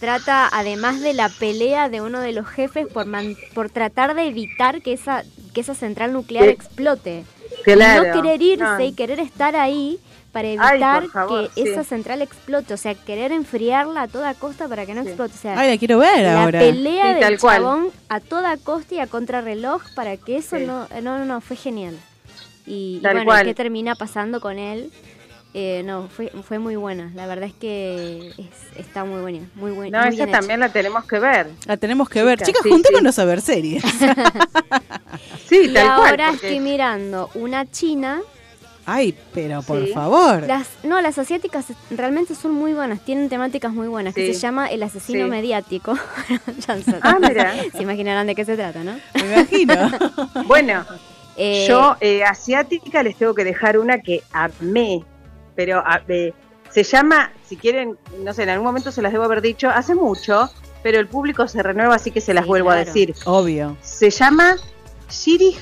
[0.00, 4.26] trata, además de la pelea de uno de los jefes por, man- por tratar de
[4.28, 6.50] evitar que esa, que esa central nuclear Sí.
[6.50, 7.24] explote.
[7.64, 8.04] claro.
[8.04, 8.80] Y no querer irse No.
[8.80, 9.98] y querer estar ahí
[10.36, 11.68] para evitar favor, que sí.
[11.68, 15.08] esa central explote, o sea, querer enfriarla a toda costa para que no Sí.
[15.08, 15.34] explote.
[15.34, 16.58] O sea, Ay, la quiero ver la ahora.
[16.60, 17.56] pelea Sí, del cual.
[17.62, 20.64] chabón a toda costa y a contrarreloj para que eso Sí.
[20.66, 21.96] no, no, no, no, fue genial.
[22.66, 23.44] Y, y bueno, cual.
[23.46, 24.90] ¿qué termina pasando con él?
[25.58, 27.10] Eh, no, fue, fue muy buena.
[27.14, 29.48] La verdad es que es- está muy buena.
[29.54, 30.00] Muy buena.
[30.00, 30.32] No, muy esa hecha.
[30.40, 31.46] también la tenemos que ver.
[31.64, 32.38] La tenemos que ver.
[32.40, 33.82] Chicas, Chicas, sí, juntémonos a ver series.
[35.48, 36.10] Sí, Y tal cual.
[36.10, 38.20] ahora porque- estoy mirando una china.
[38.86, 39.92] Ay, pero por Sí.
[39.92, 40.44] favor.
[40.46, 44.68] Las, no, las asiáticas realmente son muy buenas, tienen temáticas muy buenas, que se llama
[44.70, 45.30] El asesino Sí.
[45.30, 45.94] mediático.
[47.02, 47.54] Ah, mira.
[47.72, 48.98] se imaginarán de qué se trata, ¿no?
[49.14, 49.74] Me imagino.
[50.46, 50.84] Bueno,
[51.38, 55.04] Eh, yo eh, asiática les tengo que dejar una que amé,
[55.54, 56.32] pero a- eh,
[56.70, 59.94] se llama, si quieren, no sé, en algún momento se las debo haber dicho, hace
[59.94, 60.48] mucho,
[60.82, 63.14] pero el público se renueva, así que se las Sí, vuelvo a decir.
[63.26, 63.76] Obvio.
[63.82, 64.56] Se llama
[65.10, 65.54] Shiri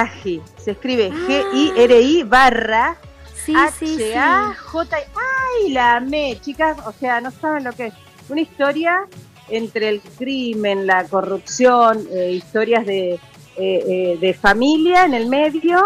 [0.00, 2.96] Aji, se escribe G-I-R-I barra
[3.44, 4.12] sí, sí, sí.
[4.12, 4.96] H-A-J.
[4.96, 6.76] ¡Ay, la amé, chicas!
[6.86, 7.94] O sea, no saben lo que es.
[8.28, 9.00] Una historia
[9.48, 13.20] entre el crimen, la corrupción, eh, historias de, eh,
[13.56, 15.82] eh, de familia en el medio,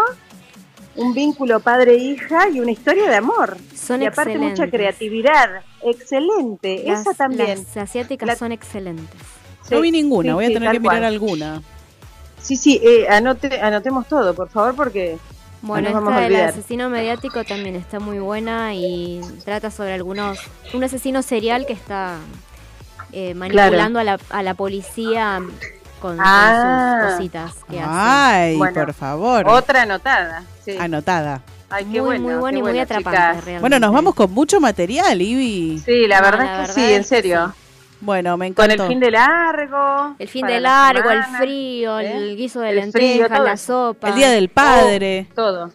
[0.95, 3.57] un vínculo padre-hija y una historia de amor.
[3.73, 4.71] Son y aparte mucha excelentes.
[4.71, 5.49] creatividad.
[5.81, 7.59] Excelente, Las, esa también.
[7.59, 9.19] las asiáticas La- son excelentes.
[9.63, 11.03] Sí, no vi ninguna, sí, voy a sí, tener que mirar cual.
[11.05, 11.61] alguna.
[12.43, 15.17] Sí, sí, eh, anote, anotemos todo, por favor, porque
[15.61, 19.93] Bueno, nos vamos a esta del asesino mediático también está muy buena y trata sobre
[19.93, 20.39] algunos.
[20.73, 22.17] Un asesino serial que está
[23.13, 25.41] eh, manipulando a, la, a la policía
[26.01, 26.99] con, con Ah.
[27.07, 27.89] sus cositas que hace.
[27.89, 29.47] Ay, Bueno, por favor.
[29.47, 30.43] otra anotada.
[30.65, 30.75] Sí.
[30.77, 31.41] Anotada.
[31.69, 33.59] Ay, muy, bueno, muy buena qué y muy bueno, atrapante, realmente.
[33.61, 35.79] Bueno, nos vamos con mucho material, Ivy.
[35.79, 37.55] Sí, la No, verdad la es que verdad sí, en es serio.
[38.03, 38.83] Bueno, me Con encantó.
[38.83, 40.15] el fin de largo.
[40.19, 42.17] El fin de la largo, el frío, ¿eh?
[42.17, 44.09] el guiso de El lentejas, la sopa.
[44.09, 45.27] El día del padre.
[45.33, 45.71] Todo,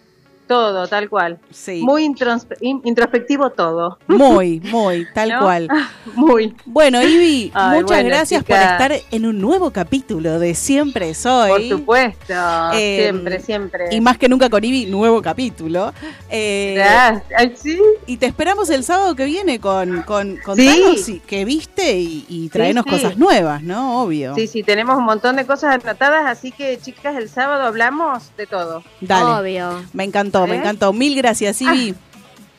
[0.49, 1.39] todo, tal cual.
[1.51, 1.83] Sí.
[1.85, 3.99] Muy introspe- in- introspectivo todo.
[4.09, 5.41] Muy, muy, tal ¿no?
[5.43, 5.69] cual.
[6.17, 6.57] Muy.
[6.65, 11.15] Bueno, Ivy, Ay, muchas bueno, gracias por estar en un nuevo capítulo de Siempre Por
[11.15, 11.69] Soy.
[11.69, 12.35] supuesto.
[12.75, 13.85] Eh, siempre, siempre.
[13.95, 15.93] Y más que nunca con Ivy, nuevo capítulo.
[16.31, 17.61] Eh, Gracias.
[17.61, 17.79] Sí.
[18.07, 20.43] y te esperamos el sábado que viene con, con Sí.
[20.43, 22.91] contanos si- qué viste y, y traenos sí.
[22.91, 24.03] cosas nuevas, ¿no?
[24.03, 24.35] Obvio.
[24.35, 28.47] Sí, sí, tenemos un montón de cosas anotadas, así que chicas, el sábado hablamos de
[28.47, 28.83] todo.
[29.01, 29.25] Dale.
[29.43, 29.83] Obvio.
[29.93, 30.59] Me encantó, me ¿Eh?
[30.59, 30.93] encantó.
[30.93, 31.95] Mil gracias, Ivy.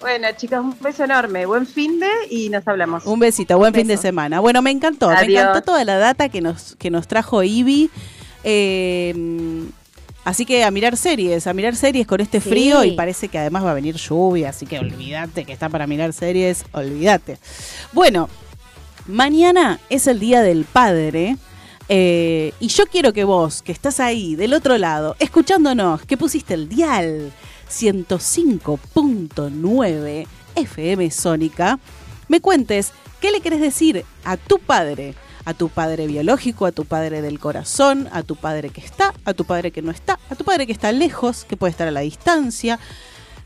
[0.01, 1.45] Bueno, chicas, un beso enorme.
[1.45, 3.05] Buen fin de y nos hablamos.
[3.05, 4.39] Un besito, buen fin de semana.
[4.39, 7.89] Bueno, me encantó, me encantó toda la data que nos, que nos trajo Ivy.
[8.45, 9.13] Eh,
[10.23, 12.49] así que a mirar series, a mirar series con este Sí.
[12.49, 15.85] frío y parece que además va a venir lluvia, así que olvídate que está para
[15.87, 17.37] mirar series, olvídate.
[17.91, 18.29] Bueno,
[19.07, 21.37] mañana es el Día del Padre.
[21.91, 26.53] eh, y yo quiero que vos, que estás ahí del otro lado, escuchándonos, que pusiste
[26.53, 27.31] el dial
[27.69, 31.79] 105.9 FM Sónica,
[32.27, 32.91] me cuentes
[33.21, 35.15] qué le querés decir a tu padre,
[35.45, 39.33] a tu padre biológico, a tu padre del corazón, a tu padre que está, a
[39.33, 41.91] tu padre que no está, a tu padre que está lejos, que puede estar a
[41.91, 42.79] la distancia,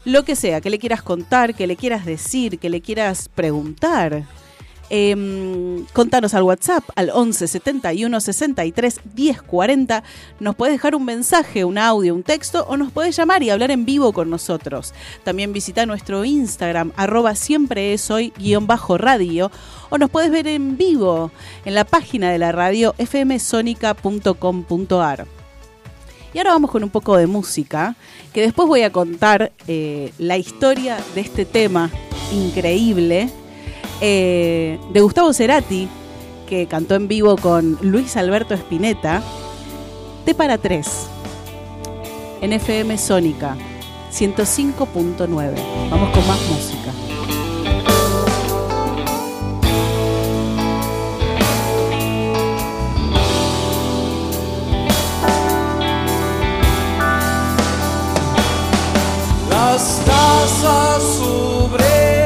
[0.06, 4.26] lo que sea, que le quieras contar, que le quieras decir, que le quieras preguntar.
[4.90, 10.04] Em, contanos al WhatsApp al 11 71 63 10 40.
[10.40, 13.72] Nos puedes dejar un mensaje, un audio, un texto o nos puedes llamar y hablar
[13.72, 14.94] en vivo con nosotros.
[15.24, 19.52] También visita nuestro Instagram, arroba siempre es hoy guion bajo radio
[19.90, 21.32] o nos puedes ver en vivo
[21.66, 25.28] en la página de la radio fmsonica.com.ar.
[26.34, 27.96] Y ahora vamos con un poco de música,
[28.34, 31.92] que después voy a contar eh, la historia de este tema
[32.32, 33.30] increíble
[34.02, 35.88] eh, de Gustavo Cerati,
[36.48, 39.22] que cantó en vivo con Luis Alberto Spinetta,
[40.26, 40.88] T para 3,
[42.41, 43.58] en FM Sónica
[44.14, 45.56] 105.9.
[45.89, 46.91] Vamos con más música.
[59.50, 62.23] Las tazas sobre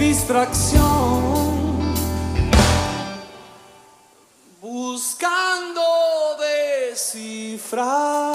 [0.00, 0.80] distracción.
[4.62, 5.82] Buscando
[6.90, 8.34] descifrar.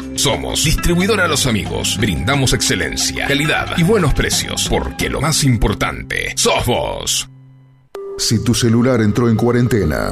[0.21, 1.97] Somos Distribuidora Los Amigos.
[1.99, 7.27] Brindamos excelencia, calidad y buenos precios, porque lo más importante sos vos.
[8.19, 10.11] Si tu celular entró en cuarentena,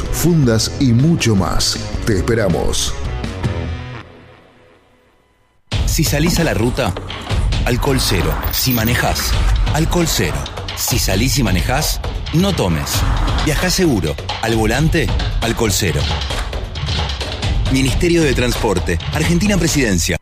[0.00, 1.78] fundas y mucho más.
[2.06, 2.94] Te esperamos.
[5.84, 6.94] Si salís a la ruta,
[7.66, 8.34] alcohol cero.
[8.52, 9.32] Si manejás,
[9.74, 10.36] alcohol cero.
[10.76, 12.00] Si salís y manejás,
[12.32, 12.90] no tomes.
[13.44, 14.14] Viajá seguro.
[14.40, 15.06] Al volante,
[15.42, 16.00] alcohol cero.
[17.72, 20.21] Ministerio de Transporte, Argentina Presidencia.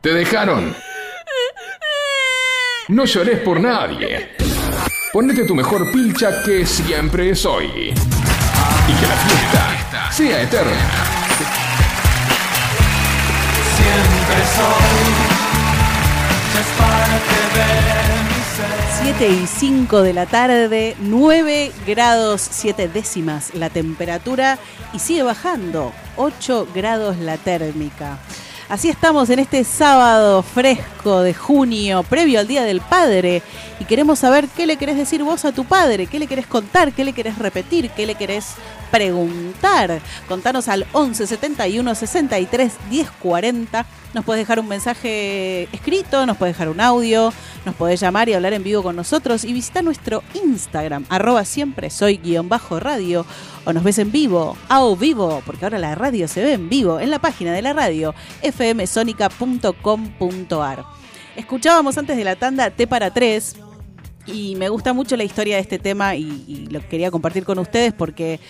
[0.00, 0.74] ¿Te dejaron?
[2.88, 4.30] No llores por nadie.
[5.12, 7.66] Ponete tu mejor pilcha que siempre es hoy.
[7.66, 10.90] Y que la fiesta sea eterna.
[13.76, 15.10] Siempre soy,
[16.60, 17.68] es parte de
[18.24, 24.58] mi 7 y 5 de la tarde, 9 grados 7 décimas la temperatura
[24.94, 28.18] y sigue bajando, 8 grados la térmica.
[28.70, 33.42] Así estamos en este sábado fresco de junio, previo al Día del Padre,
[33.80, 36.92] y queremos saber qué le querés decir vos a tu padre, qué le querés contar,
[36.92, 38.54] qué le querés repetir, qué le querés
[38.90, 40.00] preguntar.
[40.28, 43.86] Contanos al 11 71 63 10 40.
[44.12, 47.32] Nos puedes dejar un mensaje escrito, nos puedes dejar un audio,
[47.64, 51.90] nos podés llamar y hablar en vivo con nosotros y visita nuestro Instagram, arroba siempre
[51.90, 53.24] soy guion bajo radio,
[53.64, 56.68] o nos ves en vivo, a o vivo, porque ahora la radio se ve en
[56.68, 58.12] vivo, en la página de la radio,
[58.42, 60.84] fmsonica.com.ar.
[61.36, 63.54] Escuchábamos antes de la tanda T para 3
[64.26, 67.60] y me gusta mucho la historia de este tema y, y lo quería compartir con
[67.60, 68.40] ustedes porque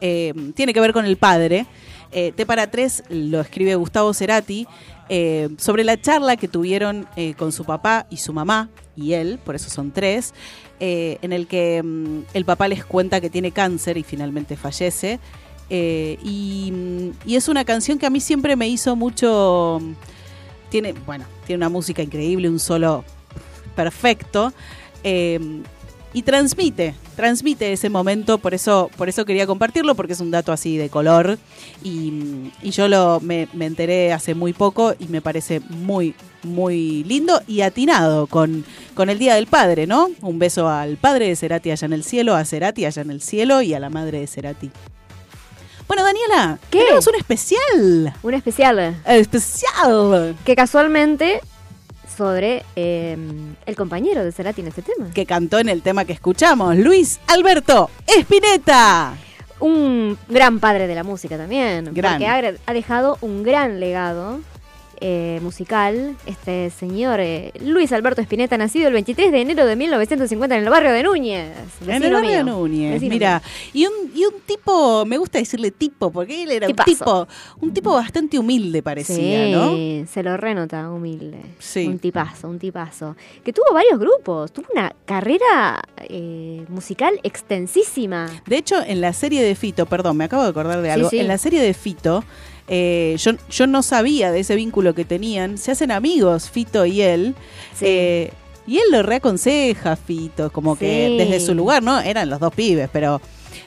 [0.00, 1.66] eh, tiene que ver con el padre.
[2.10, 4.66] Eh, T para 3 lo escribe Gustavo Cerati
[5.10, 9.54] eh, sobre la charla que tuvieron con su papá y su mamá y él, por
[9.54, 10.34] eso son tres,
[10.80, 15.20] en el que mm, el papá les cuenta que tiene cáncer y finalmente fallece.
[15.70, 19.80] Y, mm, y es una canción que a mí siempre me hizo mucho...
[20.70, 23.04] Tiene, bueno, tiene una música increíble, un solo
[23.74, 24.52] perfecto.
[26.14, 30.52] Y transmite, transmite ese momento, por eso, por eso quería compartirlo, porque es un dato
[30.52, 31.38] así de color.
[31.84, 37.04] Y, y yo lo me, me enteré hace muy poco y me parece muy, muy
[37.04, 40.08] lindo y atinado con, con el Día del Padre, ¿no?
[40.22, 43.20] Un beso al padre de Cerati allá en el cielo, a Cerati allá en el
[43.20, 44.70] cielo y a la madre de Cerati.
[45.86, 46.80] Bueno, Daniela, ¿Qué?
[46.80, 48.14] tenemos un especial.
[48.22, 50.36] Un especial Especial.
[50.44, 51.40] que casualmente
[52.18, 53.16] sobre eh,
[53.64, 55.10] el compañero de Cerati en este tema.
[55.14, 59.14] Que cantó en el tema que escuchamos, Luis Alberto Espineta.
[59.60, 61.94] Un gran padre de la música también.
[61.94, 62.14] Gran.
[62.14, 64.40] Porque ha, ha dejado un gran legado
[65.00, 66.16] eh, musical.
[66.26, 70.70] Este señor eh, Luis Alberto Spinetta, nacido el 23 de enero de 1950 en el
[70.70, 71.48] barrio de Núñez.
[71.86, 72.44] En el barrio de.
[72.44, 73.42] Núñez, mira.
[73.72, 77.28] Y un, y un tipo, me gusta decirle tipo, porque él era un tipo,
[77.60, 79.70] un tipo bastante humilde parecía, ¿no?
[79.74, 81.38] Sí, se lo renota, humilde.
[81.58, 81.86] Sí.
[81.86, 83.16] Un tipazo, un tipazo.
[83.44, 88.28] Que tuvo varios grupos, tuvo una carrera eh, musical extensísima.
[88.46, 91.10] De hecho, en la serie de Fito, perdón, me acabo de acordar de Sí, algo.
[91.10, 91.18] sí.
[91.18, 92.24] En la serie de Fito,
[92.68, 95.58] eh, yo, yo no sabía de ese vínculo que tenían.
[95.58, 97.34] Se hacen amigos, Fito y él.
[97.74, 97.84] Sí.
[97.86, 98.32] Eh,
[98.66, 101.98] y él lo reaconseja, Fito, como que desde su lugar, ¿no?
[102.00, 103.18] Eran los dos pibes, pero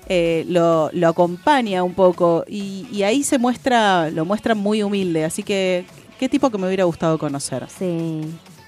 [0.07, 2.45] eh, lo, lo acompaña un poco.
[2.47, 5.25] Y, y ahí se muestra, lo muestra muy humilde.
[5.25, 5.85] Así que,
[6.19, 7.65] qué tipo que me hubiera gustado conocer.
[7.79, 8.21] Sí,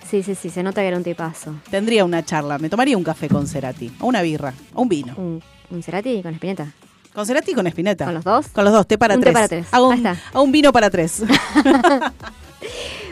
[0.09, 1.53] sí, sí, sí, se nota que era un tipazo.
[1.69, 5.13] Tendría una charla, me tomaría un café con Cerati, o una birra, o un vino.
[5.15, 6.73] Un, un Cerati con Spinetta.
[7.13, 8.05] Con Cerati y con Espineta.
[8.05, 8.47] ¿Con los dos?
[8.47, 9.33] Con los dos, té para Un té tres.
[9.33, 9.67] para tres.
[9.71, 11.21] Hago Ahí un, hago un vino para tres.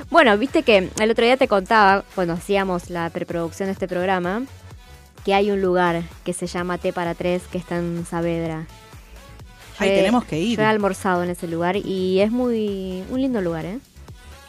[0.09, 4.43] Bueno, viste que el otro día te contaba, cuando hacíamos la preproducción de este programa,
[5.23, 8.65] que hay un lugar que se llama T para Tres, que está en Saavedra.
[9.79, 10.57] He- tenemos que ir.
[10.57, 13.79] Yo he almorzado en ese lugar y es muy un lindo lugar, ¿eh?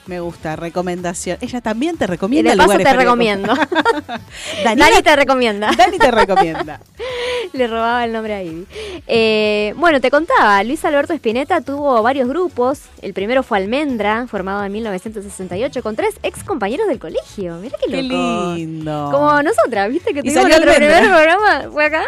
[0.07, 1.39] Me gusta, recomendación.
[1.41, 3.55] Ella también te Y recomienda de paso lugares te para recomiendo.
[4.65, 5.71] Daniela- Dani te recomienda.
[5.77, 6.81] Dani te recomienda.
[7.53, 8.67] Le robaba el nombre a Ivy.
[9.07, 12.81] Eh, bueno, te contaba, Luis Alberto Spinetta tuvo varios grupos.
[13.03, 17.57] El primero fue Almendra, formado en 1968, con tres ex compañeros del colegio.
[17.57, 18.55] Mira qué Qué loco.
[18.55, 19.09] lindo.
[19.13, 20.15] Como nosotras, ¿viste?
[20.15, 21.63] Que tuvimos salió nuestro primer programa.
[21.73, 22.05] ¿Fue acá?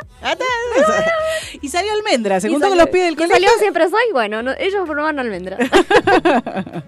[1.61, 3.35] y salió Almendra, se juntó con los pibes del y colegio.
[3.37, 5.59] Salió siempre soy, bueno, no- ellos formaban Almendra.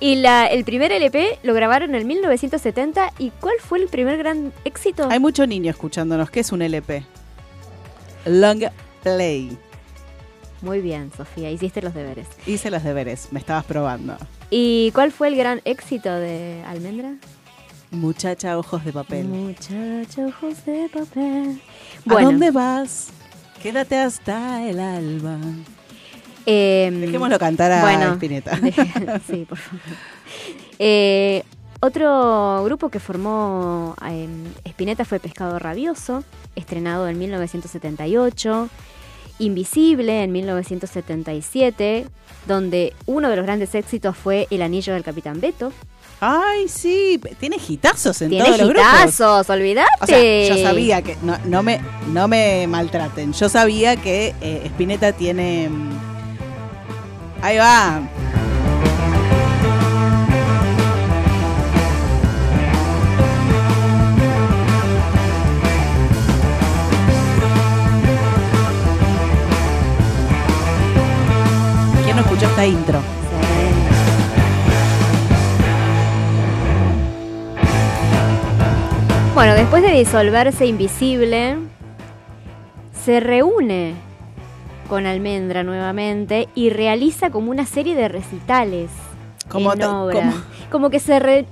[0.00, 3.12] y la, el primer LP lo grabaron en 1970.
[3.18, 5.08] ¿Y cuál fue el primer gran éxito?
[5.10, 6.30] Hay mucho niño escuchándonos.
[6.30, 7.04] ¿Qué es un LP?
[8.26, 8.64] Long
[9.02, 9.56] Play.
[10.60, 12.26] Muy bien, Sofía, hiciste los deberes.
[12.46, 14.16] Hice los deberes, me estabas probando.
[14.50, 17.14] ¿Y cuál fue el gran éxito de Almendra?
[17.90, 19.26] Muchacha, ojos de papel.
[19.26, 21.60] Muchacho, ojos de papel.
[22.08, 23.10] ¿A dónde vas?
[23.62, 25.38] Quédate hasta el alba.
[26.48, 28.56] Em, Dejémoslo cantar a bueno, Spinetta.
[29.26, 29.80] sí, por favor.
[30.78, 31.42] Eh,
[31.80, 34.28] otro grupo que formó eh,
[34.64, 36.24] Spinetta fue Pescado Rabioso,
[36.56, 38.68] estrenado en 1978.
[39.40, 42.06] Invisible en 1977,
[42.48, 45.72] donde uno de los grandes éxitos fue El Anillo del Capitán Beto.
[46.20, 48.92] Ay, sí, tiene hitazos en Tiene todos los grupos.
[48.92, 49.88] hitazos, olvídate.
[50.00, 51.80] O sea, yo sabía que, no, no me,
[52.12, 55.70] no me maltraten, yo sabía que eh, Spinetta tiene...
[57.40, 58.00] Ahí va.
[72.04, 73.00] ¿Quién no escuchó esta intro?
[79.34, 81.58] Bueno, después de disolverse Invisible,
[83.04, 84.07] se reúne
[84.88, 88.90] con Almendra nuevamente y realiza como una serie de recitales
[89.48, 90.14] Como en obra.
[90.14, 90.32] como-
[90.70, 91.46] Como que se re-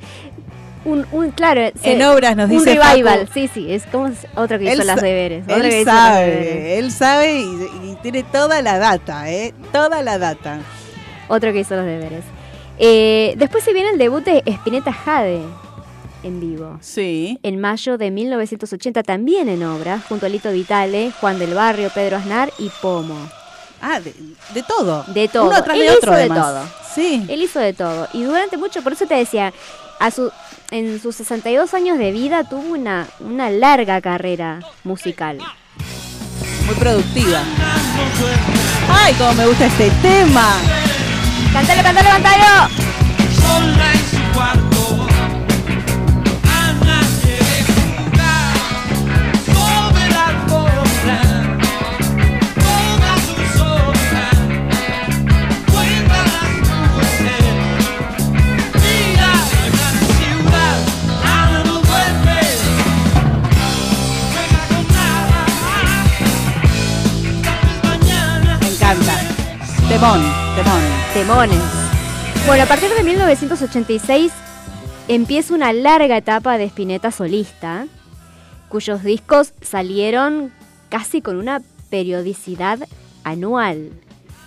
[0.85, 3.33] un, un- claro, se- En obras nos un dice revival, Facu.
[3.35, 5.45] sí, sí, es como otro que hizo las deberes.
[5.47, 5.85] que Él deberes.
[5.85, 7.45] sabe, él sabe y,
[7.91, 9.53] y tiene toda la data, ¿eh?
[9.73, 10.59] Toda la data.
[11.29, 12.23] Otro que hizo los deberes.
[12.79, 15.43] Eh, después se viene el debut de Spinetta Jade
[16.23, 16.79] en vivo.
[16.81, 17.39] Sí.
[17.43, 22.17] En mayo de 1980 también en obra, junto a Lito Vitale, Juan del Barrio, Pedro
[22.17, 23.17] Aznar y Pomo.
[23.81, 24.15] Ah, de,
[24.55, 25.05] de todo.
[25.09, 25.49] De todo.
[25.49, 26.69] Uno atrás Él de otro, hizo de todo.
[26.95, 27.25] Sí.
[27.29, 28.09] Él hizo de todo.
[28.13, 29.53] Y durante mucho, por eso te decía,
[30.01, 30.31] a su,
[30.71, 35.39] en sus 62 años de vida tuvo una, una larga carrera musical.
[36.67, 37.43] Muy productiva.
[38.91, 40.57] Ay, cómo me gusta este tema.
[41.53, 43.96] ¡Cántalo, cántalo, cántalo!
[69.97, 70.21] Temón,
[70.55, 70.83] temón.
[71.15, 71.63] Temones.
[72.47, 74.31] Bueno, a partir de 1986
[75.09, 77.87] empieza una larga etapa de Spinetta solista,
[78.69, 80.53] cuyos discos salieron
[80.91, 82.81] casi con una periodicidad
[83.25, 83.91] anual.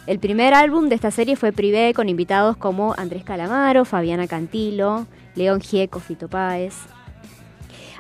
[0.06, 5.08] El primer álbum de esta serie fue Privé con invitados como Andrés Calamaro, Fabiana Cantilo,
[5.34, 6.76] León Gieco, Fito Páez.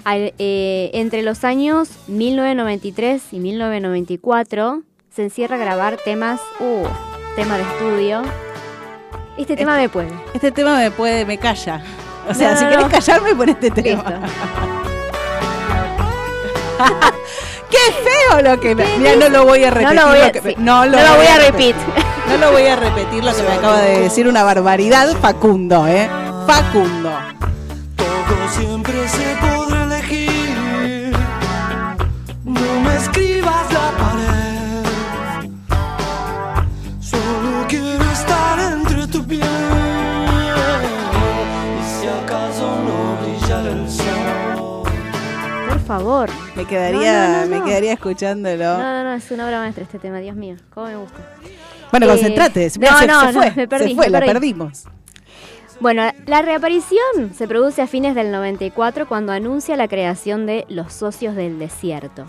[0.05, 7.08] Eh, entre los años 1993 y 1994 se encierra a grabar temas, uh,
[7.43, 8.21] tema de estudio.
[9.37, 10.11] Este tema me puede.
[10.33, 11.81] Este tema me puede, me calla.
[12.29, 12.89] O sea, No, si no, no.
[12.89, 14.03] callarme, pon este tema.
[14.03, 14.19] Listo.
[17.69, 18.85] ¡Qué feo lo que me...
[18.97, 19.95] Mira, no lo voy a repetir.
[19.95, 20.55] No lo voy a, que me- sí.
[20.59, 21.75] no lo No lo voy a repetir.
[21.75, 22.03] repetir.
[22.29, 26.09] No lo voy a repetir lo que me acaba de decir una barbaridad Facundo, ¿eh?
[26.45, 27.11] Facundo.
[27.95, 31.13] Todo siempre se podrá elegir.
[32.43, 33.28] No me escribas
[45.89, 46.29] favor.
[46.55, 47.59] Me quedaría, No, no, no, no.
[47.59, 48.63] me quedaría escuchándolo.
[48.77, 50.55] No, no, no, es una obra maestra este tema, Dios mío.
[50.73, 51.17] Cómo me gusta.
[51.91, 52.69] Bueno, Eh, concentrate.
[52.69, 53.51] se, no, se no, fue.
[53.55, 54.83] me perdí, se fue, me la perdimos.
[55.79, 60.93] Bueno, la reaparición se produce a fines del 94 cuando anuncia la creación de Los
[60.93, 62.25] Socios del Desierto.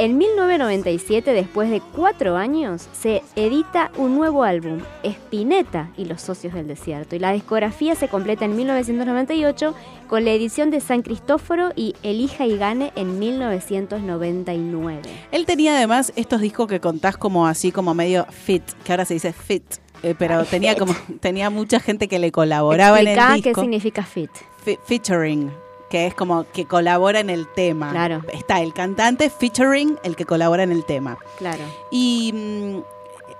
[0.00, 6.54] En 1997, después de cuatro años, se edita un nuevo álbum, Spinetta y los Socios
[6.54, 9.74] del Desierto, y la discografía se completa en 1998
[10.06, 15.02] con la edición de San Cristóforo y Elija y Gane en 1999.
[15.32, 19.14] Él tenía además estos discos que contás como así, como medio fit, que ahora se
[19.14, 19.64] dice fit.
[20.04, 20.78] eh, pero Ay, tenía fit.
[20.78, 23.60] como tenía mucha gente que le colaboraba en el qué disco.
[23.62, 24.30] significa fit.
[24.64, 25.50] Fe- featuring,
[25.90, 27.90] que es como que colabora en el tema.
[27.90, 28.22] Claro.
[28.32, 31.18] Está el cantante featuring el que colabora en el tema.
[31.38, 31.62] Claro.
[31.90, 32.78] Y mm,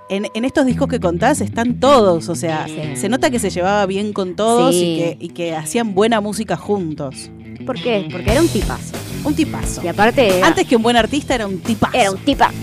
[0.09, 2.95] en, en estos discos que contás están todos, o sea, Sí.
[2.95, 4.81] se nota que se llevaba bien con todos Sí.
[4.81, 7.29] y, que, y que hacían buena música juntos.
[7.65, 8.07] ¿Por qué?
[8.11, 8.93] Porque era un tipazo.
[9.23, 9.83] Un tipazo.
[9.83, 11.95] Y aparte era, Antes que un buen artista era un tipazo.
[11.97, 12.55] era un tipazo.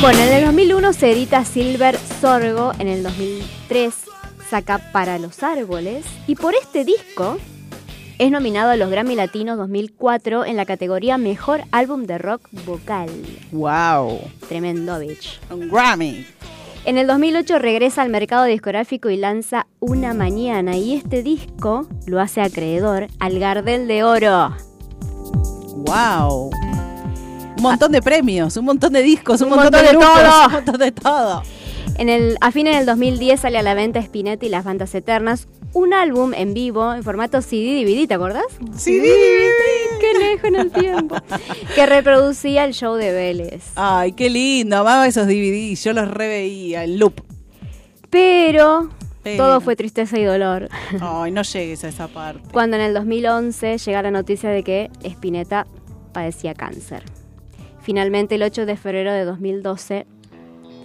[0.00, 3.94] Bueno, en el 2001 se edita Silver Sorgo, en el 2003
[4.48, 7.36] saca Para los Árboles y por este disco
[8.18, 13.08] es nominado a los Grammy Latinos 2004 en la categoría Mejor Álbum de Rock Vocal.
[13.52, 14.18] Wow.
[14.48, 15.38] Tremendo bitch.
[15.50, 16.26] Un Grammy.
[16.84, 22.20] En el 2008 regresa al mercado discográfico y lanza Una Mañana y este disco lo
[22.20, 24.56] hace acreedor al Gardel de Oro.
[25.76, 26.50] Wow.
[27.56, 30.22] Un montón de premios, un montón de discos, un, Un montón, montón de, de grupos,
[30.22, 30.46] todo.
[30.46, 31.42] un montón de todo.
[31.98, 35.48] En el, a fines del 2010 sale a la venta Spinetta y las bandas eternas,
[35.72, 38.46] un álbum en vivo en formato CD-DVD, ¿te acordás?
[38.76, 39.02] Sí.
[40.00, 41.16] Qué lejos en el tiempo.
[41.74, 43.72] que reproducía el show de Vélez.
[43.74, 47.20] Ay, qué lindo, amaba esos DVDs, yo los reveía, el loop.
[48.10, 48.90] Pero.
[49.36, 50.68] todo fue tristeza y dolor.
[51.00, 52.48] Ay, no llegues a esa parte.
[52.52, 55.66] Cuando en el 2011 llega la noticia de que Spinetta
[56.12, 57.02] padecía cáncer.
[57.82, 60.06] Finalmente, el 8 de febrero de 2012,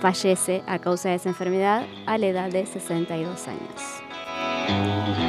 [0.03, 5.22] fallece a causa de esa enfermedad a la edad de 62 años.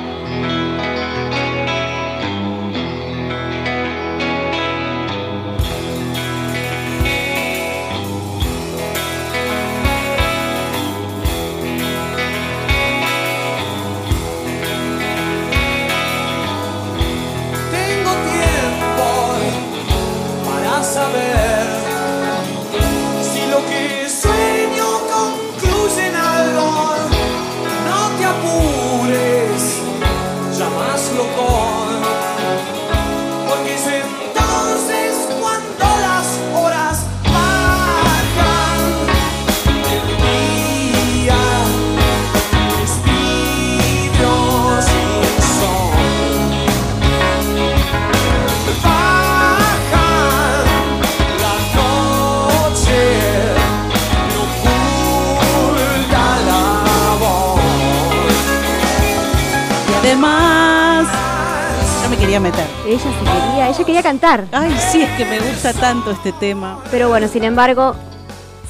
[62.44, 62.66] Meter.
[62.86, 64.44] Ella se quería, ella quería cantar.
[64.52, 66.78] Ay, sí, es que me gusta tanto este tema.
[66.90, 67.96] Pero bueno, sin embargo,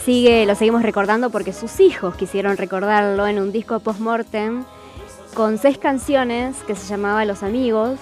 [0.05, 4.65] sigue, lo seguimos recordando porque sus hijos quisieron recordarlo en un disco post-mortem
[5.35, 7.99] con seis canciones que se llamaba Los Amigos.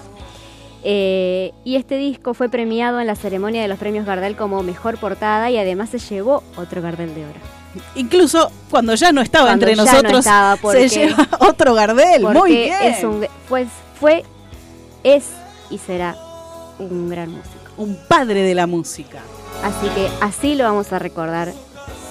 [0.85, 4.97] Eh, y este disco fue premiado en la ceremonia de los premios Gardel como mejor
[4.99, 7.39] portada y además se llevó otro Gardel de oro.
[7.95, 12.21] Incluso cuando ya no estaba Cuando entre no nosotros, estaba, porque- se lleva otro Gardel.
[12.23, 12.73] Muy bien.
[12.83, 13.65] es un, fue,
[13.99, 14.23] fue,
[15.03, 15.23] es
[15.73, 16.15] y será
[16.77, 17.57] un gran músico.
[17.77, 19.19] un padre de la música.
[19.63, 21.51] Así que así lo vamos a recordar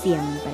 [0.02, 0.50] siempre.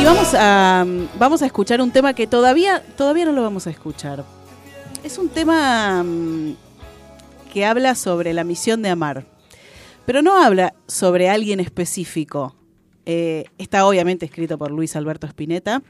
[0.00, 0.86] Y vamos a,
[1.18, 4.24] vamos a escuchar un tema que todavía, todavía no lo vamos a escuchar.
[5.02, 6.54] Es un tema mm,
[7.52, 9.26] que habla sobre la misión de amar,
[10.06, 12.54] pero no habla sobre alguien específico.
[13.04, 15.82] Eh, está obviamente escrito por Luis Alberto Spinetta.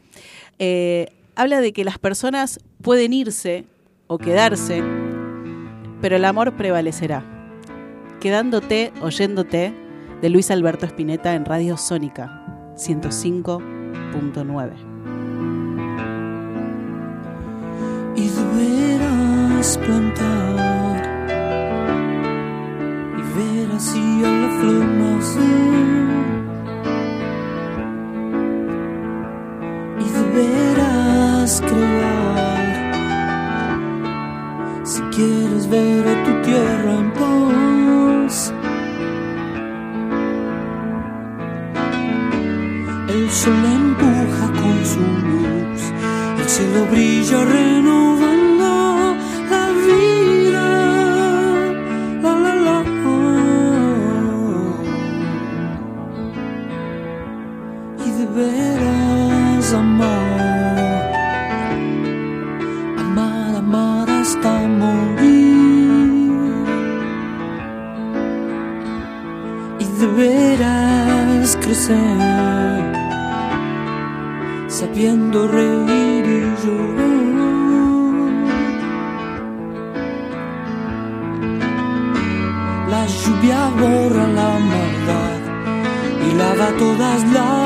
[0.59, 3.67] Eh, habla de que las personas pueden irse
[4.07, 4.83] o quedarse,
[6.01, 7.23] pero el amor prevalecerá.
[8.21, 9.75] Quedándote, oyéndote,
[10.21, 12.45] de Luis Alberto Spinetta en Radio Sónica
[12.77, 14.91] 105.9.
[18.17, 21.03] y deberás plantar
[23.17, 24.85] y ver así a la flor
[29.99, 32.60] y deberás crear
[34.91, 38.53] si quieres ver a tu tierra en paz.
[43.09, 45.83] El sol empuja con su luz
[46.41, 48.20] el cielo brilla renovando
[71.91, 72.21] crecer
[74.69, 77.11] sabiendo reír y llorar.
[82.89, 85.41] La lluvia borra la maldad
[86.27, 87.60] y lava todas las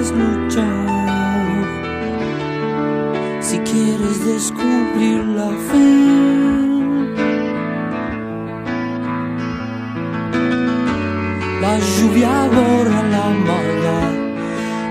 [0.00, 0.90] deberás luchar
[3.40, 6.30] si quieres descubrir la fe.
[11.60, 14.14] La lluvia borra la maldad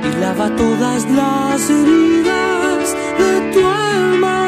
[0.03, 4.38] y lava todas las heridas de tu alma.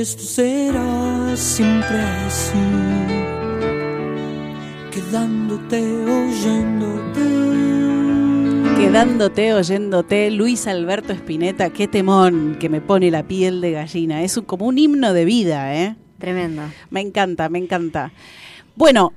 [0.00, 2.58] Y esto será siempre así,
[4.90, 7.20] quedándote oyéndote.
[8.78, 14.22] Quedándote, oyéndote, Luis Alberto Spinetta, qué temón que me pone la piel de gallina.
[14.22, 15.96] Es un- como un himno de vida, ¿eh?
[16.16, 16.62] Tremendo.
[16.88, 18.10] Me encanta, me encanta.
[18.76, 19.12] Bueno,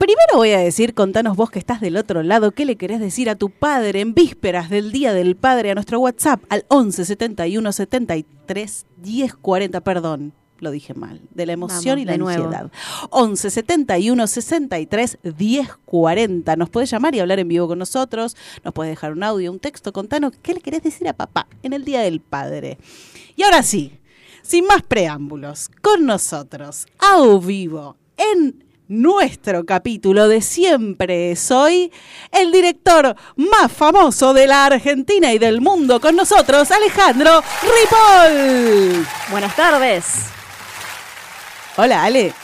[0.00, 3.28] primero voy a decir, contanos vos que estás del otro lado, ¿qué le querés decir
[3.28, 7.70] a tu padre en vísperas del Día del Padre a nuestro WhatsApp al 11 71
[7.70, 10.32] 73 10 40, perdón.
[10.58, 12.44] Lo dije mal, de la emoción Vamos, y la de nuevo.
[12.44, 12.72] ansiedad.
[13.10, 16.56] 11 71 63 10 40.
[16.56, 18.36] Nos podés llamar y hablar en vivo con nosotros.
[18.64, 19.92] Nos podés dejar un audio, un texto.
[19.92, 22.78] Contanos qué le querés decir a papá en el Día del Padre.
[23.36, 23.98] Y ahora sí,
[24.42, 31.92] sin más preámbulos, con nosotros, a vivo, en nuestro capítulo de Siempre Soy,
[32.32, 39.06] el director más famoso de la Argentina y del mundo con nosotros, Alejandro Ripoll.
[39.30, 40.04] Buenas tardes.
[41.76, 42.34] Hola, Ale.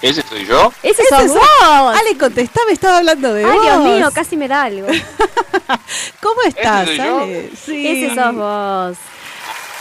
[0.00, 0.72] ¿Ese soy yo?
[0.82, 1.40] Ese, Ese sos vos.
[1.60, 3.62] Ale, contestame, estaba hablando de Ay, vos.
[3.64, 4.86] Dios mío, casi me da algo.
[6.22, 7.18] ¿Cómo estás, soy yo?
[7.20, 7.50] Ale?
[7.56, 7.86] Sí.
[7.88, 8.96] Ese sos vos.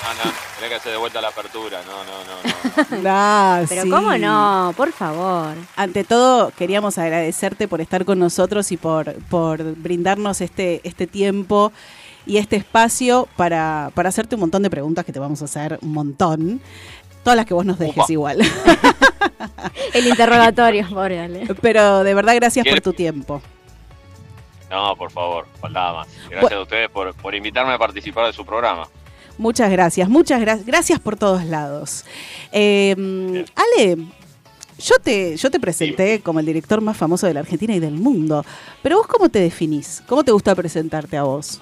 [0.03, 1.79] No, no, tenés que hacer de vuelta la apertura.
[1.85, 3.09] No, no, no, no.
[3.09, 3.89] Ah, Pero sí.
[3.89, 5.55] cómo no, por favor.
[5.75, 11.71] Ante todo, queríamos agradecerte por estar con nosotros y por, por brindarnos este, este tiempo
[12.25, 15.79] y este espacio para, para hacerte un montón de preguntas que te vamos a hacer
[15.81, 16.61] un montón.
[17.23, 18.41] Todas las que vos nos dejes igual.
[19.93, 21.47] El interrogatorio, pobre Ale.
[21.61, 23.41] Pero de verdad, gracias por ¿Quiere- tu tiempo.
[24.69, 26.07] No, por favor, faltaba más.
[26.29, 28.87] Gracias a ustedes por, por invitarme a participar de su programa.
[29.37, 30.65] Muchas gracias, muchas gracias.
[30.65, 32.05] Gracias por todos lados.
[32.51, 33.97] Eh, Ale,
[34.77, 37.93] yo te, yo te presenté como el director más famoso de la Argentina y del
[37.95, 38.45] mundo.
[38.81, 40.03] Pero vos, ¿cómo te definís?
[40.07, 41.61] ¿Cómo te gusta presentarte a vos?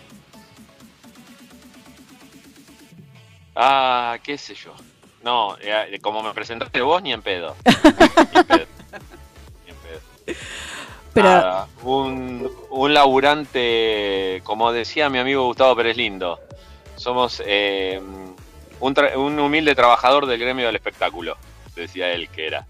[3.56, 4.73] Ah, qué sé yo.
[5.23, 7.56] No, eh, como me presentaste vos, ni en pedo.
[7.65, 8.65] Ni en pedo.
[9.65, 10.35] Ni en pedo.
[11.14, 16.39] Pero- Nada, un, un laburante, como decía mi amigo Gustavo Pérez Lindo,
[17.02, 17.99] somos eh,
[18.80, 21.36] un, tra- un humilde trabajador del gremio del espectáculo,
[21.76, 22.65] decía él que era.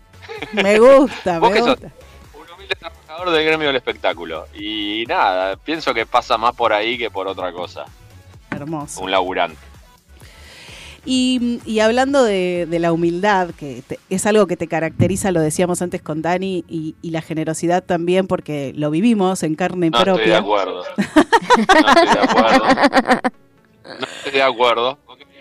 [0.54, 1.70] Me gusta, ¿Vos me qué sos?
[1.72, 1.92] gusta.
[2.34, 4.46] Un humilde trabajador del gremio del espectáculo.
[4.54, 7.86] Y nada, pienso que pasa más por ahí que por otra cosa.
[8.52, 9.02] Hermoso.
[9.02, 9.58] Un laburante.
[11.04, 15.42] Y, y hablando de, de la humildad, que te- es algo que te caracteriza, lo
[15.42, 19.98] decíamos antes con Dani, y, y la generosidad también, porque lo vivimos en carne No
[19.98, 20.38] estoy de propia.
[20.38, 20.84] acuerdo.
[20.96, 22.64] No estoy de acuerdo.
[24.00, 24.98] No estoy de acuerdo.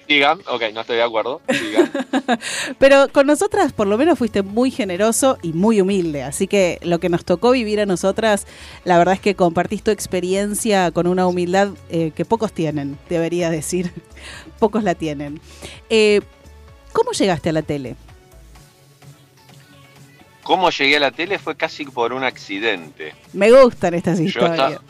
[0.08, 1.40] Sigan, ok, no estoy de acuerdo.
[1.48, 1.90] Sigan.
[2.78, 6.98] Pero con nosotras por lo menos fuiste muy generoso y muy humilde, así que lo
[6.98, 8.46] que nos tocó vivir a nosotras,
[8.84, 13.50] la verdad es que compartís tu experiencia con una humildad eh, que pocos tienen, debería
[13.50, 13.92] decir,
[14.58, 15.40] pocos la tienen.
[15.90, 16.22] Eh,
[16.92, 17.94] ¿Cómo llegaste a la tele?
[20.42, 21.38] ¿Cómo llegué a la tele?
[21.38, 23.14] Fue casi por un accidente.
[23.32, 24.80] Me gustan estas Yo, historias.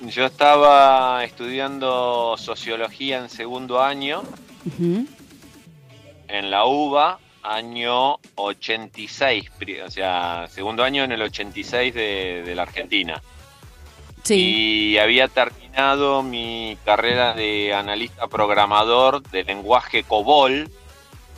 [0.00, 4.22] Yo estaba estudiando sociología en segundo año
[6.28, 12.54] en la UBA, año 86, pri- o sea, segundo año en el 86 de, de
[12.54, 13.22] la Argentina.
[14.24, 14.34] Sí.
[14.94, 20.68] Y había terminado mi carrera de analista programador de lenguaje COBOL.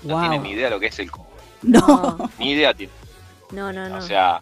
[0.03, 0.21] No Wow.
[0.23, 1.27] tienen ni idea lo que es el COBOL.
[1.63, 2.31] No.
[2.39, 2.97] Ni idea tienen.
[3.53, 3.99] No, no, no.
[3.99, 4.41] O sea,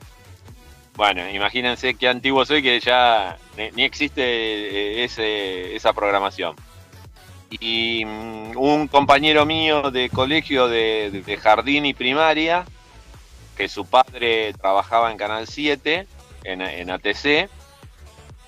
[0.99, 4.20] bueno, imagínense qué antiguo soy que ya ni, existe
[5.05, 6.57] eh, esa programación.
[7.51, 12.65] Y mm, un compañero mío de colegio de, jardín y primaria,
[13.57, 16.09] que su padre trabajaba en Canal 7,
[16.43, 17.49] en, ATC,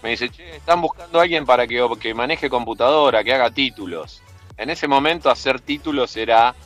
[0.02, 4.24] me dice, che, están buscando a alguien para que maneje computadora, que haga títulos.
[4.56, 6.56] En ese momento hacer títulos era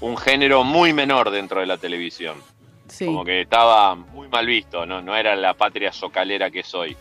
[0.00, 2.42] un género muy menor dentro de la televisión
[2.88, 3.06] Sí.
[3.06, 5.02] como que estaba muy mal visto, ¿no?
[5.02, 6.96] no era la patria socalera que soy.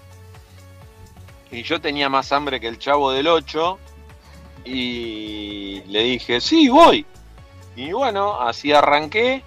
[1.52, 3.80] Y yo tenía más hambre que el chavo del 8
[4.66, 7.06] y le dije, sí, voy.
[7.76, 9.44] Y bueno, así arranqué,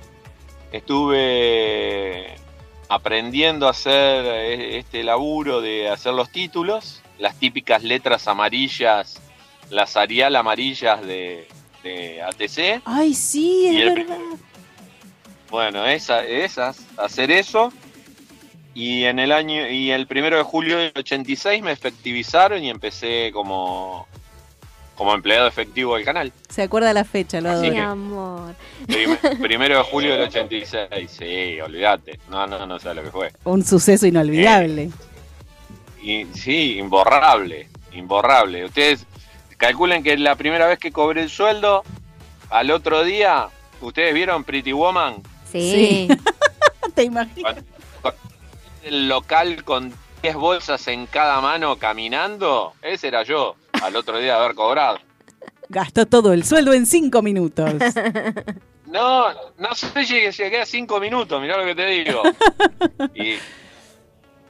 [0.73, 2.35] estuve
[2.89, 9.21] aprendiendo a hacer eh, este laburo de hacer los títulos, las típicas letras amarillas,
[9.69, 11.47] las Arial amarillas de,
[11.83, 12.83] de ATC.
[12.85, 14.19] Ay, sí, es el verdad.
[15.51, 17.72] Bueno, esa, esas, hacer eso.
[18.72, 23.31] Y en el año, y el primero de julio del 86 me efectivizaron y empecé
[23.32, 24.06] como,
[24.94, 26.32] como empleado efectivo del canal.
[26.48, 27.60] Se acuerda la fecha, lo.
[27.60, 28.55] Mi amor.
[28.86, 32.20] Prim- primero de julio del 86, sí, olvídate.
[32.31, 33.32] No, no, no sé lo que fue.
[33.44, 34.90] Un suceso inolvidable.
[36.01, 38.64] Y, sí, imborrable, imborrable.
[38.64, 39.05] Ustedes
[39.56, 41.82] calculen que la primera vez que cobré el sueldo,
[42.51, 43.48] al otro día,
[43.81, 45.16] ¿ustedes vieron Pretty Woman?
[45.52, 46.09] Sí.
[46.94, 47.56] ¿Te imaginas?
[48.82, 54.35] el local con 10 bolsas en cada mano caminando, ese era yo, al otro día
[54.36, 54.98] de haber cobrado.
[55.68, 57.70] Gastó todo el sueldo en cinco minutos.
[58.86, 62.22] No, no sé si llegué, llegué a 5 minutos, mirá lo que te digo.
[63.14, 63.36] Y,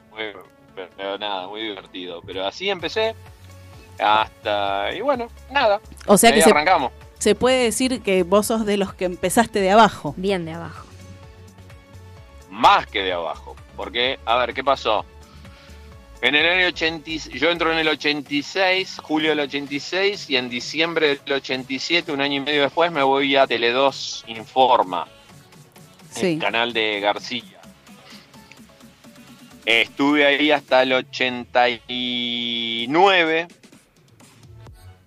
[0.09, 0.33] muy-
[0.97, 2.21] pero nada, muy divertido.
[2.25, 3.13] Pero así empecé
[3.99, 5.79] hasta, y bueno, nada.
[6.07, 6.91] O sea ahí que se, arrancamos.
[7.19, 10.15] se puede decir que vos sos de los que empezaste de abajo.
[10.17, 10.87] Bien de abajo.
[12.51, 13.55] Más que de abajo.
[13.75, 15.03] Porque, a ver, ¿qué pasó?
[16.21, 21.19] En el año 80, yo entro en el 86, julio del 86, y en diciembre
[21.25, 25.07] del 87, un año y medio después, me voy a Tele2 Informa.
[26.11, 26.33] Sí.
[26.33, 27.59] el canal de García.
[29.65, 33.47] Estuve ahí hasta el 89,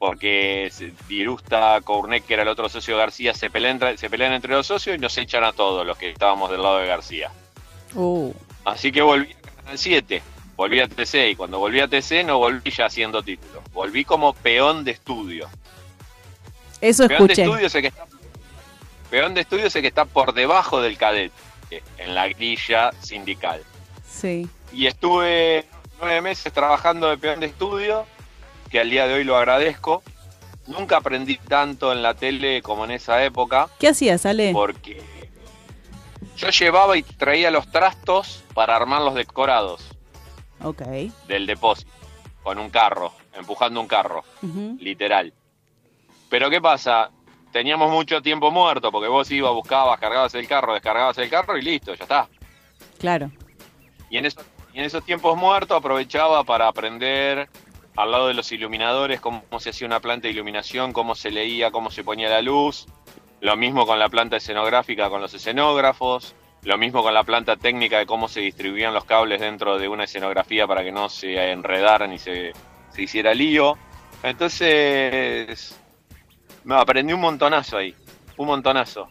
[0.06, 0.70] porque
[1.09, 4.52] Dirusta Cournet, que era el otro socio de García, se pelean, entre- se pelean entre
[4.52, 7.31] los socios y nos echan a todos los que estábamos del lado de García.
[7.94, 8.31] Uh,
[8.66, 10.22] Así que volví a Canal 7,
[10.56, 14.35] volví a TC, y cuando volví a TC no volví ya haciendo títulos, volví como
[14.35, 15.48] peón de estudio.
[16.82, 18.06] eso Peón de estudio es el que está,
[19.10, 21.32] peón de estudio es el que está por debajo del cadete,
[21.97, 23.62] en la grilla sindical.
[24.06, 24.47] Sí.
[24.70, 25.64] Y estuve
[25.98, 28.05] nueve meses trabajando de peón de estudio,
[28.74, 30.02] que al día de hoy lo agradezco.
[30.66, 34.51] Nunca aprendí tanto en la tele como en esa época, ¿Qué hacías, Ale?
[34.52, 35.01] porque
[36.36, 39.80] yo llevaba y traía los trastos para armar los decorados
[40.60, 40.82] Ok.
[41.28, 41.92] del depósito,
[42.42, 44.24] con un carro, empujando un carro,
[44.80, 45.32] literal.
[46.28, 47.12] Pero ¿qué pasa?
[47.52, 51.62] Teníamos mucho tiempo muerto, porque vos ibas, buscabas, cargabas el carro, descargabas el carro y
[51.62, 52.28] listo, ya está.
[52.98, 53.30] Claro.
[54.10, 57.48] Y en, esos, y en esos tiempos muertos aprovechaba para aprender
[57.96, 61.70] al lado de los iluminadores cómo se hacía una planta de iluminación, cómo se leía,
[61.70, 62.86] cómo se ponía la luz.
[63.40, 66.34] Lo mismo con la planta escenográfica con los escenógrafos.
[66.62, 70.04] Lo mismo con la planta técnica de cómo se distribuían los cables dentro de una
[70.04, 72.52] escenografía para que no se enredaran y se,
[72.90, 73.76] se hiciera lío.
[74.22, 75.78] Entonces,
[76.64, 77.94] me aprendí un montonazo ahí,
[78.38, 79.08] un montonazo.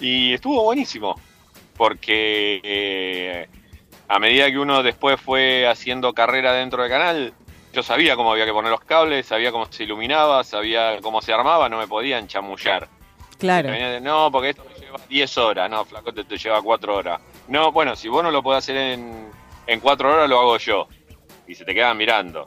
[0.00, 1.20] Y estuvo buenísimo,
[1.76, 3.48] porque eh,
[4.08, 7.34] a medida que uno después fue haciendo carrera dentro del canal,
[7.76, 11.34] yo sabía cómo había que poner los cables, sabía cómo se iluminaba, sabía cómo se
[11.34, 12.88] armaba, no me podían chamullar.
[13.36, 13.70] Claro.
[13.70, 17.20] De, no, porque esto te lleva 10 horas, no, flaco, te, te lleva 4 horas.
[17.48, 19.30] No, bueno, si vos no lo podés hacer en,
[19.66, 20.88] en 4 horas, lo hago yo.
[21.46, 22.46] Y se te quedan mirando.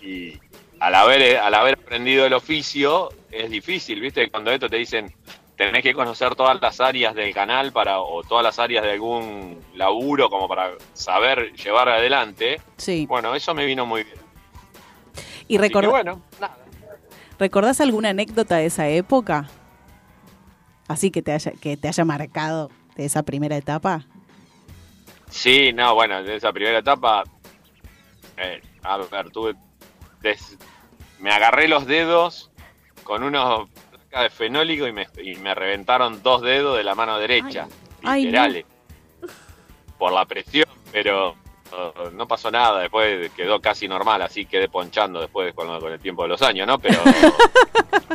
[0.00, 0.40] Y, y
[0.80, 4.30] al, haber, al haber aprendido el oficio, es difícil, ¿viste?
[4.30, 5.12] Cuando esto te dicen,
[5.56, 9.60] tenés que conocer todas las áreas del canal para o todas las áreas de algún
[9.74, 12.60] laburo como para saber llevar adelante.
[12.76, 13.06] Sí.
[13.06, 14.18] Bueno, eso me vino muy bien.
[15.46, 16.56] ¿Y recordá- bueno, nada.
[17.38, 19.48] recordás alguna anécdota de esa época?
[20.88, 24.04] Así que te haya, que te haya marcado de esa primera etapa.
[25.30, 27.24] Sí, no, bueno, de esa primera etapa,
[28.36, 29.54] eh, a ver, tuve,
[30.20, 30.56] des-
[31.18, 32.50] me agarré los dedos
[33.02, 33.68] con unos
[34.22, 37.66] de fenólico y me, y me reventaron dos dedos de la mano derecha,
[38.02, 38.30] Ay, no.
[38.30, 38.64] literales,
[39.98, 45.20] por la presión, pero uh, no pasó nada, después quedó casi normal, así quedé ponchando
[45.20, 46.78] después con, con el tiempo de los años, ¿no?
[46.78, 47.00] Pero,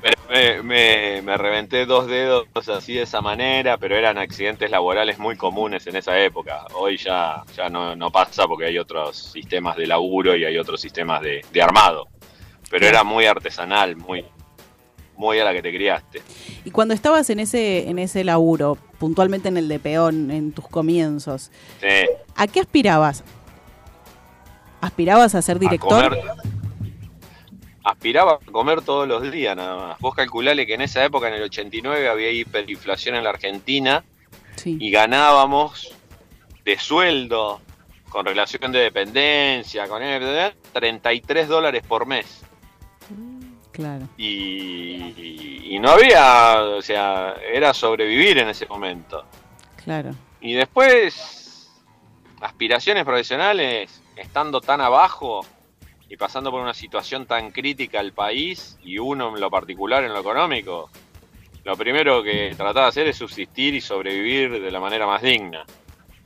[0.00, 5.18] pero me, me- me reventé dos dedos así de esa manera, pero eran accidentes laborales
[5.18, 6.66] muy comunes en esa época.
[6.74, 10.80] Hoy ya, ya no, no pasa porque hay otros sistemas de laburo y hay otros
[10.80, 12.08] sistemas de, de armado.
[12.70, 14.24] Pero era muy artesanal, muy,
[15.16, 16.22] muy a la que te criaste.
[16.64, 20.66] Y cuando estabas en ese, en ese laburo, puntualmente en el de peón, en tus
[20.68, 22.08] comienzos, Sí.
[22.34, 23.24] ¿a qué aspirabas?
[24.80, 26.10] ¿Aspirabas a ser director?
[26.16, 26.24] comer.
[27.84, 29.98] Aspiraba a comer todos los días nada más.
[30.00, 34.04] Vos calculale que en esa época, en el 89, había hiperinflación en la Argentina
[34.56, 34.76] Sí.
[34.80, 35.94] y ganábamos
[36.64, 37.60] de sueldo,
[38.08, 40.02] con relación de dependencia, con
[40.72, 42.42] 33 dólares por mes.
[43.76, 44.08] Claro.
[44.16, 49.26] Y, y no había, o sea, era sobrevivir en ese momento.
[49.84, 50.14] Claro.
[50.40, 51.70] Y después,
[52.40, 55.44] aspiraciones profesionales, estando tan abajo
[56.08, 60.14] y pasando por una situación tan crítica al país y uno en lo particular en
[60.14, 60.88] lo económico,
[61.64, 65.64] lo primero que trataba de hacer es subsistir y sobrevivir de la manera más digna.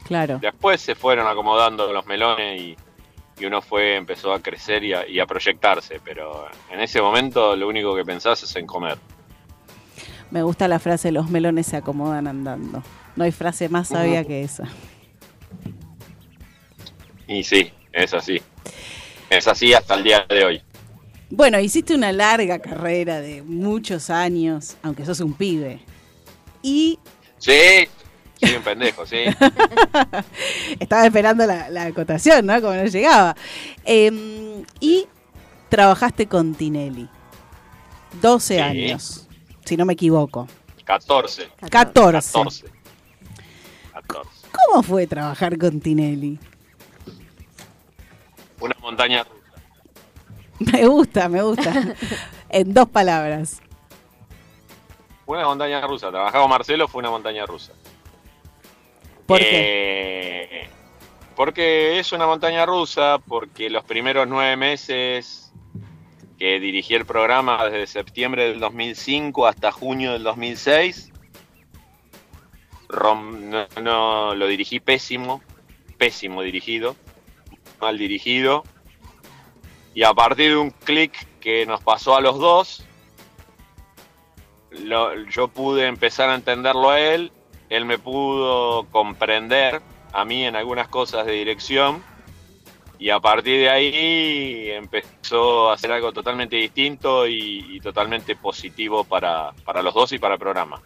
[0.04, 0.38] Claro.
[0.40, 2.76] Después se fueron acomodando los melones y,
[3.40, 7.56] y uno fue, empezó a crecer y a, y a proyectarse, pero en ese momento
[7.56, 8.98] lo único que pensás es en comer.
[10.30, 12.82] Me gusta la frase, los melones se acomodan andando.
[13.16, 14.64] No hay frase más sabia que esa.
[17.26, 18.40] Y sí, es así.
[19.28, 20.62] Es así hasta el día de hoy.
[21.30, 25.80] Bueno, hiciste una larga carrera de muchos años, aunque sos un pibe.
[26.62, 26.98] Y
[27.40, 27.88] Sí,
[28.40, 29.18] soy un pendejo, sí.
[30.80, 32.60] estaba esperando la, la acotación, ¿no?
[32.60, 33.36] Como no llegaba.
[33.84, 35.06] Eh, y
[35.68, 37.08] trabajaste con Tinelli.
[38.20, 38.60] 12 Sí.
[38.60, 39.28] años,
[39.64, 40.48] si no me equivoco.
[40.84, 41.48] 14.
[41.70, 42.32] 14.
[42.32, 42.64] 14.
[43.92, 44.30] 14.
[44.66, 46.38] ¿Cómo fue trabajar con Tinelli?
[48.60, 50.72] Una montaña rusa.
[50.72, 51.94] Me gusta, me gusta.
[52.50, 53.60] en dos palabras.
[55.26, 56.10] Una montaña rusa.
[56.10, 57.72] Trabajaba Marcelo, fue una montaña rusa.
[59.30, 59.40] ¿Por?
[59.42, 60.68] Eh,
[61.36, 65.52] Porque es una montaña rusa, porque los primeros nueve meses
[66.38, 71.12] que dirigí el programa desde septiembre del 2005 hasta junio del 2006,
[72.88, 75.42] rom- no, lo dirigí pésimo,
[75.96, 76.96] pésimo dirigido,
[77.80, 78.64] mal dirigido.
[79.94, 82.84] Y a partir de un clic que nos pasó a los dos,
[85.30, 87.32] yo pude empezar a entenderlo a él,
[87.70, 89.80] él me pudo comprender
[90.12, 92.02] a mí en algunas cosas de dirección
[92.98, 99.04] y a partir de ahí empezó a hacer algo totalmente distinto y, y totalmente positivo
[99.04, 100.82] para, para los dos y para el programa.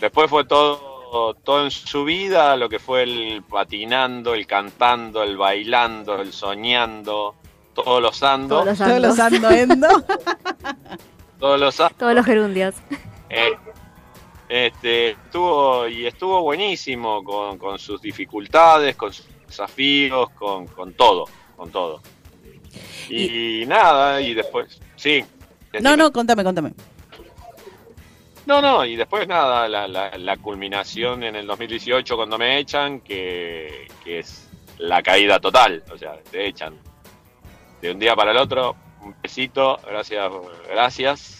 [0.00, 5.36] Después fue todo, todo en su vida, lo que fue el patinando, el cantando, el
[5.36, 7.34] bailando, el soñando,
[7.74, 9.44] todos los ando, Todos los Todos los andos.
[9.44, 9.88] ando endo.
[11.38, 11.94] todos los ando.
[11.98, 12.74] Todos los gerundios.
[13.28, 13.52] Eh,
[14.50, 21.26] este, estuvo y estuvo buenísimo con, con sus dificultades, con sus desafíos, con, con todo,
[21.56, 22.02] con todo.
[23.08, 25.24] Y, nada, y después, sí.
[25.80, 26.72] No, no, contame, contame.
[28.44, 33.00] No, no, y después nada, la, la, la culminación en el 2018 cuando me echan,
[33.02, 34.48] que, que es
[34.78, 36.76] la caída total, o sea, te echan
[37.80, 40.28] de un día para el otro, un besito, gracias,
[40.68, 41.39] gracias.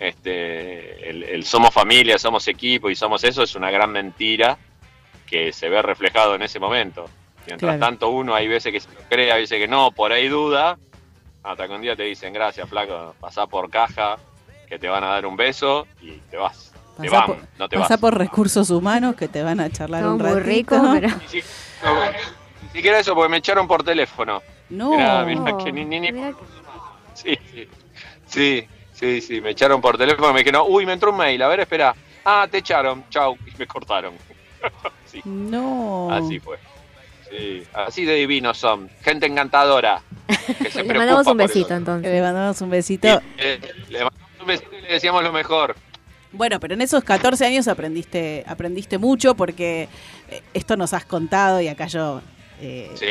[0.00, 4.56] Este, el, el somos familia, somos equipo y somos eso es una gran mentira
[5.26, 7.06] que se ve reflejado en ese momento.
[7.46, 7.80] Mientras Claro.
[7.80, 10.78] tanto uno hay veces que se lo cree, hay veces que no, por ahí duda,
[11.42, 14.16] hasta que un día te dicen gracias flaco, pasá por caja,
[14.68, 16.72] que te van a dar un beso y te vas.
[17.00, 18.00] Te van, por, no te pasá vas.
[18.00, 20.40] por recursos humanos que te van a charlar un muy ratito.
[20.44, 21.08] rico, pero.
[21.16, 21.42] Ni si-
[21.84, 22.04] no,
[22.62, 24.42] ni siquiera eso, porque me echaron por teléfono.
[24.68, 24.90] No.
[24.90, 26.10] Mirá, mirá que ni, ni, ni-
[27.14, 27.38] sí,
[28.26, 28.66] sí,
[28.98, 31.60] sí, sí, me echaron por teléfono, me dijeron, uy, me entró un mail, a ver,
[31.60, 31.94] espera.
[32.24, 34.14] Ah, te echaron, chau, y me cortaron.
[35.06, 36.08] sí, No.
[36.12, 36.58] así fue.
[37.30, 40.00] Sí, así de divinos son, gente encantadora.
[40.62, 41.76] Que se Le mandamos un besito eso.
[41.76, 42.10] entonces.
[42.12, 43.06] Le mandamos un besito.
[43.38, 43.60] Eh,
[43.90, 45.76] le mandamos un besito y le decíamos lo mejor.
[46.32, 49.88] Bueno, pero en esos 14 años aprendiste, aprendiste mucho porque
[50.30, 52.20] eh, esto nos has contado y acá yo...
[52.60, 53.06] eh, Sí,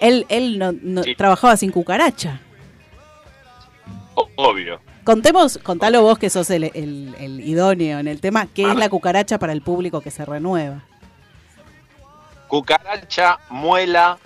[0.00, 1.14] Él, él no, no- Sí.
[1.14, 2.40] trabajaba sin cucaracha.
[4.36, 4.80] Obvio.
[5.04, 8.88] Contemos, contalo vos que sos el, el- el idóneo en el tema, ¿qué es la
[8.88, 10.82] cucaracha para el público que se renueva?
[12.48, 14.18] cucaracha, muela,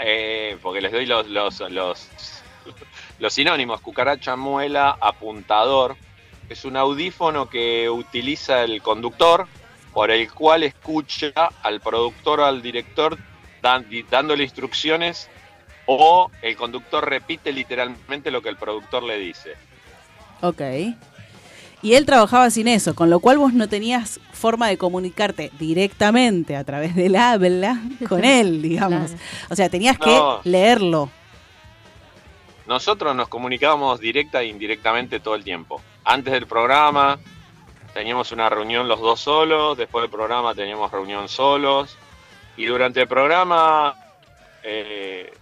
[0.00, 2.08] eh, porque les doy los, los, los,
[3.18, 5.96] los sinónimos, cucaracha, muela, apuntador,
[6.48, 9.48] es un audífono que utiliza el conductor,
[9.92, 11.32] por el cual escucha
[11.62, 13.18] al productor o al director
[13.60, 15.28] dándole instrucciones
[15.86, 19.54] o el conductor repite literalmente lo que el productor le dice.
[20.40, 20.60] Ok.
[21.84, 26.54] Y él trabajaba sin eso, con lo cual vos no tenías forma de comunicarte directamente
[26.56, 29.10] a través del habla con él, digamos.
[29.10, 29.24] Claro.
[29.50, 30.40] O sea, tenías que No.
[30.44, 31.10] leerlo.
[32.66, 35.80] Nosotros nos comunicábamos directa e indirectamente todo el tiempo.
[36.04, 37.18] Antes del programa
[37.92, 41.96] teníamos una reunión los dos solos, después del programa teníamos reunión solos
[42.56, 43.94] y durante el programa
[44.62, 45.32] eh,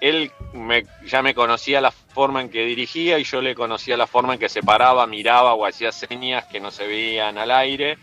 [0.00, 4.06] él me- ya me conocía la forma en que dirigía y yo le conocía la
[4.06, 7.98] forma en que se paraba, miraba o hacía señas que no se veían al aire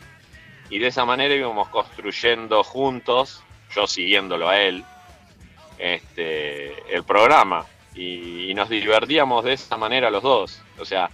[0.69, 3.43] y de esa manera íbamos construyendo juntos,
[3.75, 4.83] yo siguiéndolo a él,
[5.77, 7.65] este, el programa
[7.95, 10.61] y, nos divertíamos de esa manera los dos.
[10.79, 11.09] O sea,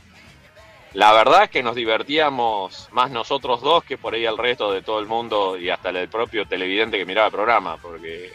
[0.93, 4.81] la verdad es que nos divertíamos más nosotros dos que por ahí el resto de
[4.81, 8.31] todo el mundo y hasta el propio televidente que miraba el programa, porque,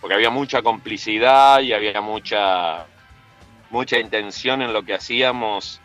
[0.00, 2.86] porque había mucha complicidad y había mucha,
[3.70, 5.80] mucha intención en lo que hacíamos.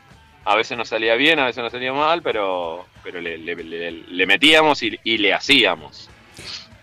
[0.46, 3.92] A veces nos salía bien, a veces nos salía mal, pero, pero le, le- le-
[3.92, 6.10] le metíamos y, y le hacíamos.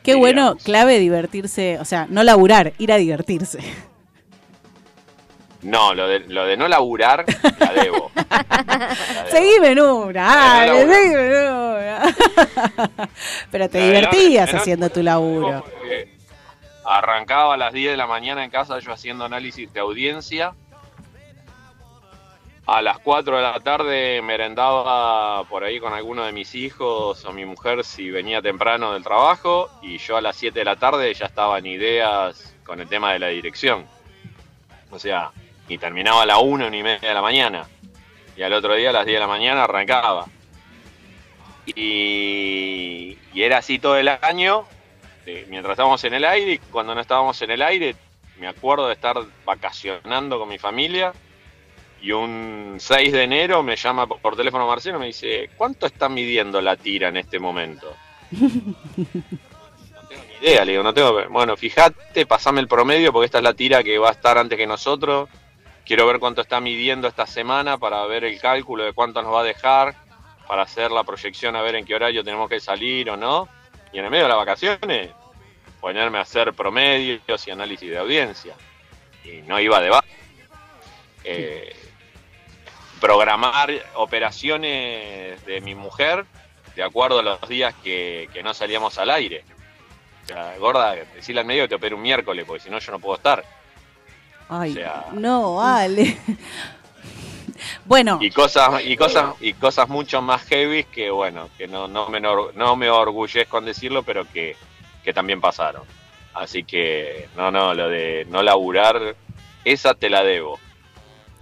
[0.02, 3.58] Qué bueno, clave divertirse, o sea, no laburar, ir a divertirse.
[5.62, 7.26] No, lo de, lo de no laburar,
[7.58, 8.10] la debo.
[8.20, 9.30] La debo.
[9.30, 10.92] Seguime en una, dale, laburo.
[10.94, 13.08] seguime en una.
[13.50, 15.64] Pero te La divertías no- haciendo tu laburo.
[15.64, 16.09] Porque
[16.92, 20.54] Arrancaba a las 10 de la mañana en casa yo haciendo análisis de audiencia.
[22.66, 27.32] A las 4 de la tarde merendaba por ahí con alguno de mis hijos o
[27.32, 31.14] mi mujer si venía temprano del trabajo y yo a las 7 de la tarde
[31.14, 33.86] ya estaba en ideas con el tema de la dirección.
[34.90, 35.30] O sea,
[35.68, 37.68] y terminaba a la 1, una y media de la mañana.
[38.36, 40.26] Y al otro día a las 10 de la mañana arrancaba.
[41.66, 44.66] Y, y era así todo el año,
[45.32, 47.94] eh, mientras estábamos en el aire y cuando no estábamos en el aire,
[48.40, 51.12] me acuerdo de estar vacacionando con mi familia
[52.02, 55.86] y un 6 de enero me llama por, por teléfono Marcelo y me dice, ¿cuánto
[55.86, 57.94] está midiendo la tira en este momento?
[58.32, 61.28] no tengo ni idea, le digo, no tengo...
[61.28, 64.58] Bueno, fíjate, pasame el promedio porque esta es la tira que va a estar antes
[64.58, 65.28] que nosotros.
[65.84, 69.42] Quiero ver cuánto está midiendo esta semana para ver el cálculo de cuánto nos va
[69.42, 69.94] a dejar.
[70.48, 73.48] para hacer la proyección a ver en qué horario tenemos que salir o no.
[73.92, 75.10] Y en el medio de las vacaciones,
[75.80, 78.54] ponerme a hacer promedios y análisis de audiencia.
[79.24, 80.04] Y no iba de baja.
[81.24, 81.74] Eh,
[83.00, 86.24] programar operaciones de mi mujer
[86.76, 89.44] de acuerdo a los días que, que no salíamos al aire.
[90.24, 92.92] O sea, gorda, decirle al medio que te opere un miércoles, porque si no yo
[92.92, 93.44] no puedo estar.
[94.48, 96.16] Ay, O sea- no, vale.
[97.84, 102.08] bueno, Y cosas, y cosas, y cosas mucho más heavy que bueno, que no, no
[102.08, 104.56] me no me orgullezco en decirlo, pero que,
[105.04, 105.82] que también pasaron.
[106.34, 109.16] Así que, no, no, lo de no laburar,
[109.64, 110.58] esa te la debo.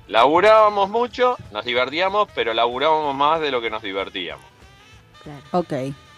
[0.06, 4.44] Laburábamos mucho, nos divertíamos, pero laburábamos más de lo que nos divertíamos.
[5.22, 5.40] Claro.
[5.52, 5.72] ok,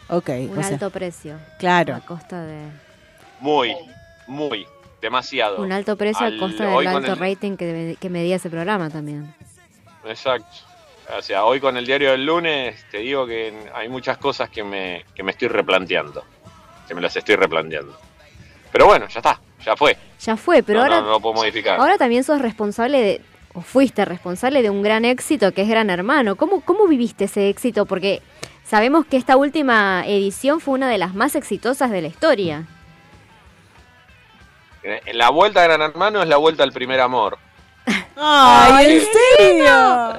[0.09, 0.29] ok.
[0.51, 1.39] Un o sea, alto precio.
[1.59, 1.95] claro.
[1.97, 2.69] A costa de.
[3.41, 3.75] Muy,
[4.29, 4.67] muy,
[5.01, 5.61] demasiado.
[5.61, 8.91] Un alto precio Al- a costa del alto el- rating que, que medía ese programa
[8.91, 9.35] también.
[10.05, 10.57] Exacto.
[11.19, 14.63] O sea, hoy con el diario del lunes te digo que hay muchas cosas que
[14.63, 16.23] me, que me estoy replanteando.
[16.91, 17.97] Que me las estoy replanteando.
[18.73, 19.97] Pero bueno, ya está, ya fue.
[20.19, 21.79] Ya fue, pero no, ahora, no, no lo puedo modificar.
[21.79, 23.21] ahora también sos responsable de,
[23.55, 26.35] o fuiste responsable de un gran éxito que es Gran Hermano.
[26.35, 27.87] ¿Cómo, ¿Cómo viviste ese éxito?
[27.87, 28.23] Porque
[28.65, 32.67] sabemos que esta última edición fue una de las más exitosas de la historia.
[34.83, 37.39] Eh, La vuelta a Gran Hermano es la vuelta al primer amor.
[38.17, 39.03] Ay, ¿en
[39.39, 40.13] serio?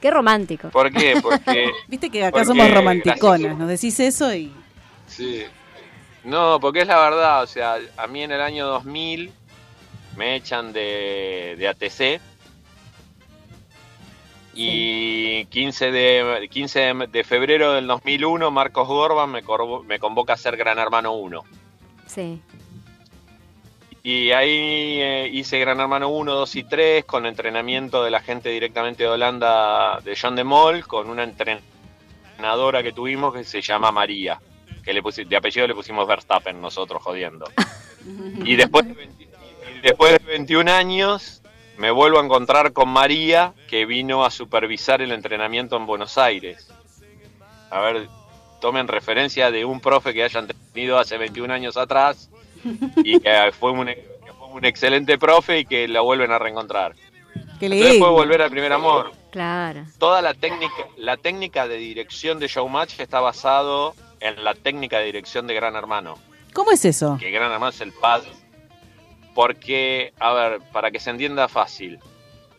[0.00, 0.70] Qué romántico.
[0.70, 1.18] ¿Por qué?
[1.20, 1.70] Porque.
[1.86, 4.50] Viste que acá porque somos romanticonas, nos decís eso y...
[5.10, 5.44] Sí.
[6.24, 9.32] No, porque es la verdad, o sea, a mí en el año 2000
[10.16, 12.20] me echan de, de ATC
[14.54, 20.36] y 15 de 15 de, febrero del 2001 Marcos Gorban me, corvo- me convoca a
[20.36, 21.42] ser Gran Hermano 1.
[22.06, 22.42] Sí.
[24.02, 28.48] Y ahí eh, hice Gran Hermano 1, 2 y 3 con entrenamiento de la gente
[28.48, 33.92] directamente de Holanda de John de Mol con una entrenadora que tuvimos que se llama
[33.92, 34.40] María,
[34.82, 37.46] que le de apellido le pusimos Verstappen nosotros jodiendo.
[38.44, 41.42] Y después, de 20 y después de 21 años
[41.76, 46.68] me vuelvo a encontrar con María que vino a supervisar el entrenamiento en Buenos Aires.
[47.70, 48.08] A ver,
[48.60, 52.30] tomen referencia de un profe que hayan tenido hace 21 años atrás
[52.96, 56.94] y que fue un, que fue un excelente profe y que la vuelven a reencontrar.
[57.58, 58.06] Qué Entonces lindo.
[58.06, 59.12] fue volver al primer amor.
[59.30, 59.84] Claro.
[59.98, 65.06] Toda la técnica, la técnica de dirección de Showmatch está basado en la técnica de
[65.06, 66.18] dirección de Gran Hermano.
[66.52, 67.16] ¿Cómo es eso?
[67.18, 68.30] Que Gran Hermano es el padre.
[69.34, 71.98] Porque, a ver, para que se entienda fácil,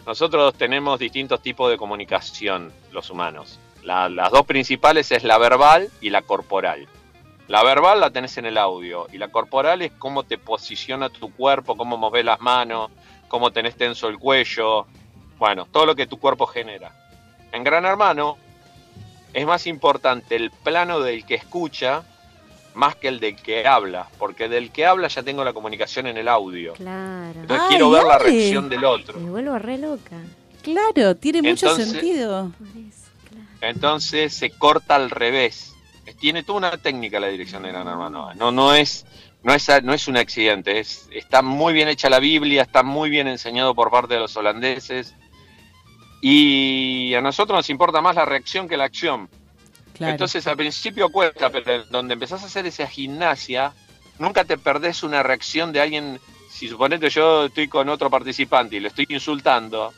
[0.06, 3.60] nosotros tenemos distintos tipos de comunicación, los humanos.
[3.84, 6.88] La- las dos principales es la verbal y la corporal.
[7.48, 11.34] La verbal la tenés en el audio y la corporal es cómo te posiciona tu
[11.34, 12.90] cuerpo, cómo moves las manos,
[13.28, 14.88] cómo tenés tenso el cuello,
[15.38, 16.94] bueno, todo lo que tu cuerpo genera.
[17.52, 18.38] En Gran Hermano
[19.34, 22.03] es más importante el plano del que escucha
[22.74, 26.18] más que el del que habla, porque del que habla ya tengo la comunicación en
[26.18, 26.74] el audio.
[26.74, 27.40] Claro.
[27.41, 29.20] Entonces Ay, quiero ver la reacción del otro.
[29.20, 30.18] Me vuelvo re loca.
[30.62, 32.52] Claro, tiene mucho Entonces- sentido.
[33.62, 35.74] Entonces se corta al revés.
[36.20, 38.34] Tiene toda una técnica la dirección de Gran Hermano.
[38.36, 39.06] No, no es,
[39.44, 40.80] no es, no es un accidente.
[40.80, 44.36] Es, está muy bien hecha la Biblia, está muy bien enseñado por parte de los
[44.36, 45.14] holandeses.
[46.22, 49.27] Y a nosotros nos importa más la reacción que la acción.
[49.93, 50.14] Claro.
[50.14, 53.73] Entonces al principio cuesta, pero donde empezás a hacer esa gimnasia,
[54.19, 56.19] nunca te perdés una reacción de alguien.
[56.49, 59.91] Si suponete yo estoy con otro participante y lo estoy insultando,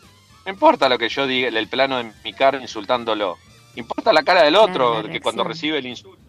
[0.45, 3.37] no importa lo que yo diga, el plano de mi cara insultándolo.
[3.75, 6.21] Importa la cara del otro, Claro, la que cuando recibe el insulto.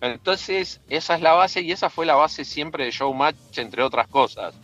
[0.00, 4.06] Entonces, esa es la base y esa fue la base siempre de Showmatch, entre otras
[4.06, 4.54] cosas.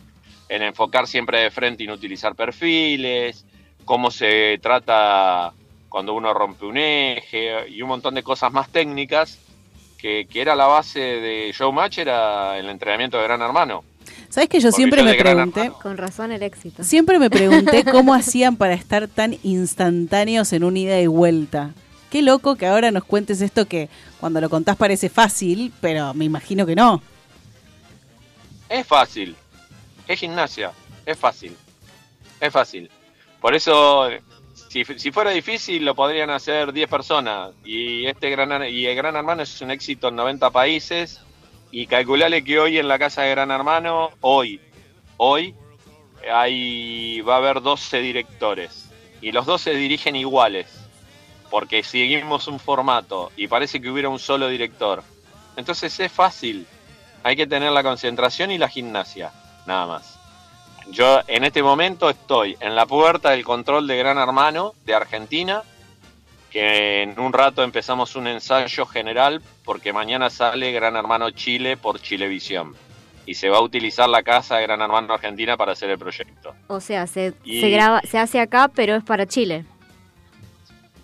[0.47, 3.45] En enfocar siempre de frente y no utilizar perfiles,
[3.85, 5.53] cómo se trata
[5.89, 9.39] cuando uno rompe un eje y un montón de cosas más técnicas
[9.97, 13.83] que, que era la base de Showmatch, era el entrenamiento de Gran Hermano.
[14.29, 16.83] ¿Sabes que yo Porque siempre yo me pregunté, Con razón el éxito.
[16.83, 21.71] siempre me pregunté cómo hacían para estar tan instantáneos en un ida y vuelta?
[22.09, 23.89] Qué loco que ahora nos cuentes esto que
[24.19, 27.01] cuando lo contás parece fácil, pero me imagino que no.
[28.69, 29.35] Es fácil.
[30.07, 30.71] Es gimnasia.
[31.05, 31.55] Es fácil.
[32.39, 32.89] Es fácil.
[33.41, 34.07] Por eso,
[34.69, 37.51] si, si fuera difícil, lo podrían hacer 10 personas.
[37.65, 41.19] Y este gran, y el Gran Hermano es un éxito en 90 países.
[41.71, 44.61] Y calculale que hoy en la casa de Gran Hermano, hoy,
[45.17, 45.55] hoy,
[46.31, 48.89] hay, va a haber 12 directores.
[49.21, 50.67] Y los 12 dirigen iguales.
[51.49, 55.03] Porque seguimos un formato y parece que hubiera un solo director.
[55.57, 56.67] Entonces es fácil.
[57.23, 59.31] Hay que tener la concentración y la gimnasia,
[59.65, 60.20] nada más.
[60.89, 65.63] Yo en este momento estoy en la puerta del control de Gran Hermano de Argentina
[66.49, 72.01] que en un rato empezamos un ensayo general porque mañana sale Gran Hermano Chile por
[72.01, 72.75] Chilevisión
[73.25, 76.53] y se va a utilizar la casa de Gran Hermano Argentina para hacer el proyecto.
[76.67, 79.63] O sea, se, Y- se graba, se hace acá, pero es para Chile.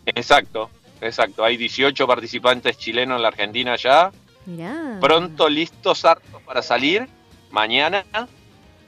[0.06, 1.44] Exacto, exacto.
[1.46, 4.12] Hay 18 participantes chilenos en la Argentina ya,
[4.46, 4.98] Mirá.
[5.00, 7.08] pronto listos, hartos para salir
[7.52, 8.04] mañana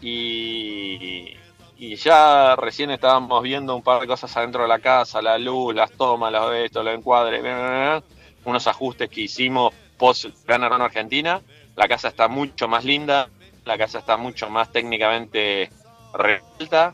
[0.01, 1.35] y,
[1.77, 5.73] y ya recién estábamos viendo un par de cosas adentro de la casa, la luz,
[5.75, 8.03] las tomas, los esto, los encuadres, bla, bla, bla,
[8.45, 11.41] unos ajustes que hicimos post Gran Hermano Argentina.
[11.75, 13.29] La casa está mucho más linda,
[13.65, 15.69] la casa está mucho más técnicamente
[16.13, 16.93] revuelta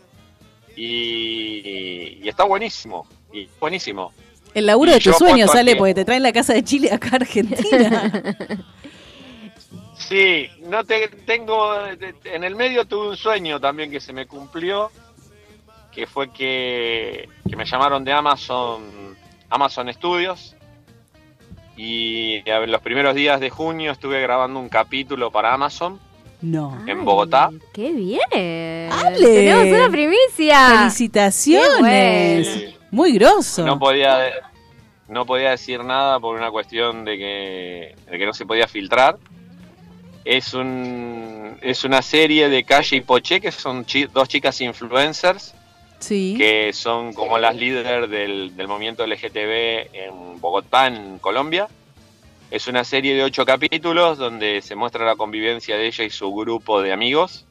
[0.76, 4.12] y, y está buenísimo, y buenísimo.
[4.54, 6.92] El laburo Y de tus sueños sale que- porque te traen la casa de Chile
[6.92, 8.12] acá a Argentina.
[10.08, 11.74] Sí, no te tengo
[12.26, 14.92] en el medio tuve un sueño también que se me cumplió,
[15.92, 19.18] que fue que, que me llamaron de Amazon
[19.50, 20.56] Amazon Studios
[21.76, 26.00] y en los primeros días de junio estuve grabando un capítulo para Amazon
[26.42, 26.78] no.
[26.86, 27.50] en Bogotá.
[27.74, 28.92] ¡Qué bien!
[28.92, 29.20] ¡Ale!
[29.20, 30.80] ¡Tenemos una primicia!
[30.80, 32.48] Felicitaciones.
[32.48, 32.76] Sí.
[32.92, 33.66] Muy grosso.
[33.66, 34.30] No podía
[35.08, 39.18] no podía decir nada por una cuestión de que, de que no se podía filtrar.
[40.26, 45.54] Es un es una serie de Calle y Poché que son chi- dos chicas influencers
[46.00, 46.36] Sí.
[46.38, 51.68] que son como las líderes del, del movimiento LGTB en Bogotá, en Colombia.
[52.52, 56.32] Es una serie de ocho capítulos donde se muestra la convivencia de ella y su
[56.34, 57.46] grupo de amigos.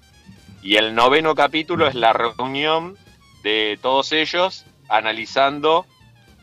[0.63, 2.97] Y el noveno capítulo es la reunión
[3.43, 5.87] de todos ellos analizando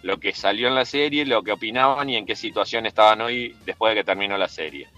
[0.01, 3.55] lo que salió en la serie, lo que opinaban y en qué situación estaban hoy
[3.65, 4.89] después de que terminó la serie.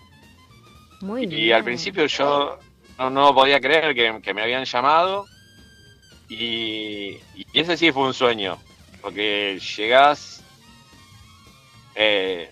[1.03, 1.53] Muy Y bien.
[1.53, 2.57] al principio yo
[2.97, 5.25] no, no podía creer que, que me habían llamado.
[6.29, 8.57] Y, y ese sí fue un sueño.
[9.01, 10.41] Porque llegás,
[11.95, 12.49] eh,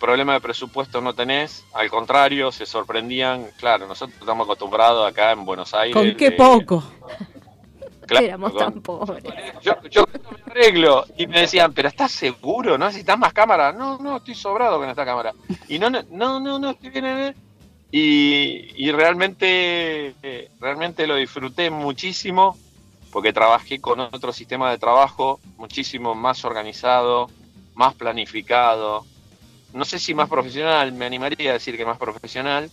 [0.00, 1.64] problema de presupuesto no tenés.
[1.72, 3.46] Al contrario, se sorprendían.
[3.58, 5.94] Claro, nosotros estamos acostumbrados acá en Buenos Aires.
[5.94, 6.82] Con qué de- poco.
[8.06, 9.22] claro, Éramos con- tan pobres.
[9.62, 12.76] yo, yo me arreglo y me decían, pero ¿estás seguro?
[12.76, 13.72] ¿No necesitas más cámara?
[13.72, 15.32] No, no, estoy sobrado con esta cámara.
[15.68, 17.34] Y no, no, no, no, no estoy bien.
[17.92, 18.72] Eh.
[18.76, 22.58] Y, realmente, eh, realmente lo disfruté muchísimo
[23.12, 27.30] porque trabajé con otro sistema de trabajo muchísimo más organizado,
[27.74, 29.06] más planificado.
[29.72, 32.70] No sé si más profesional, me animaría a decir que más profesional.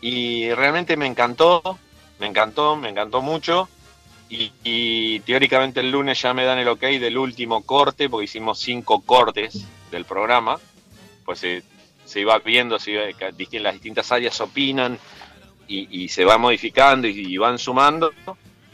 [0.00, 1.78] Y realmente me encantó,
[2.18, 3.68] me encantó, me encantó mucho.
[4.30, 9.00] Y, teóricamente el lunes ya me dan el ok del último corte, porque hicimos cinco
[9.00, 10.58] cortes del programa.
[11.24, 11.62] Pues se,
[12.08, 14.98] se iba viendo, se dist- las distintas áreas opinan
[15.66, 18.12] y, y se va modificando y, y van sumando.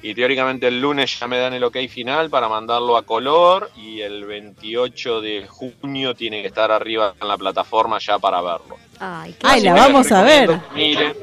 [0.03, 4.03] Y teóricamente el lunes ya me dan el ok final para mandarlo a color y
[4.03, 8.77] el 28 de junio tiene que estar arriba en la plataforma ya para verlo.
[9.01, 10.61] Ay, qué Ay, la vamos a ver.
[10.75, 11.15] Miren,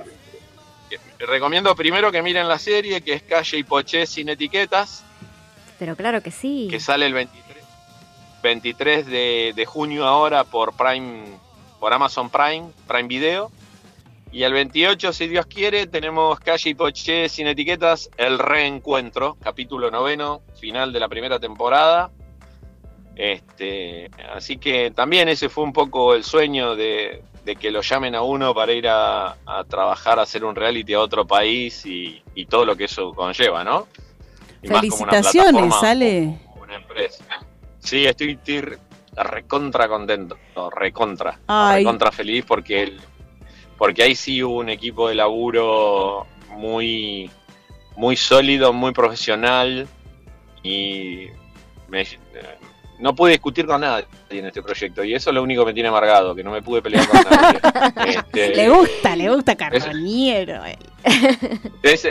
[1.20, 5.04] recomiendo primero que miren la serie, que es Calle y Poché sin etiquetas,
[5.78, 6.68] Pero claro que sí.
[6.70, 7.64] que sale el 23,
[8.42, 11.38] 23 de, de junio ahora por Prime,
[11.82, 13.52] por Amazon Prime, Prime Video.
[14.32, 19.90] Y el 28, si Dios quiere, tenemos Calle y Poché sin etiquetas, el reencuentro, capítulo
[19.90, 22.12] noveno, final de la primera temporada.
[23.16, 28.14] Este, así que también ese fue un poco el sueño de, de que lo llamen
[28.14, 32.22] a uno para ir a, a trabajar, a hacer un reality a otro país y,
[32.36, 33.88] y todo lo que eso conlleva, ¿no?
[34.62, 35.74] Y más como una Felicitaciones,
[36.62, 37.26] una empresa.
[37.80, 38.78] Sí, estoy, estoy
[39.16, 40.38] recontra contento,
[40.76, 41.84] recontra, Ay.
[41.84, 43.02] recontra feliz porque el-
[43.78, 47.30] porque ahí sí hubo un equipo de laburo muy
[47.98, 49.88] muy sólido, muy profesional
[50.64, 51.28] y
[51.90, 52.08] me- eh,
[53.00, 55.74] no pude discutir con nadie en este proyecto y eso es lo único que me
[55.74, 57.60] tiene amargado, que no me pude pelear con nadie.
[58.20, 60.62] Este, Le gusta, le gusta Carroñero.
[61.84, 62.02] es-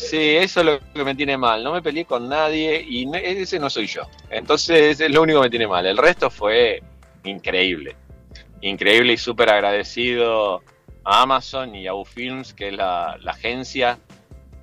[0.00, 1.62] sí, eso es lo que me tiene mal.
[1.62, 4.02] No me peleé con nadie y no- ese no soy yo.
[4.30, 5.86] Entonces es lo único que me tiene mal.
[5.86, 6.82] El resto fue
[7.24, 7.96] increíble.
[8.60, 10.62] Increíble y súper agradecido
[11.04, 13.98] a Amazon y a Ufilms, que es la, la agencia.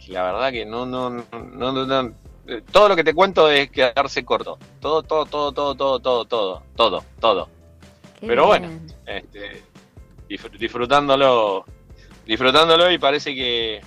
[0.03, 2.13] Que la verdad que no, no, no, no, no- no-
[2.47, 4.57] eh, Todo lo que te cuento es quedarse corto.
[4.79, 7.49] Todo, todo, todo, todo, todo, todo, todo, todo, todo.
[8.19, 8.69] Qué Pero bueno,
[9.05, 9.61] este,
[10.29, 11.65] disfr- disfrutándolo,
[12.25, 13.81] disfrutándolo y parece que,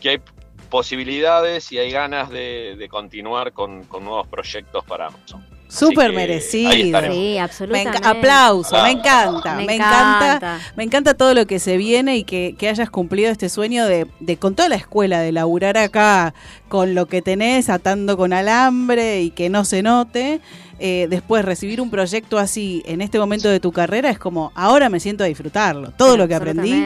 [0.00, 0.20] que hay
[0.68, 5.49] posibilidades y hay ganas de, de continuar con, con nuevos proyectos para Amazon.
[5.70, 6.70] Súper merecido.
[6.72, 8.06] Sí, Me absolutamente.
[8.06, 8.90] aplauso, me Ah.
[8.90, 10.26] encanta, me, Me encanta.
[10.36, 10.60] encanta.
[10.76, 14.06] me encanta todo lo que se viene y que, que hayas cumplido este sueño de,
[14.20, 16.34] de con toda la escuela, de laburar acá
[16.68, 20.40] con lo que tenés, atando con alambre y que no se note.
[20.82, 24.88] Eh, después recibir un proyecto así en este momento de tu carrera es como, ahora
[24.88, 25.90] me siento a disfrutarlo.
[25.92, 26.82] Todo lo que aprendí.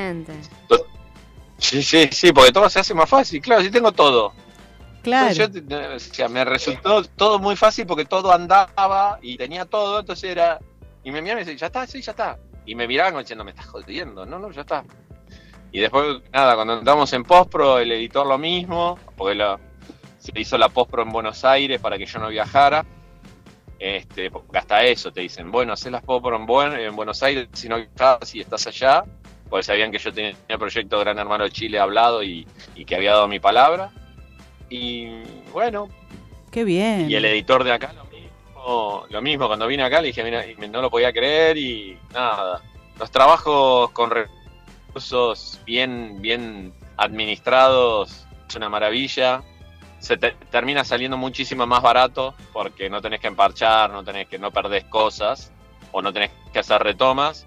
[1.59, 3.41] Sí, sí, sí, porque todo se hace más fácil.
[3.41, 4.33] Claro, si tengo todo.
[5.05, 5.29] Claro.
[5.31, 10.01] Entonces yo, o sea, me resultó todo muy fácil porque todo andaba y tenía todo,
[10.01, 10.59] entonces era...
[11.05, 12.39] Y me miraban y me decían, ya está, sí, ya está.
[12.67, 14.25] Y me miraban diciendo, me estás jodiendo.
[14.25, 14.83] No, no, ya está.
[15.71, 19.59] Y después, nada, cuando entramos en postpro, el editor lo mismo, porque la-
[20.19, 22.85] se hizo la postpro en Buenos Aires para que yo no viajara.
[23.79, 27.69] Este, hasta eso te dicen, bueno, haces las postpro en, Buen- en Buenos Aires si
[27.69, 29.05] no viajas, si estás allá,
[29.51, 32.97] porque sabían que yo tenía el proyecto Gran Hermano de Chile hablado y, y que
[32.97, 33.91] había dado mi palabra.
[34.71, 35.23] Y
[35.53, 35.89] bueno,
[36.51, 37.11] Qué bien.
[37.11, 40.45] y el editor de acá lo mismo, lo mismo cuando vine acá le dije, mira,
[40.71, 42.61] no lo podía creer y nada.
[42.99, 49.43] Los trabajos con recursos bien, bien administrados es una maravilla.
[49.99, 54.39] Se te- termina saliendo muchísimo más barato porque no tenés que emparchar, no tenés que
[54.39, 55.51] no perdés cosas
[55.93, 57.47] o no tenés que hacer retomas.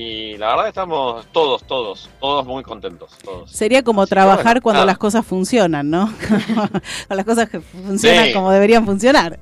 [0.00, 3.10] Y la verdad estamos todos, todos, todos muy contentos.
[3.24, 3.50] Todos.
[3.50, 6.12] Sería como Así trabajar bueno, cuando las cosas funcionan, ¿no?
[7.08, 8.32] Las cosas que funcionan Sí.
[8.32, 9.40] como deberían funcionar.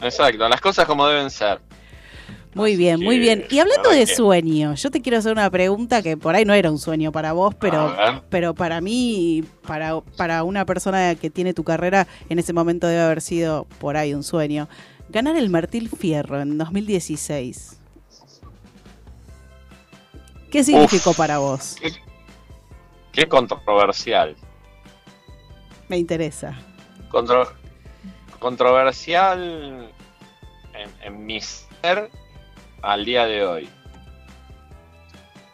[0.00, 1.60] Exacto, las cosas como deben ser.
[2.54, 3.44] Muy bien, muy bien.
[3.50, 6.54] Y hablando la de sueño, yo te quiero hacer una pregunta que por ahí no
[6.54, 7.94] era un sueño para vos, pero,
[8.30, 13.02] pero para mí, para, para una persona que tiene tu carrera, en ese momento debe
[13.02, 14.66] haber sido por ahí un sueño.
[15.10, 17.75] Ganar el Martil Fierro en 2016.
[20.56, 21.18] ¿Qué significó Uf.
[21.18, 21.76] para vos?
[23.12, 24.34] Qué controversial.
[25.86, 26.58] Me interesa.
[27.10, 27.52] Contro-
[28.38, 29.92] controversial
[30.72, 32.10] en, en mi ser
[32.80, 33.68] al día de hoy.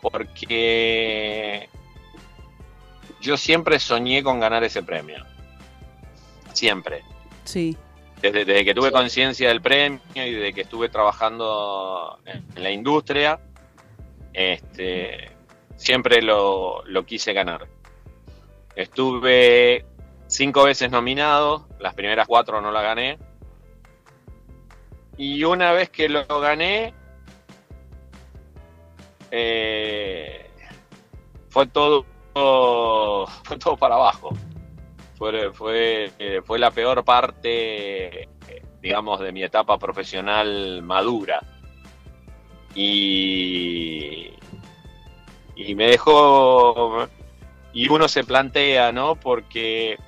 [0.01, 1.69] Porque
[3.21, 5.25] yo siempre soñé con ganar ese premio.
[6.53, 7.03] Siempre.
[7.43, 7.77] Sí.
[8.21, 12.71] Desde, desde que tuve conciencia del premio y desde que estuve trabajando en, en la
[12.71, 13.41] industria,
[14.33, 15.31] este,
[15.77, 17.67] siempre lo, quise ganar.
[18.75, 19.85] Estuve
[20.27, 23.19] cinco veces nominado, las primeras cuatro no la gané.
[25.17, 26.95] Y una vez que lo gané,
[29.31, 30.51] eh,
[31.51, 34.31] fue todo fue todo para abajo.
[35.17, 38.29] Fue, fue, eh, fue la peor parte,
[38.81, 41.52] digamos, de mi etapa profesional madura.
[42.75, 44.31] Y,
[45.57, 47.07] y me dejó
[47.73, 49.17] y uno se plantea, ¿no?
[49.17, 49.99] Porque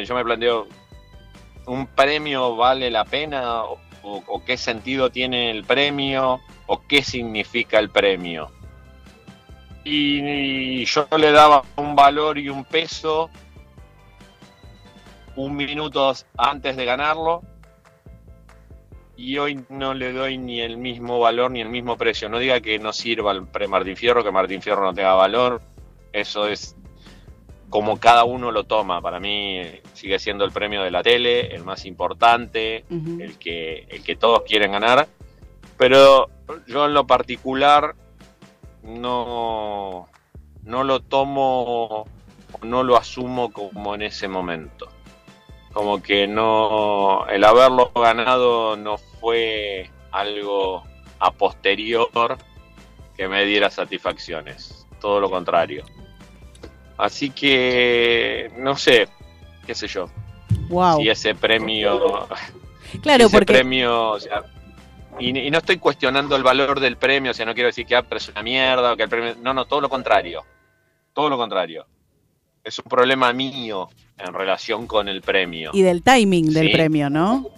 [0.00, 0.66] yo me planteo,
[1.66, 3.64] ¿un premio vale la pena?
[3.64, 6.40] ¿O, o- qué sentido tiene el premio?
[6.66, 8.50] ¿O qué significa el premio?
[9.84, 13.30] Y, yo le daba un valor y un peso
[15.34, 17.42] un minuto antes de ganarlo
[19.16, 22.28] y hoy no le doy ni el mismo valor ni el mismo precio.
[22.28, 25.62] No diga que no sirva el pre Martín Fierro, que Martín Fierro no tenga valor.
[26.12, 26.76] Eso es
[27.68, 29.00] como cada uno lo toma.
[29.00, 33.86] Para mí eh, sigue siendo el premio de la tele, el más importante, el que,
[33.88, 35.08] el que todos quieren ganar.
[35.76, 36.28] Pero
[36.66, 37.94] yo en lo particular
[38.82, 40.08] no,
[40.64, 42.06] no lo tomo,
[42.62, 44.88] no lo asumo como en ese momento.
[45.72, 50.84] Como que no, el haberlo ganado no fue algo
[51.18, 52.08] a posterior
[53.16, 55.84] que me diera satisfacciones, todo lo contrario.
[56.98, 59.08] Así que, no sé,
[59.66, 60.08] qué sé yo,
[60.68, 60.98] Wow.
[61.00, 62.28] si ese premio
[63.02, 64.42] Claro, ese porque premio, o sea,
[65.18, 67.96] y, y no estoy cuestionando el valor del premio, o sea, no quiero decir que
[67.96, 70.44] ah, pero es una mierda o que el premio, no, no, todo lo contrario,
[71.12, 71.86] todo lo contrario.
[72.62, 73.88] Es un problema mío
[74.26, 75.70] en relación con el premio.
[75.72, 77.48] y del timing del premio, ¿no?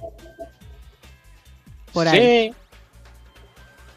[1.93, 2.51] Por ahí.
[2.51, 2.55] Sí.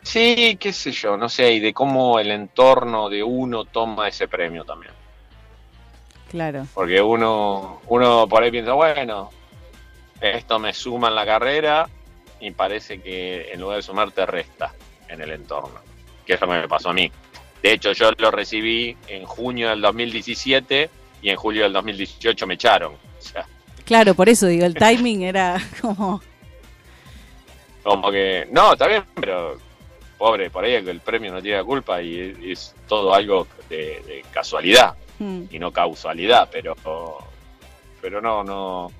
[0.07, 4.29] Sí, qué sé yo, no sé, y de cómo el entorno de uno toma ese
[4.29, 4.93] premio también.
[6.31, 6.65] Claro.
[6.73, 9.31] Porque uno, uno por ahí piensa, bueno,
[10.21, 11.89] esto me suma en la carrera
[12.39, 14.73] y parece que en lugar de sumar te resta
[15.09, 15.81] en el entorno.
[16.25, 17.11] Que es lo que me pasó a mí.
[17.61, 20.89] De hecho, yo lo recibí en junio del 2017
[21.21, 22.93] y en julio del 2018 me echaron.
[22.93, 23.45] O sea,
[23.87, 26.21] Claro, por eso digo, el timing era como...
[27.83, 29.57] como que, no, está bien, pero
[30.17, 34.01] pobre, por ahí el premio no tiene la culpa y es, es todo algo de,
[34.05, 36.75] de casualidad mm, y no causalidad, pero
[38.01, 38.91] pero no, no.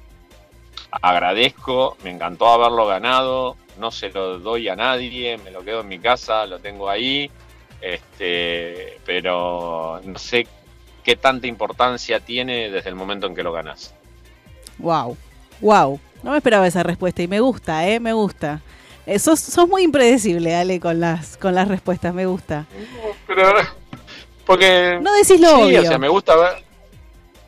[0.90, 5.90] agradezco, me encantó haberlo ganado, no se lo doy a nadie, me lo quedo en
[5.90, 7.30] mi casa, lo tengo ahí,
[7.82, 10.48] este, pero no sé
[11.08, 13.94] qué tanta importancia tiene desde el momento en que lo ganas.
[14.78, 15.16] Wow,
[15.62, 15.98] wow.
[16.22, 18.02] No me esperaba esa respuesta y me gusta, ¿eh?
[18.02, 18.60] Me gusta.
[19.06, 22.66] Eh, sos, sos muy impredecible, Ale, con las, con las respuestas, me gusta.
[23.26, 23.54] Pero,
[24.46, 25.00] porque...
[25.02, 25.82] No decís lo sí, obvio.
[25.82, 26.64] o sea, me gusta ver...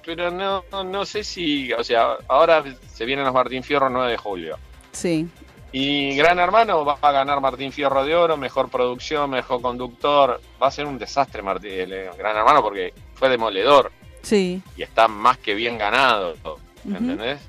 [0.05, 1.73] Pero no, no, no sé si...
[1.73, 2.63] O sea, ahora
[2.93, 4.57] se vienen los Martín Fierro 9 de julio.
[4.93, 5.27] Sí,
[5.71, 10.41] Y Gran Hermano va a ganar Martín Fierro de Oro, mejor producción, mejor conductor.
[10.61, 13.91] Va a ser un desastre Martín, el, eh, Gran Hermano porque fue demoledor
[14.23, 14.61] sí.
[14.75, 16.35] y está más que bien ganado.
[16.85, 17.39] ¿Entendés?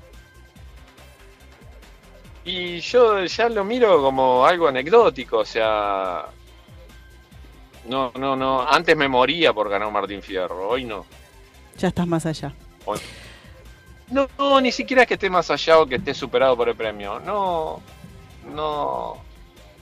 [2.43, 6.25] Y yo ya lo miro como algo anecdótico, o sea.
[7.87, 8.61] No, no, no.
[8.67, 11.05] Antes me moría por ganar Martín Fierro, hoy no.
[11.77, 12.53] Ya estás más allá.
[12.85, 12.99] Hoy-
[14.09, 16.75] No, no, ni siquiera es que esté más allá o que esté superado por el
[16.75, 17.19] premio.
[17.19, 17.81] No,
[18.51, 19.17] no,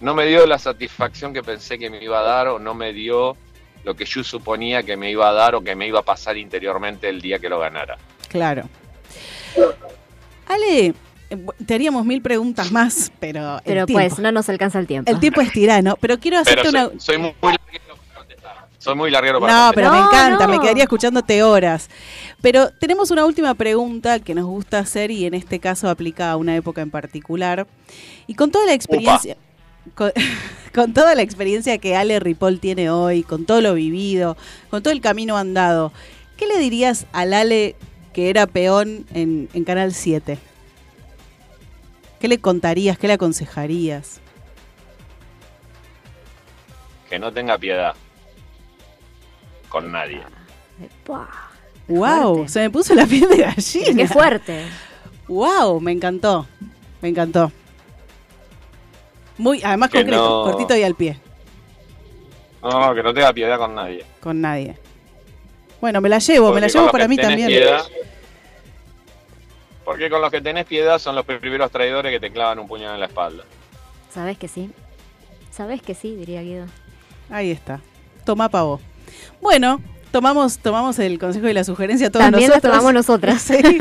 [0.01, 2.93] no me dio la satisfacción que pensé que me iba a dar o no me
[2.93, 3.35] dio
[3.83, 6.37] lo que yo suponía que me iba a dar o que me iba a pasar
[6.37, 7.97] interiormente el día que lo ganara.
[8.27, 8.63] Claro.
[10.47, 10.93] Ale,
[11.65, 13.57] te haríamos mil preguntas más, pero.
[13.57, 15.11] el Pero tiempo- pues no nos alcanza el tiempo.
[15.11, 16.99] El tiempo es tirano, pero quiero Pero hacerte soy, una.
[16.99, 17.55] soy muy, muy.
[18.79, 19.75] Soy muy larguero para No, contestar.
[19.75, 20.53] pero me encanta, no.
[20.53, 21.89] me quedaría escuchándote horas.
[22.41, 26.37] Pero tenemos una última pregunta que nos gusta hacer y en este caso aplica a
[26.37, 27.67] una época en particular.
[28.25, 29.35] Y con toda la experiencia,
[29.95, 30.11] con,
[30.73, 34.37] con toda la experiencia que Ale Ripoll tiene hoy, con todo lo vivido,
[34.69, 35.91] con todo el camino andado,
[36.37, 37.75] ¿qué le dirías al Ale
[38.13, 40.37] que era peón en, en Canal 7?
[42.21, 42.97] ¿Qué le contarías?
[42.97, 44.21] ¿Qué le aconsejarías?
[47.09, 47.93] Que no tenga piedad
[49.69, 50.21] con nadie.
[51.87, 52.35] ¡Wow!
[52.35, 52.49] fuerte.
[52.51, 53.95] Se me puso la piel de gallina.
[54.03, 54.65] Qué fuerte.
[55.27, 55.79] ¡Wow!
[55.81, 56.47] Me encantó.
[57.01, 57.51] Me encantó.
[59.37, 61.17] Muy, además Que concreto, no- cortito y al pie,
[62.61, 64.05] No, que no tenga piedad con nadie.
[64.19, 64.77] con nadie.
[65.79, 67.47] Bueno, me la llevo, me la llevo para mí también.
[67.47, 67.85] piedad-
[69.85, 72.93] porque con los que tenés piedad son los primeros traidores que te clavan un puñal
[72.95, 73.43] en la espalda.
[74.11, 74.71] ¿Sabes que sí?
[75.51, 76.15] ¿Sabes que sí?
[76.15, 76.65] Diría Guido.
[77.29, 77.79] Ahí está.
[78.25, 78.81] Toma pavo.
[79.41, 79.81] Bueno,
[80.11, 82.71] tomamos, tomamos el consejo y la sugerencia todos También nosotros.
[82.73, 83.41] tomamos nosotras.
[83.49, 83.77] Sí.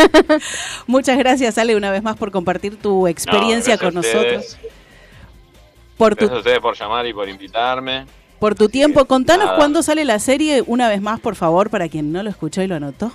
[0.86, 4.56] Muchas gracias, Ale, una vez más por compartir tu experiencia No, con nosotros.
[5.96, 8.06] Por tu, Gracias a ustedes por llamar y por invitarme.
[8.38, 9.04] por tu tiempo.
[9.06, 9.56] Contanos nada.
[9.56, 12.68] cuándo sale la serie, una vez más, por favor, para quien no lo escuchó y
[12.68, 13.10] lo anotó.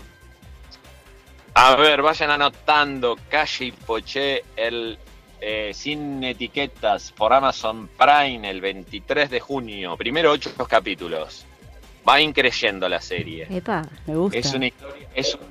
[1.56, 4.98] A ver, vayan anotando Calle y Poché el
[5.40, 9.96] eh, sin etiquetas por Amazon Prime el 23 de junio.
[9.98, 11.46] Primero ocho capítulos.
[12.08, 13.48] Va increyendo la serie.
[13.50, 13.88] Epa.
[14.06, 14.38] Me gusta.
[14.38, 15.42] Es una historia, es un,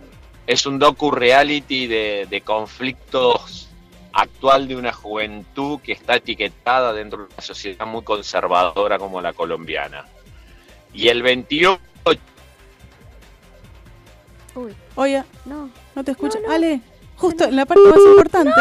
[0.46, 3.68] es un docu reality de, de conflictos
[4.12, 9.32] actual de una juventud que está etiquetada dentro de una sociedad muy conservadora como la
[9.32, 10.04] colombiana.
[10.92, 11.80] Y el 28
[14.54, 15.70] Uy, Oye, no.
[15.94, 16.38] no te escucho.
[16.40, 16.54] No, no.
[16.54, 16.80] Ale,
[17.16, 18.60] justo en la parte más importante.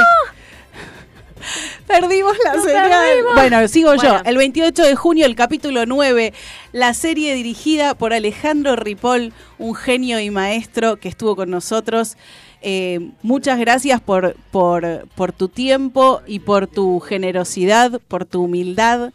[1.88, 2.90] Perdimos la señal.
[2.90, 3.34] perdimos.
[3.36, 4.20] Bueno, sigo yo.
[4.26, 6.34] El 28 de junio, el capítulo 9,
[6.72, 12.18] la serie dirigida por Alejandro Ripoll, un genio y maestro que estuvo con nosotros.
[12.62, 19.12] Eh, muchas gracias por, por, por tu tiempo y por tu generosidad, por tu humildad.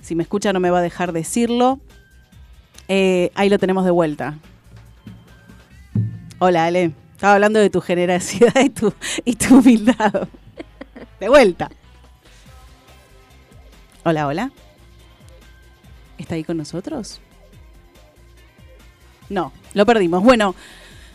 [0.00, 1.80] Si me escucha no me va a dejar decirlo.
[2.88, 4.38] Eh, ahí lo tenemos de vuelta.
[6.38, 6.92] Hola, Ale.
[7.14, 8.92] Estaba hablando de tu generosidad y tu,
[9.24, 10.28] y tu humildad.
[11.22, 11.70] De vuelta.
[14.04, 14.50] Hola, hola.
[16.18, 17.20] ¿Está ahí con nosotros?
[19.28, 20.24] No, lo perdimos.
[20.24, 20.56] Bueno,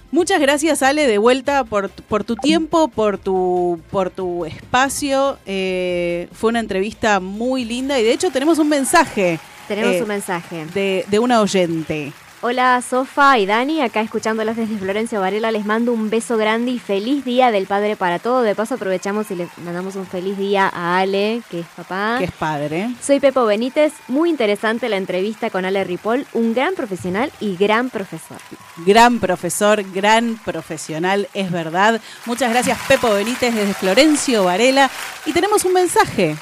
[0.10, 5.40] muchas gracias, Ale, de vuelta por, por tu tiempo, por tu, por tu espacio.
[5.46, 10.08] Eh, fue una entrevista muy linda y de hecho tenemos un mensaje Tenemos Eh, un
[10.08, 10.66] mensaje.
[10.68, 12.14] de, de una oyente.
[12.42, 16.78] Hola Sofa y Dani, acá escuchándolas desde Florencio Varela, les mando un beso grande y
[16.78, 18.44] feliz día del Padre para todo.
[18.44, 22.18] De paso aprovechamos y le mandamos un feliz día a Ale, que es papá.
[22.20, 22.92] Que es padre.
[23.02, 27.90] Soy Pepo Benítez, muy interesante la entrevista con Ale Ripoll, un gran profesional y gran
[27.90, 28.38] profesor.
[28.86, 32.00] Gran profesor, gran profesional, es verdad.
[32.28, 34.92] Muchas gracias, Pepo Benítez, desde Florencio Varela.
[35.26, 36.38] Y tenemos un mensaje.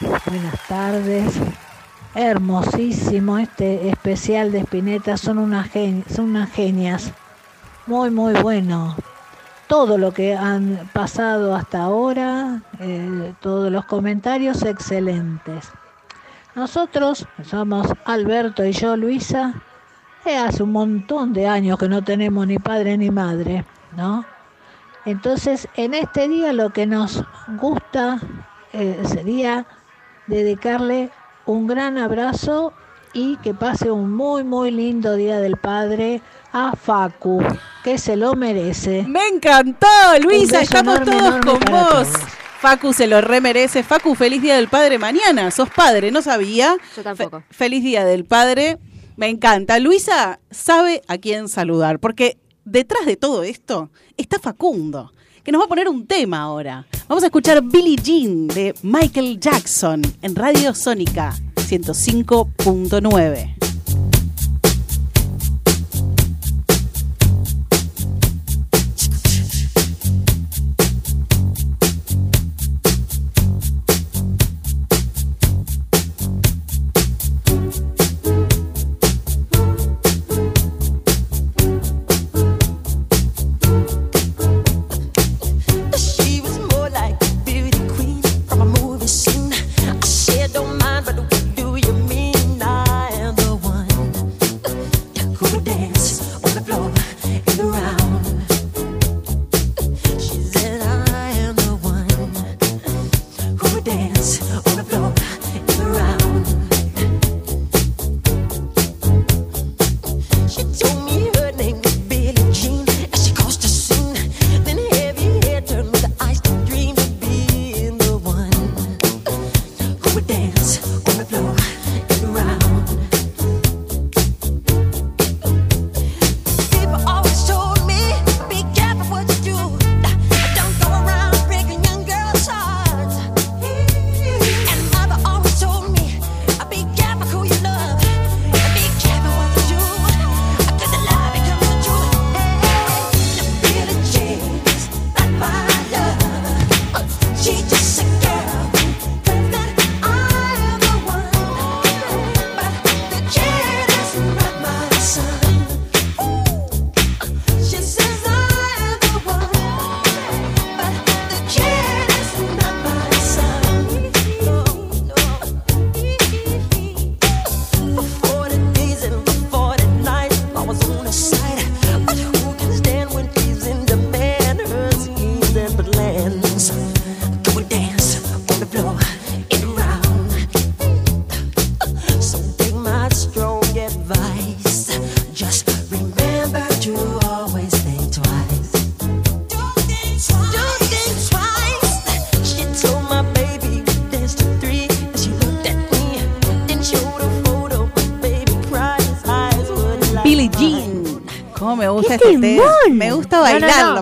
[0.00, 1.34] Buenas tardes.
[2.16, 5.18] Hermosísimo este especial de Spinetta.
[5.18, 5.68] Son unas,
[6.08, 7.12] son unas genias.
[7.86, 8.96] Muy, muy bueno.
[9.66, 15.70] Todo lo que han pasado hasta ahora, eh, todos los comentarios excelentes.
[16.54, 19.52] Nosotros somos Alberto y yo, Luisa.
[20.24, 24.24] eh, hace un montón de años que no tenemos ni padre ni madre, ¿no?
[25.04, 27.22] Entonces, en este día lo que nos
[27.60, 28.20] gusta
[28.72, 29.66] eh, sería
[30.26, 31.10] dedicarle
[31.46, 32.72] un gran abrazo
[33.12, 36.20] y que pase un muy, muy lindo Día del Padre
[36.52, 37.42] a Facu,
[37.82, 39.04] que se lo merece.
[39.08, 39.86] Me encantó,
[40.22, 41.88] Luisa, estamos enorme, todos enorme con vos.
[41.88, 42.08] todos.
[42.60, 43.82] Facu se lo remerece.
[43.82, 45.50] Facu, feliz día del padre mañana.
[45.50, 46.76] Sos padre, no sabía.
[46.96, 47.40] Yo tampoco.
[47.40, 48.78] Fe- feliz día del padre.
[49.16, 49.78] Me encanta.
[49.78, 55.12] Luisa sabe a quién saludar, porque detrás de todo esto está Facundo,
[55.46, 56.84] que nos va a poner un tema ahora.
[57.06, 63.55] Vamos a escuchar Billie Jean de Michael Jackson en Radio Sónica 105.9.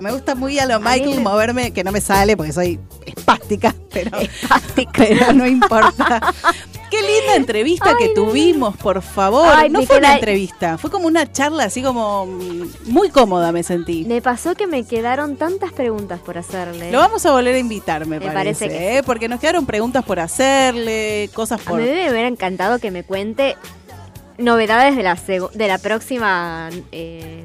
[0.01, 3.75] me gusta muy a lo Michael me- moverme, que no me sale porque soy espástica,
[3.93, 4.11] pero,
[4.97, 6.33] pero no importa.
[6.91, 9.49] Qué linda entrevista que tuvimos, por favor.
[9.53, 13.63] Ay, no fue una entrevista, fue como una charla así como mm, muy cómoda me
[13.65, 14.05] sentí.
[14.05, 16.93] Me pasó que me quedaron tantas preguntas por hacerle.
[16.93, 19.03] Lo vamos a volver a invitar, me, Me parece, parece que ¿eh?
[19.03, 21.81] porque nos quedaron preguntas por hacerle, cosas A por...
[21.81, 23.57] mí me hubiera encantado que me cuente
[24.39, 25.15] novedades de la
[25.55, 26.69] de la próxima.
[26.93, 27.45] eh,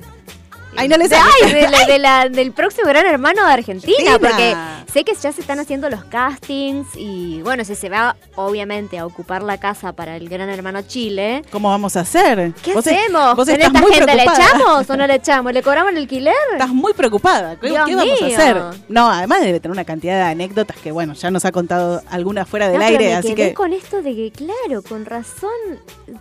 [0.76, 1.32] Ay, no le de- sale.
[1.46, 4.20] ay, de la- de la- del próximo Gran Hermano de Argentina, Argentina.
[4.20, 4.56] porque
[4.92, 9.06] sé que ya se están haciendo los castings y bueno, si se va obviamente a
[9.06, 11.44] ocupar la casa para el Gran Hermano Chile.
[11.52, 12.54] ¿Cómo vamos a hacer?
[12.64, 13.36] ¿Qué Vos- hacemos?
[13.36, 14.46] vos ¿Con estás esta gente le preocupada.
[14.48, 15.54] echamos o no le echamos?
[15.54, 16.34] ¿Le cobramos el alquiler?
[16.54, 17.56] Estás muy preocupada.
[17.60, 18.62] ¿Qué, Dios qué vamos a hacer?
[18.88, 22.48] No, además debe tener una cantidad de anécdotas que, bueno, ya nos ha contado algunas
[22.48, 23.54] fuera del No, pero aire, me así quedé que...
[23.54, 25.50] con esto de que, claro, con razón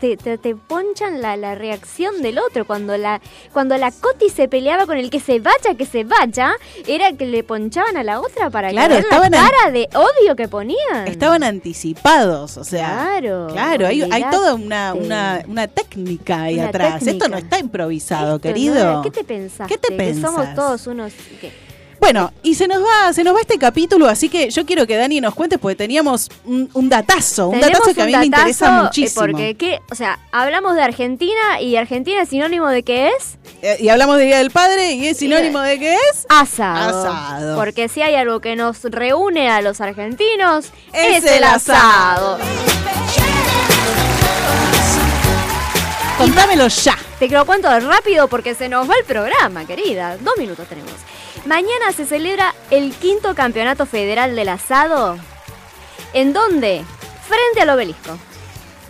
[0.00, 2.66] te, te, te ponchan la, la reacción del otro.
[2.66, 3.20] Cuando la,
[3.52, 6.52] cuando la Coti se peleaba con el que se vaya, que se vaya,
[6.86, 10.36] era que le ponchaban a la otra para Claro, que estaban la cara de odio
[10.36, 11.06] que ponían.
[11.06, 12.88] Estaban anticipados, o sea...
[13.20, 16.94] Claro, Claro, hay, toda una, una, una técnica ahí Una atrás.
[16.98, 17.10] técnica.
[17.12, 18.92] Esto no está improvisado, Esto, querido.
[18.94, 19.02] ¿no?
[19.02, 19.74] ¿Qué te pensaste?
[19.74, 20.54] ¿Qué te Que somos pensás?
[20.54, 21.12] todos unos...
[21.40, 21.67] ¿qué?
[22.00, 24.96] Bueno, y se nos va, se nos va este capítulo, así que yo quiero que
[24.96, 28.68] Dani nos cuente, porque teníamos un, un datazo, un datazo que a mí me interesa
[28.68, 29.26] eh, muchísimo.
[29.26, 29.80] Porque, ¿qué?
[29.90, 33.38] O sea, hablamos de Argentina y Argentina es sinónimo de qué es?
[33.62, 36.26] Eh, y hablamos de Día del Padre, y es sinónimo de qué es?
[36.28, 37.00] Asado.
[37.00, 37.56] Asado.
[37.56, 42.38] Porque si hay algo que nos reúne a los argentinos, Es es, el el asado.
[46.16, 46.96] Contámelo ya.
[47.18, 50.16] Te lo cuento rápido porque se nos va el programa, querida.
[50.18, 50.92] Dos minutos tenemos.
[51.46, 55.16] Mañana se celebra el quinto campeonato federal del asado.
[56.12, 56.84] ¿En dónde?
[57.26, 58.16] Frente al obelisco.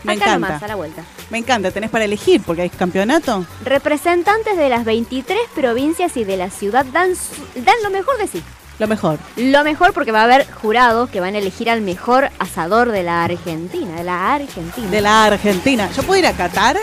[0.04, 0.48] Me Acá encanta.
[0.48, 1.02] nomás, a la vuelta.
[1.30, 3.44] Me encanta, tenés para elegir porque hay campeonato.
[3.64, 8.26] Representantes de las 23 provincias y de la ciudad dan, su- dan lo mejor de
[8.28, 8.42] sí.
[8.78, 9.18] Lo mejor.
[9.36, 13.02] Lo mejor porque va a haber jurados que van a elegir al mejor asador de
[13.02, 14.88] la Argentina, de la Argentina.
[14.88, 15.90] De la Argentina.
[15.96, 16.76] ¿Yo puedo ir a Qatar?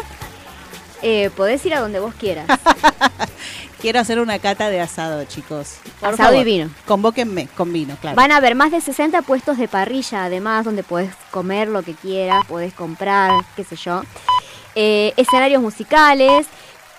[1.07, 2.47] Eh, podés ir a donde vos quieras.
[3.79, 5.75] Quiero hacer una cata de asado, chicos.
[5.99, 6.71] Por Asado favor, y vino.
[6.87, 8.15] Convóquenme con vino, claro.
[8.15, 11.93] Van a haber más de 60 puestos de parrilla, además, donde podés comer lo que
[11.93, 14.01] quieras, podés comprar, qué sé yo.
[14.73, 16.47] Eh, escenarios musicales,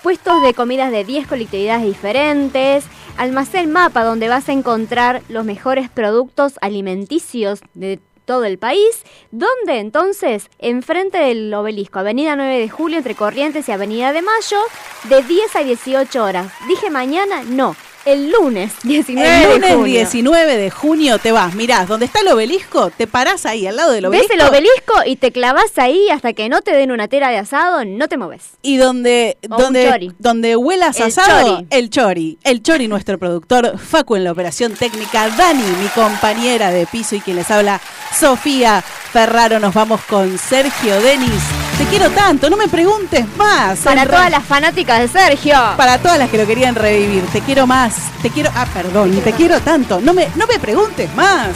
[0.05, 2.85] puestos de comidas de 10 colectividades diferentes,
[3.17, 9.79] almacén mapa donde vas a encontrar los mejores productos alimenticios de todo el país, donde
[9.79, 14.59] entonces, enfrente del obelisco, Avenida 9 de Julio, entre Corrientes y Avenida de Mayo,
[15.05, 16.53] de 10 a 18 horas.
[16.69, 17.43] ¿Dije mañana?
[17.45, 17.75] No,
[18.07, 19.85] el lunes 19 El de lunes junio.
[19.97, 23.93] 19 de junio te vas, mirás, donde está el obelisco, te parás ahí al lado
[23.93, 24.29] del obelisco.
[24.33, 27.39] Ves el obelisco y te clavas ahí hasta que no te den una tela de
[27.39, 28.43] asado, no te moves.
[28.63, 31.67] Y donde, O donde, donde huelas El asado, chori.
[31.71, 32.39] el chori.
[32.45, 37.21] El chori, nuestro productor, Facu en la operación técnica, Dani, mi compañera de piso y
[37.21, 37.81] quien les habla,
[38.19, 38.83] Sofía
[39.17, 39.59] Ferraro.
[39.59, 41.43] Nos vamos con Sergio Denis.
[41.79, 43.79] Te quiero tanto, no me preguntes más.
[43.79, 45.57] Para todas las fanáticas de Sergio.
[45.79, 49.33] Para todas las que lo querían revivir, te quiero más, te quiero, ah, perdón, te
[49.33, 51.49] quiero tanto, no me, no me preguntes más.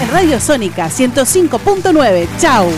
[0.00, 2.70] En Radio Sónica 105.9, chau.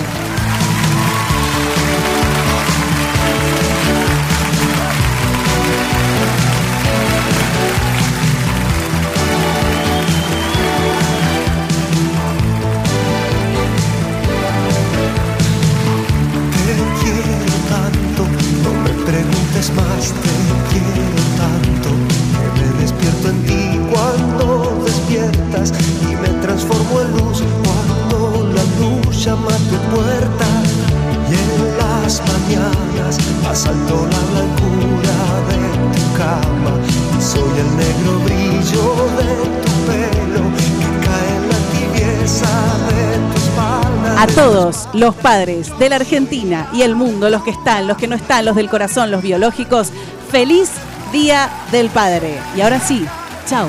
[45.01, 48.45] Los padres de la Argentina y el mundo, los que están, los que no están,
[48.45, 49.93] los del corazón, los biológicos,
[50.31, 50.71] feliz
[51.11, 52.39] Día del Padre.
[52.55, 53.05] Y ahora sí,
[53.47, 53.69] chao.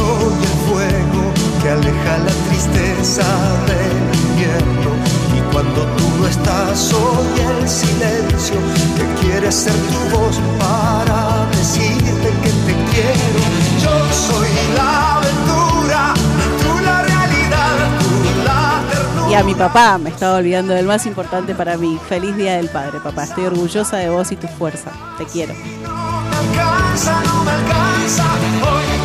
[0.00, 1.22] Soy el fuego
[1.62, 3.26] que aleja la tristeza
[3.68, 3.94] del
[4.24, 4.90] invierno.
[5.36, 8.58] Y cuando tú no estás, soy el silencio
[8.96, 13.40] que quiere ser tu voz para decirte que te quiero.
[13.84, 13.94] Yo
[14.26, 16.14] soy la aventura,
[16.62, 19.30] tú la realidad, tú la ternura.
[19.30, 21.98] Y a mi papá, me estaba olvidando del más importante para mí.
[22.08, 23.24] Feliz Día del Padre, papá.
[23.24, 24.90] Estoy orgullosa de vos y tu fuerza.
[25.18, 25.54] Te quiero.
[25.54, 28.24] me alcanza, no me alcanza.
[28.62, 28.99] Hoy,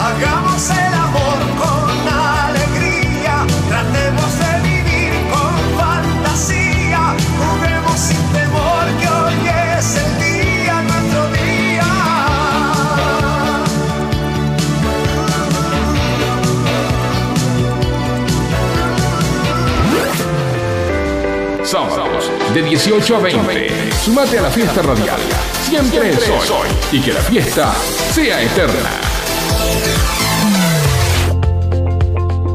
[0.00, 3.46] hagamos el amor con alegría.
[3.68, 7.14] Tratemos de vivir con fantasía.
[7.38, 9.48] Juguemos sin temor que hoy
[9.78, 11.90] es el día, nuestro día.
[21.64, 23.92] Sábados de 18 a 20.
[24.04, 25.20] Sumate a la fiesta radial.
[25.62, 26.68] Siempre es hoy.
[26.92, 27.72] Y que la fiesta
[28.12, 29.03] sea eterna.